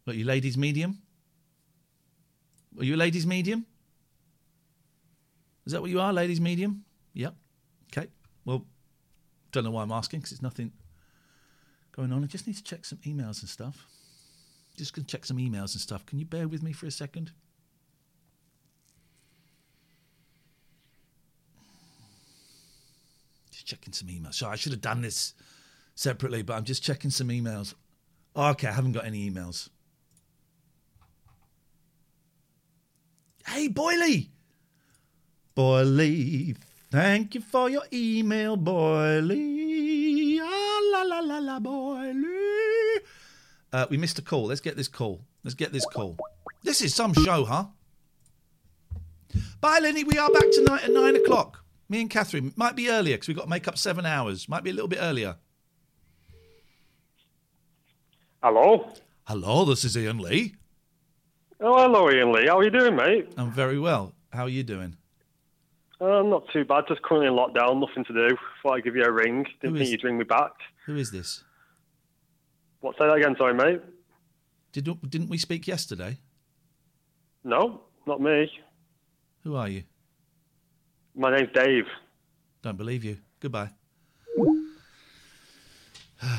What, 0.06 0.16
you 0.16 0.26
ladies 0.26 0.58
medium? 0.58 0.98
Are 2.80 2.84
you 2.84 2.96
a 2.96 2.98
ladies 2.98 3.28
medium? 3.28 3.68
Is 5.68 5.74
that 5.74 5.82
what 5.82 5.92
you 5.92 6.02
are, 6.02 6.12
ladies 6.12 6.42
medium? 6.42 6.84
Yep. 7.14 7.36
Okay. 7.96 8.08
Well, 8.44 8.66
don't 9.52 9.66
know 9.66 9.72
why 9.72 9.84
I'm 9.84 9.92
asking 9.92 10.22
because 10.22 10.32
there's 10.32 10.42
nothing 10.42 10.72
going 11.96 12.12
on. 12.12 12.24
I 12.24 12.26
just 12.26 12.48
need 12.48 12.56
to 12.56 12.64
check 12.64 12.86
some 12.86 12.98
emails 13.06 13.42
and 13.42 13.50
stuff. 13.50 13.86
Just 14.78 14.96
going 14.96 15.06
to 15.06 15.12
check 15.12 15.26
some 15.26 15.38
emails 15.38 15.74
and 15.74 15.82
stuff. 15.82 16.08
Can 16.08 16.18
you 16.18 16.26
bear 16.26 16.48
with 16.48 16.64
me 16.64 16.72
for 16.74 16.88
a 16.88 16.92
second? 16.92 17.34
Checking 23.72 23.94
some 23.94 24.10
emails. 24.10 24.36
So 24.36 24.50
I 24.50 24.56
should 24.56 24.74
have 24.74 24.82
done 24.82 25.02
this 25.02 25.34
separately, 25.96 26.42
but 26.42 26.56
I'm 26.56 26.66
just 26.66 26.84
checking 26.84 27.10
some 27.10 27.30
emails. 27.30 27.74
Oh, 28.36 28.50
okay, 28.50 28.68
I 28.68 28.74
haven't 28.74 28.92
got 28.92 29.06
any 29.06 29.30
emails. 29.30 29.70
Hey, 33.48 33.70
Boyley! 33.70 34.30
Boyley, 35.56 36.56
thank 36.92 37.36
you 37.36 37.42
for 37.42 37.70
your 37.70 37.84
email, 37.92 38.58
Boyley. 38.58 40.40
Ah, 40.42 40.80
la 40.94 41.02
la 41.04 41.20
la 41.20 41.38
la, 41.40 41.60
Boyley. 41.60 43.02
Uh, 43.74 43.86
we 43.90 43.98
missed 43.98 44.20
a 44.20 44.22
call. 44.22 44.46
Let's 44.48 44.62
get 44.62 44.76
this 44.76 44.88
call. 44.88 45.22
Let's 45.44 45.56
get 45.56 45.72
this 45.72 45.86
call. 45.86 46.18
This 46.64 46.82
is 46.82 46.94
some 46.94 47.14
show, 47.14 47.46
huh? 47.46 47.66
Bye, 49.62 49.80
Lenny. 49.82 50.04
We 50.04 50.18
are 50.18 50.30
back 50.30 50.52
tonight 50.54 50.84
at 50.84 50.92
nine 50.92 51.16
o'clock. 51.16 51.61
Me 51.92 52.00
and 52.00 52.10
Catherine. 52.10 52.54
Might 52.56 52.78
be 52.78 52.88
earlier 52.90 53.16
because 53.16 53.28
we've 53.28 53.36
got 53.36 53.44
to 53.44 53.50
make 53.50 53.68
up 53.68 53.78
seven 53.78 54.06
hours. 54.06 54.48
Might 54.48 54.64
be 54.64 54.70
a 54.70 54.74
little 54.74 54.88
bit 54.88 55.00
earlier. 55.02 55.36
Hello. 58.42 58.94
Hello, 59.28 59.66
this 59.66 59.84
is 59.84 59.98
Ian 59.98 60.20
Lee. 60.20 60.56
Oh, 61.60 61.82
hello, 61.82 62.10
Ian 62.10 62.32
Lee. 62.32 62.48
How 62.48 62.60
are 62.60 62.64
you 62.64 62.70
doing, 62.70 62.96
mate? 62.96 63.34
I'm 63.36 63.52
very 63.52 63.78
well. 63.78 64.14
How 64.32 64.44
are 64.44 64.50
you 64.50 64.64
doing? 64.64 64.96
Uh, 66.00 66.22
not 66.24 66.46
too 66.54 66.64
bad. 66.64 66.86
Just 66.88 67.02
currently 67.02 67.28
in 67.28 67.34
lockdown. 67.34 67.82
Nothing 67.86 68.06
to 68.06 68.14
do. 68.30 68.38
Thought 68.64 68.76
I'd 68.78 68.84
give 68.86 68.96
you 68.96 69.04
a 69.04 69.12
ring. 69.12 69.46
Didn't 69.62 69.74
Who 69.74 69.80
think 69.80 69.88
is- 69.88 69.92
you'd 69.92 70.04
ring 70.06 70.18
me 70.18 70.24
back. 70.24 70.54
Who 70.86 70.96
is 70.96 71.12
this? 71.12 71.44
What? 72.80 72.96
Say 72.98 73.06
that 73.06 73.16
again, 73.18 73.36
sorry, 73.38 73.54
mate. 73.54 73.82
Did 74.72 74.86
didn't 75.10 75.30
we 75.30 75.38
speak 75.38 75.68
yesterday? 75.68 76.20
No, 77.44 77.82
not 78.08 78.22
me. 78.22 78.50
Who 79.44 79.56
are 79.58 79.68
you? 79.68 79.84
My 81.16 81.36
name's 81.36 81.52
Dave. 81.54 81.86
Don't 82.62 82.78
believe 82.78 83.04
you. 83.04 83.18
Goodbye. 83.40 83.70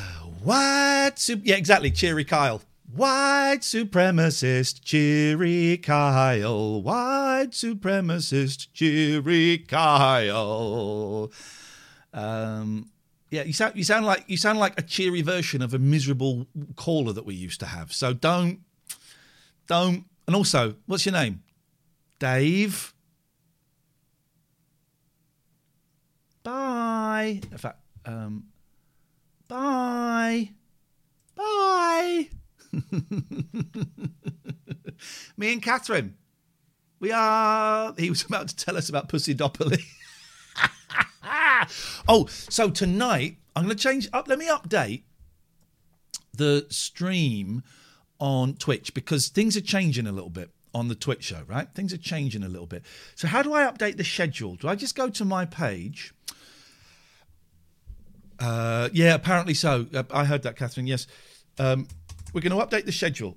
White 0.43 1.13
su- 1.17 1.41
yeah, 1.43 1.57
exactly. 1.57 1.91
Cheery 1.91 2.25
Kyle. 2.25 2.63
White 2.95 3.61
supremacist, 3.61 4.83
cheery 4.83 5.79
Kyle. 5.79 6.83
White 6.83 7.53
supremacist, 7.53 8.69
cheery 8.75 9.59
Kyle. 9.67 11.33
Um, 12.13 12.91
yeah, 13.31 13.45
you 13.45 13.55
sound 13.55 13.77
you 13.77 13.85
sound 13.85 14.05
like 14.05 14.25
you 14.27 14.37
sound 14.37 14.59
like 14.59 14.79
a 14.79 14.83
cheery 14.83 15.23
version 15.23 15.63
of 15.63 15.73
a 15.73 15.79
miserable 15.79 16.47
caller 16.77 17.15
that 17.15 17.25
we 17.25 17.35
used 17.35 17.61
to 17.61 17.67
have. 17.67 17.93
So 17.95 18.13
don't 18.13 18.61
don't. 19.67 20.05
And 20.27 20.37
also, 20.37 20.75
what's 20.87 21.07
your 21.07 21.15
name? 21.15 21.43
Dave. 22.19 22.93
Bye. 26.43 27.41
In 27.51 27.59
fact, 27.59 27.81
um, 28.05 28.45
bye. 29.49 30.51
Bye. 31.35 32.29
Me 35.37 35.53
and 35.53 35.63
Catherine. 35.63 36.17
We 36.99 37.13
are. 37.13 37.95
He 37.99 38.11
was 38.11 38.23
about 38.23 38.49
to 38.49 38.57
tell 38.57 38.77
us 38.77 38.89
about 38.89 39.09
Pussy 39.09 39.35
Doppoli. 39.35 39.83
oh, 42.09 42.27
so 42.27 42.71
tonight 42.71 43.37
I'm 43.57 43.65
going 43.65 43.77
to 43.77 43.83
change 43.83 44.09
up. 44.13 44.29
Let 44.29 44.39
me 44.39 44.49
update 44.49 45.03
the 46.33 46.67
stream 46.71 47.63
on 48.19 48.55
Twitch 48.55 48.95
because 48.95 49.29
things 49.29 49.57
are 49.57 49.63
changing 49.63 50.07
a 50.07 50.13
little 50.13 50.31
bit 50.31 50.51
on 50.75 50.89
the 50.89 50.95
Twitch 50.95 51.25
show, 51.25 51.43
right? 51.47 51.69
Things 51.75 51.93
are 51.93 51.99
changing 51.99 52.43
a 52.43 52.49
little 52.49 52.67
bit. 52.67 52.83
So, 53.15 53.29
how 53.29 53.43
do 53.43 53.53
I 53.53 53.65
update 53.65 53.97
the 53.97 54.05
schedule? 54.05 54.55
Do 54.57 54.69
I 54.69 54.75
just 54.75 54.95
go 54.95 55.09
to 55.11 55.25
my 55.25 55.45
page? 55.45 56.15
Uh, 58.43 58.89
yeah, 58.93 59.15
apparently 59.15 59.55
so. 59.55 59.87
Uh, 59.95 60.03
I 60.11 60.25
heard 60.25 60.43
that, 60.43 60.57
Catherine. 60.57 60.89
Yes. 60.89 61.07
Um, 61.61 61.87
we're 62.33 62.41
going 62.41 62.59
to 62.59 62.67
update 62.67 62.87
the 62.87 62.93
schedule. 62.93 63.37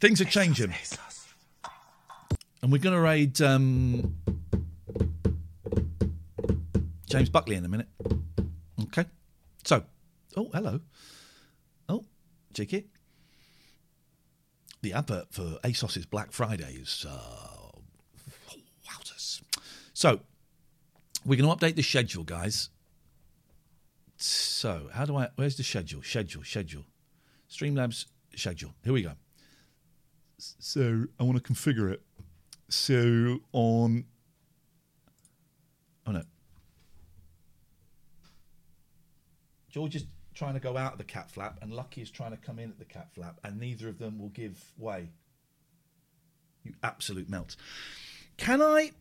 Things 0.00 0.20
are 0.20 0.24
changing. 0.24 0.74
And 2.62 2.72
we're 2.72 2.78
going 2.78 2.96
to 2.96 3.00
raid 3.00 3.40
um, 3.40 4.16
James 7.08 7.30
Buckley 7.30 7.54
in 7.54 7.64
a 7.64 7.68
minute. 7.68 7.86
Okay. 8.82 9.04
So, 9.64 9.84
oh, 10.36 10.50
hello. 10.52 10.80
Oh, 11.88 12.04
cheeky. 12.54 12.88
The 14.80 14.94
advert 14.94 15.26
for 15.30 15.58
ASOS's 15.62 16.06
Black 16.06 16.32
Friday 16.32 16.78
is. 16.80 17.06
Uh, 17.08 17.70
wowzers. 18.84 19.42
So, 19.92 20.18
we're 21.24 21.40
going 21.40 21.56
to 21.56 21.56
update 21.56 21.76
the 21.76 21.82
schedule, 21.82 22.24
guys. 22.24 22.70
So, 24.22 24.88
how 24.92 25.04
do 25.04 25.16
I. 25.16 25.30
Where's 25.34 25.56
the 25.56 25.64
schedule? 25.64 26.00
Schedule, 26.04 26.44
schedule. 26.44 26.84
Streamlabs 27.50 28.06
schedule. 28.36 28.72
Here 28.84 28.92
we 28.92 29.02
go. 29.02 29.14
So, 30.38 31.06
I 31.18 31.24
want 31.24 31.44
to 31.44 31.52
configure 31.52 31.90
it. 31.90 32.02
So, 32.68 33.40
on. 33.50 34.04
Oh, 36.06 36.12
no. 36.12 36.22
George 39.68 39.96
is 39.96 40.04
trying 40.34 40.54
to 40.54 40.60
go 40.60 40.76
out 40.76 40.92
of 40.92 40.98
the 40.98 41.04
cat 41.04 41.28
flap, 41.28 41.58
and 41.60 41.72
Lucky 41.72 42.00
is 42.00 42.10
trying 42.10 42.30
to 42.30 42.36
come 42.36 42.60
in 42.60 42.70
at 42.70 42.78
the 42.78 42.84
cat 42.84 43.12
flap, 43.12 43.40
and 43.42 43.58
neither 43.58 43.88
of 43.88 43.98
them 43.98 44.20
will 44.20 44.28
give 44.28 44.62
way. 44.78 45.10
You 46.62 46.74
absolute 46.84 47.28
melt. 47.28 47.56
Can 48.36 48.62
I. 48.62 48.92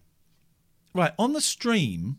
Right, 0.96 1.14
on 1.20 1.34
the 1.34 1.42
stream. 1.42 2.18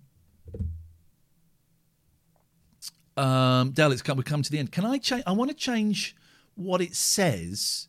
Um, 3.16 3.70
Dell, 3.70 3.92
it's 3.92 4.02
come, 4.02 4.16
we 4.16 4.22
come 4.22 4.42
to 4.42 4.50
the 4.50 4.58
end. 4.58 4.72
Can 4.72 4.84
I 4.84 4.98
change? 4.98 5.22
I 5.26 5.32
want 5.32 5.50
to 5.50 5.56
change 5.56 6.16
what 6.54 6.80
it 6.80 6.94
says 6.94 7.88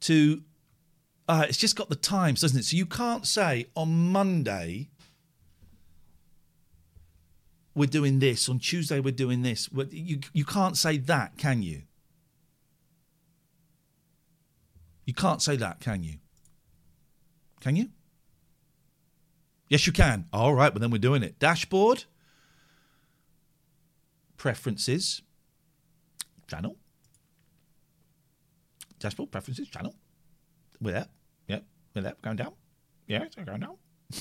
to. 0.00 0.42
Uh, 1.28 1.46
it's 1.48 1.58
just 1.58 1.76
got 1.76 1.88
the 1.88 1.96
times, 1.96 2.40
doesn't 2.40 2.58
it? 2.58 2.64
So 2.64 2.76
you 2.76 2.86
can't 2.86 3.26
say 3.26 3.66
on 3.76 4.10
Monday 4.10 4.90
we're 7.74 7.86
doing 7.86 8.18
this. 8.18 8.48
On 8.48 8.58
Tuesday, 8.58 9.00
we're 9.00 9.12
doing 9.12 9.42
this. 9.42 9.68
You, 9.90 10.20
you 10.32 10.44
can't 10.44 10.76
say 10.76 10.98
that, 10.98 11.36
can 11.38 11.62
you? 11.62 11.82
You 15.06 15.14
can't 15.14 15.40
say 15.40 15.56
that, 15.56 15.80
can 15.80 16.02
you? 16.02 16.16
Can 17.60 17.76
you? 17.76 17.88
Yes, 19.68 19.86
you 19.86 19.92
can. 19.92 20.26
All 20.32 20.54
right, 20.54 20.72
but 20.72 20.80
then 20.80 20.90
we're 20.90 20.98
doing 20.98 21.22
it. 21.22 21.38
Dashboard, 21.38 22.04
preferences, 24.40 25.20
channel, 26.48 26.74
dashboard, 28.98 29.30
preferences, 29.30 29.68
channel. 29.68 29.94
We're 30.80 30.92
there. 30.92 31.06
Yep, 31.48 31.64
we're 31.94 32.00
there. 32.00 32.14
Going 32.22 32.36
down. 32.36 32.54
Yeah, 33.06 33.24
it's 33.24 33.36
going 33.36 33.60
down. 33.60 33.76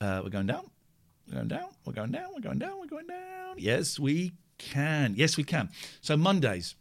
Uh, 0.00 0.20
we're 0.24 0.30
going 0.30 0.48
down. 0.48 0.68
We're 1.28 1.36
going 1.36 1.46
down. 1.46 1.68
We're 1.86 1.92
going 1.92 2.10
down. 2.10 2.30
We're 2.34 2.40
going 2.40 2.58
down. 2.58 2.80
We're 2.80 2.86
going 2.86 3.06
down. 3.06 3.54
Yes, 3.56 4.00
we 4.00 4.32
can. 4.58 5.14
Yes, 5.16 5.36
we 5.36 5.44
can. 5.44 5.68
So 6.00 6.16
Mondays. 6.16 6.74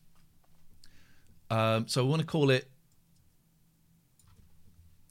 Um, 1.51 1.87
so 1.87 2.03
we 2.03 2.09
want 2.09 2.21
to 2.21 2.25
call 2.25 2.49
it 2.49 2.67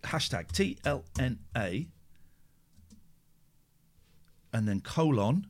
hashtag 0.03 0.49
TLNA 0.49 1.87
and 4.53 4.67
then 4.67 4.81
colon 4.81 5.47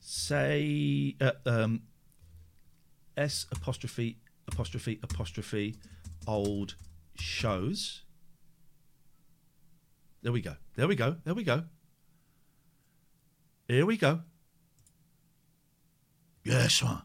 say 0.00 1.16
uh, 1.20 1.32
um, 1.44 1.82
S 3.16 3.46
apostrophe 3.50 4.18
apostrophe 4.48 5.00
apostrophe 5.02 5.76
old 6.26 6.74
shows. 7.14 8.02
There 10.22 10.32
we 10.32 10.40
go. 10.40 10.56
There 10.76 10.88
we 10.88 10.96
go. 10.96 11.16
There 11.24 11.34
we 11.34 11.44
go. 11.44 11.64
Here 13.68 13.86
we 13.86 13.96
go. 13.96 14.20
Yes, 16.44 16.82
man. 16.82 17.02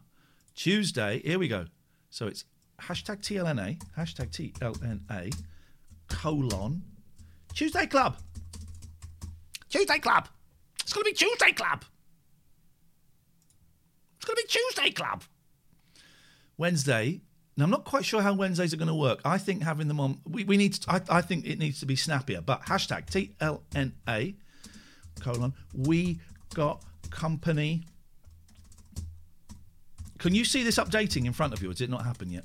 Tuesday. 0.54 1.20
Here 1.24 1.38
we 1.38 1.48
go. 1.48 1.66
So 2.10 2.26
it's 2.26 2.44
hashtag 2.80 3.20
TLNA, 3.20 3.80
hashtag 3.96 4.30
TLNA, 4.30 5.34
colon, 6.08 6.82
Tuesday 7.54 7.86
Club. 7.86 8.16
Tuesday 9.72 9.98
Club. 9.98 10.28
It's 10.82 10.92
going 10.92 11.04
to 11.04 11.10
be 11.10 11.16
Tuesday 11.16 11.52
Club. 11.52 11.84
It's 14.16 14.24
going 14.26 14.36
to 14.36 14.42
be 14.42 14.48
Tuesday 14.48 14.90
Club. 14.92 15.24
Wednesday. 16.58 17.22
Now, 17.56 17.64
I'm 17.64 17.70
not 17.70 17.84
quite 17.84 18.04
sure 18.04 18.22
how 18.22 18.34
Wednesdays 18.34 18.72
are 18.72 18.76
going 18.76 18.88
to 18.88 18.94
work. 18.94 19.20
I 19.24 19.38
think 19.38 19.62
having 19.62 19.88
them 19.88 19.98
on, 19.98 20.20
we, 20.24 20.44
we 20.44 20.56
need. 20.56 20.74
To, 20.74 20.92
I, 20.92 21.00
I 21.18 21.20
think 21.22 21.46
it 21.46 21.58
needs 21.58 21.80
to 21.80 21.86
be 21.86 21.96
snappier. 21.96 22.42
But 22.42 22.62
hashtag 22.62 23.06
TLNA, 23.06 24.34
colon, 25.20 25.54
we 25.74 26.20
got 26.54 26.82
company. 27.10 27.84
Can 30.18 30.34
you 30.34 30.44
see 30.44 30.62
this 30.62 30.76
updating 30.76 31.24
in 31.24 31.32
front 31.32 31.52
of 31.52 31.62
you? 31.62 31.70
Or 31.70 31.74
did 31.74 31.84
it 31.84 31.90
not 31.90 32.04
happen 32.04 32.30
yet? 32.30 32.44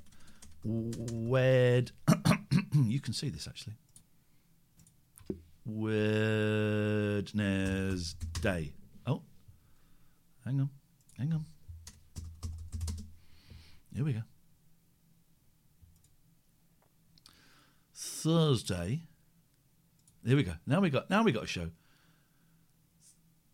Wed. 0.63 1.91
you 2.73 2.99
can 2.99 3.13
see 3.13 3.29
this 3.29 3.47
actually. 3.47 3.75
Wednesday. 5.67 7.33
Oh, 9.05 9.21
hang 10.45 10.61
on, 10.61 10.69
hang 11.17 11.33
on. 11.33 11.45
Here 13.93 14.05
we 14.05 14.13
go. 14.13 14.21
Thursday. 17.93 19.01
Here 20.25 20.35
we 20.35 20.43
go. 20.43 20.53
Now 20.65 20.79
we 20.79 20.89
got. 20.89 21.09
Now 21.09 21.23
we 21.23 21.31
got 21.31 21.43
a 21.43 21.47
show. 21.47 21.69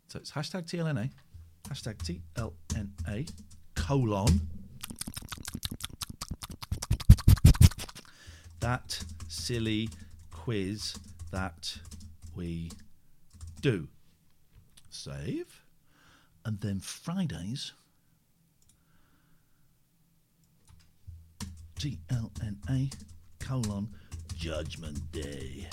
So 0.08 0.20
it's 0.20 0.32
hashtag 0.32 0.68
TLNA, 0.68 1.10
hashtag 1.70 1.98
TLNA 2.36 3.32
colon 3.76 4.48
that 8.60 9.04
silly 9.28 9.90
quiz 10.32 10.96
that 11.32 11.78
we 12.36 12.72
do. 13.62 13.88
Save. 14.90 15.64
And 16.46 16.60
then 16.62 16.80
Fridays. 16.80 17.74
TLNA 21.80 22.94
colon 23.40 23.90
Judgment 24.36 25.12
Day. 25.12 25.68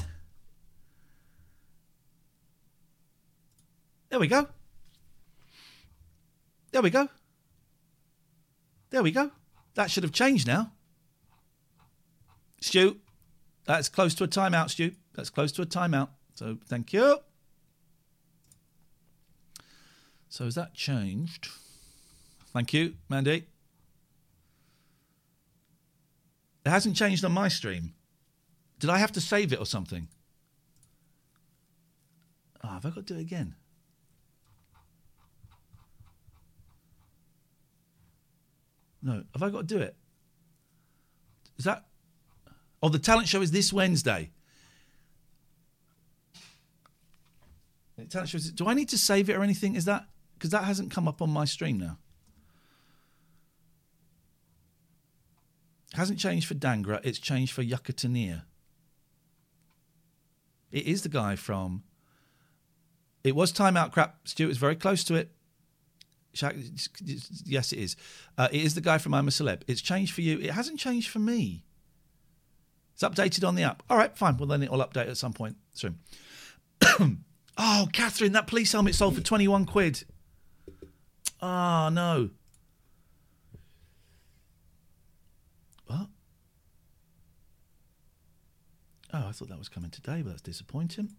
There 4.08 4.18
we 4.18 4.26
go. 4.26 4.48
There 6.72 6.82
we 6.82 6.90
go. 6.90 7.08
There 8.90 9.02
we 9.02 9.12
go. 9.12 9.30
That 9.74 9.90
should 9.90 10.02
have 10.02 10.12
changed 10.12 10.48
now. 10.48 10.72
Stu, 12.60 12.98
that's 13.64 13.88
close 13.88 14.14
to 14.16 14.24
a 14.24 14.28
timeout, 14.28 14.70
Stu. 14.70 14.92
That's 15.14 15.30
close 15.30 15.52
to 15.52 15.62
a 15.62 15.66
timeout. 15.66 16.08
So 16.40 16.56
thank 16.68 16.94
you. 16.94 17.18
So 20.30 20.44
has 20.44 20.54
that 20.54 20.72
changed? 20.72 21.48
Thank 22.54 22.72
you, 22.72 22.94
Mandy. 23.10 23.44
It 26.64 26.70
hasn't 26.70 26.96
changed 26.96 27.26
on 27.26 27.32
my 27.32 27.48
stream. 27.48 27.92
Did 28.78 28.88
I 28.88 28.96
have 28.96 29.12
to 29.12 29.20
save 29.20 29.52
it 29.52 29.58
or 29.58 29.66
something? 29.66 30.08
Oh, 32.64 32.68
have 32.68 32.86
I 32.86 32.88
got 32.88 33.06
to 33.06 33.12
do 33.12 33.18
it 33.18 33.20
again? 33.20 33.54
No, 39.02 39.24
have 39.34 39.42
I 39.42 39.50
got 39.50 39.68
to 39.68 39.74
do 39.74 39.78
it? 39.80 39.94
Is 41.58 41.66
that? 41.66 41.84
Oh, 42.82 42.88
the 42.88 42.98
talent 42.98 43.28
show 43.28 43.42
is 43.42 43.50
this 43.50 43.74
Wednesday. 43.74 44.30
The 44.30 44.30
talent 44.30 44.30
show 44.30 44.30
is. 44.30 44.30
Do 48.08 48.66
I 48.66 48.74
need 48.74 48.88
to 48.90 48.98
save 48.98 49.30
it 49.30 49.36
or 49.36 49.42
anything? 49.42 49.74
Is 49.74 49.84
that 49.84 50.06
because 50.34 50.50
that 50.50 50.64
hasn't 50.64 50.90
come 50.90 51.06
up 51.06 51.20
on 51.20 51.30
my 51.30 51.44
stream 51.44 51.78
now? 51.78 51.98
Hasn't 55.94 56.18
changed 56.18 56.46
for 56.46 56.54
Dangra. 56.54 57.00
It's 57.02 57.18
changed 57.18 57.52
for 57.52 57.62
Yucataneer. 57.62 58.42
It 60.70 60.86
is 60.86 61.02
the 61.02 61.08
guy 61.08 61.36
from. 61.36 61.82
It 63.24 63.34
was 63.34 63.52
timeout 63.52 63.92
crap. 63.92 64.16
Stuart 64.26 64.48
was 64.48 64.58
very 64.58 64.76
close 64.76 65.04
to 65.04 65.14
it. 65.14 65.30
Yes, 67.44 67.72
it 67.72 67.78
is. 67.78 67.96
Uh, 68.38 68.48
it 68.52 68.62
is 68.62 68.74
the 68.74 68.80
guy 68.80 68.98
from 68.98 69.14
I'm 69.14 69.26
a 69.26 69.30
Celeb. 69.30 69.62
It's 69.66 69.80
changed 69.80 70.14
for 70.14 70.20
you. 70.20 70.38
It 70.38 70.52
hasn't 70.52 70.78
changed 70.78 71.10
for 71.10 71.18
me. 71.18 71.64
It's 72.94 73.02
updated 73.02 73.46
on 73.46 73.56
the 73.56 73.64
app. 73.64 73.82
All 73.90 73.96
right, 73.96 74.16
fine. 74.16 74.36
Well, 74.36 74.46
then 74.46 74.62
it'll 74.62 74.78
update 74.78 75.08
at 75.08 75.16
some 75.16 75.32
point 75.32 75.56
soon. 75.72 75.98
Oh, 77.58 77.88
Catherine, 77.92 78.32
that 78.32 78.46
police 78.46 78.72
helmet 78.72 78.94
sold 78.94 79.14
for 79.14 79.20
21 79.20 79.66
quid. 79.66 80.04
Ah, 81.42 81.86
oh, 81.86 81.88
no. 81.90 82.30
What? 85.86 86.06
Oh, 89.12 89.26
I 89.28 89.32
thought 89.32 89.48
that 89.48 89.58
was 89.58 89.68
coming 89.68 89.90
today, 89.90 90.22
but 90.22 90.30
that's 90.30 90.42
disappointing. 90.42 91.10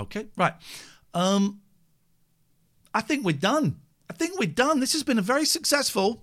Okay, 0.00 0.26
right. 0.36 0.54
Um, 1.12 1.60
I 2.92 3.00
think 3.00 3.24
we're 3.24 3.32
done. 3.32 3.80
I 4.10 4.12
think 4.12 4.38
we're 4.38 4.48
done. 4.48 4.80
This 4.80 4.92
has 4.92 5.02
been 5.02 5.18
a 5.18 5.22
very 5.22 5.44
successful 5.44 6.22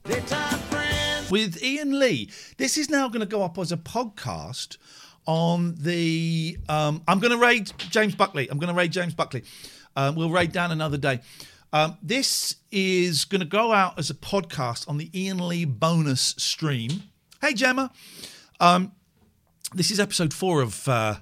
with 1.30 1.62
Ian 1.64 2.00
Lee. 2.00 2.30
This 2.58 2.78
is 2.78 2.90
now 2.90 3.08
going 3.08 3.22
to 3.22 3.26
go 3.26 3.44
up 3.44 3.58
as 3.58 3.72
a 3.72 3.78
podcast 3.78 4.78
on 5.26 5.76
the. 5.78 6.58
Um, 6.70 7.04
I'm 7.08 7.20
going 7.20 7.32
to 7.32 7.38
raid 7.38 7.72
James 7.78 8.16
Buckley. 8.16 8.50
I'm 8.50 8.60
going 8.60 8.74
to 8.74 8.78
raid 8.78 8.92
James 8.92 9.14
Buckley. 9.14 9.44
Um, 9.96 10.16
we'll 10.16 10.30
raid 10.30 10.52
Dan 10.52 10.72
another 10.72 10.98
day. 10.98 11.22
Um, 11.74 11.98
this 12.02 12.56
is 12.72 13.26
going 13.26 13.40
to 13.42 13.48
go 13.48 13.72
out 13.72 13.98
as 13.98 14.10
a 14.10 14.14
podcast 14.14 14.88
on 14.90 14.98
the 14.98 15.10
Ian 15.18 15.48
Lee 15.48 15.66
bonus 15.66 16.36
stream. 16.38 17.04
Hey, 17.42 17.54
Gemma. 17.54 17.92
Um, 18.60 18.92
this 19.74 19.90
is 19.90 20.00
episode 20.00 20.34
four 20.34 20.62
of 20.62 20.88
uh, 20.88 21.16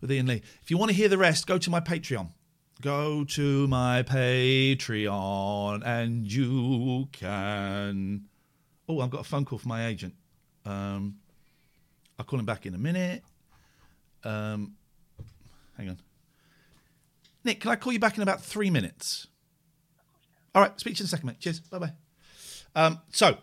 with 0.00 0.10
Ian 0.10 0.26
Lee. 0.26 0.42
If 0.62 0.70
you 0.70 0.78
want 0.78 0.90
to 0.90 0.96
hear 0.96 1.08
the 1.08 1.18
rest, 1.18 1.46
go 1.46 1.58
to 1.58 1.70
my 1.70 1.80
Patreon. 1.80 2.30
Go 2.82 3.24
to 3.24 3.66
my 3.68 4.02
Patreon 4.02 5.82
and 5.84 6.30
you 6.30 7.08
can. 7.10 8.26
Oh, 8.88 9.00
I've 9.00 9.10
got 9.10 9.22
a 9.22 9.24
phone 9.24 9.46
call 9.46 9.58
from 9.58 9.70
my 9.70 9.86
agent. 9.86 10.14
Um, 10.66 11.16
I'll 12.18 12.26
call 12.26 12.38
him 12.38 12.44
back 12.44 12.66
in 12.66 12.74
a 12.74 12.78
minute. 12.78 13.22
Um, 14.24 14.74
hang 15.76 15.88
on. 15.88 15.98
Nick, 17.44 17.60
can 17.60 17.70
I 17.70 17.76
call 17.76 17.92
you 17.92 17.98
back 17.98 18.16
in 18.16 18.22
about 18.22 18.42
three 18.42 18.70
minutes? 18.70 19.26
All 20.54 20.60
right, 20.62 20.78
speak 20.78 20.96
to 20.96 21.00
you 21.00 21.04
in 21.04 21.06
a 21.06 21.08
second, 21.08 21.26
mate. 21.28 21.40
Cheers. 21.40 21.60
Bye 21.60 21.78
bye. 21.78 21.92
Um, 22.74 23.00
so, 23.10 23.38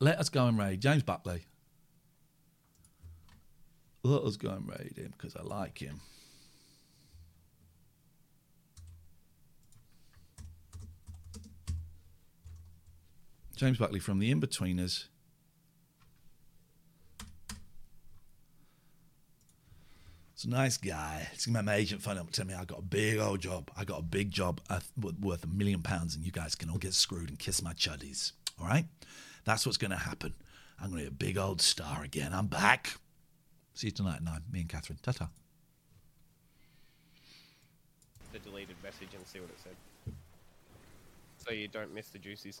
let 0.00 0.18
us 0.18 0.28
go 0.28 0.46
and 0.46 0.58
raid 0.58 0.80
James 0.80 1.02
Buckley. 1.02 1.46
Let 4.02 4.22
us 4.22 4.36
go 4.36 4.50
and 4.50 4.68
raid 4.68 4.94
him 4.96 5.14
because 5.16 5.36
I 5.36 5.42
like 5.42 5.78
him. 5.78 6.00
James 13.58 13.76
Buckley 13.76 13.98
from 13.98 14.20
the 14.20 14.32
Inbetweeners. 14.32 15.06
It's 20.32 20.44
a 20.44 20.48
nice 20.48 20.76
guy. 20.76 21.26
It's 21.32 21.48
my 21.48 21.74
agent 21.74 22.00
phone 22.00 22.18
up 22.18 22.30
tell 22.30 22.46
me 22.46 22.54
I 22.54 22.64
got 22.64 22.78
a 22.78 22.82
big 22.82 23.18
old 23.18 23.40
job. 23.40 23.72
I 23.76 23.82
got 23.82 23.98
a 23.98 24.04
big 24.04 24.30
job 24.30 24.60
uh, 24.70 24.78
worth 25.20 25.42
a 25.42 25.48
million 25.48 25.82
pounds, 25.82 26.14
and 26.14 26.24
you 26.24 26.30
guys 26.30 26.54
can 26.54 26.70
all 26.70 26.78
get 26.78 26.94
screwed 26.94 27.30
and 27.30 27.36
kiss 27.36 27.60
my 27.60 27.72
chuddies. 27.72 28.32
All 28.60 28.68
right, 28.68 28.84
that's 29.44 29.66
what's 29.66 29.76
going 29.76 29.90
to 29.90 29.96
happen. 29.96 30.34
I'm 30.80 30.90
going 30.92 31.04
to 31.04 31.10
be 31.10 31.26
a 31.26 31.26
big 31.26 31.36
old 31.36 31.60
star 31.60 32.04
again. 32.04 32.32
I'm 32.32 32.46
back. 32.46 32.92
See 33.74 33.88
you 33.88 33.90
tonight 33.90 34.18
at 34.18 34.22
nine. 34.22 34.42
Me 34.52 34.60
and 34.60 34.68
Catherine. 34.68 35.00
Ta 35.02 35.10
ta. 35.10 35.30
the 38.32 38.38
deleted 38.38 38.76
message 38.84 39.08
and 39.16 39.26
see 39.26 39.40
what 39.40 39.50
it 39.50 39.58
said. 39.64 39.74
So 41.38 41.52
you 41.52 41.66
don't 41.66 41.92
miss 41.92 42.10
the 42.10 42.18
juicies. 42.20 42.60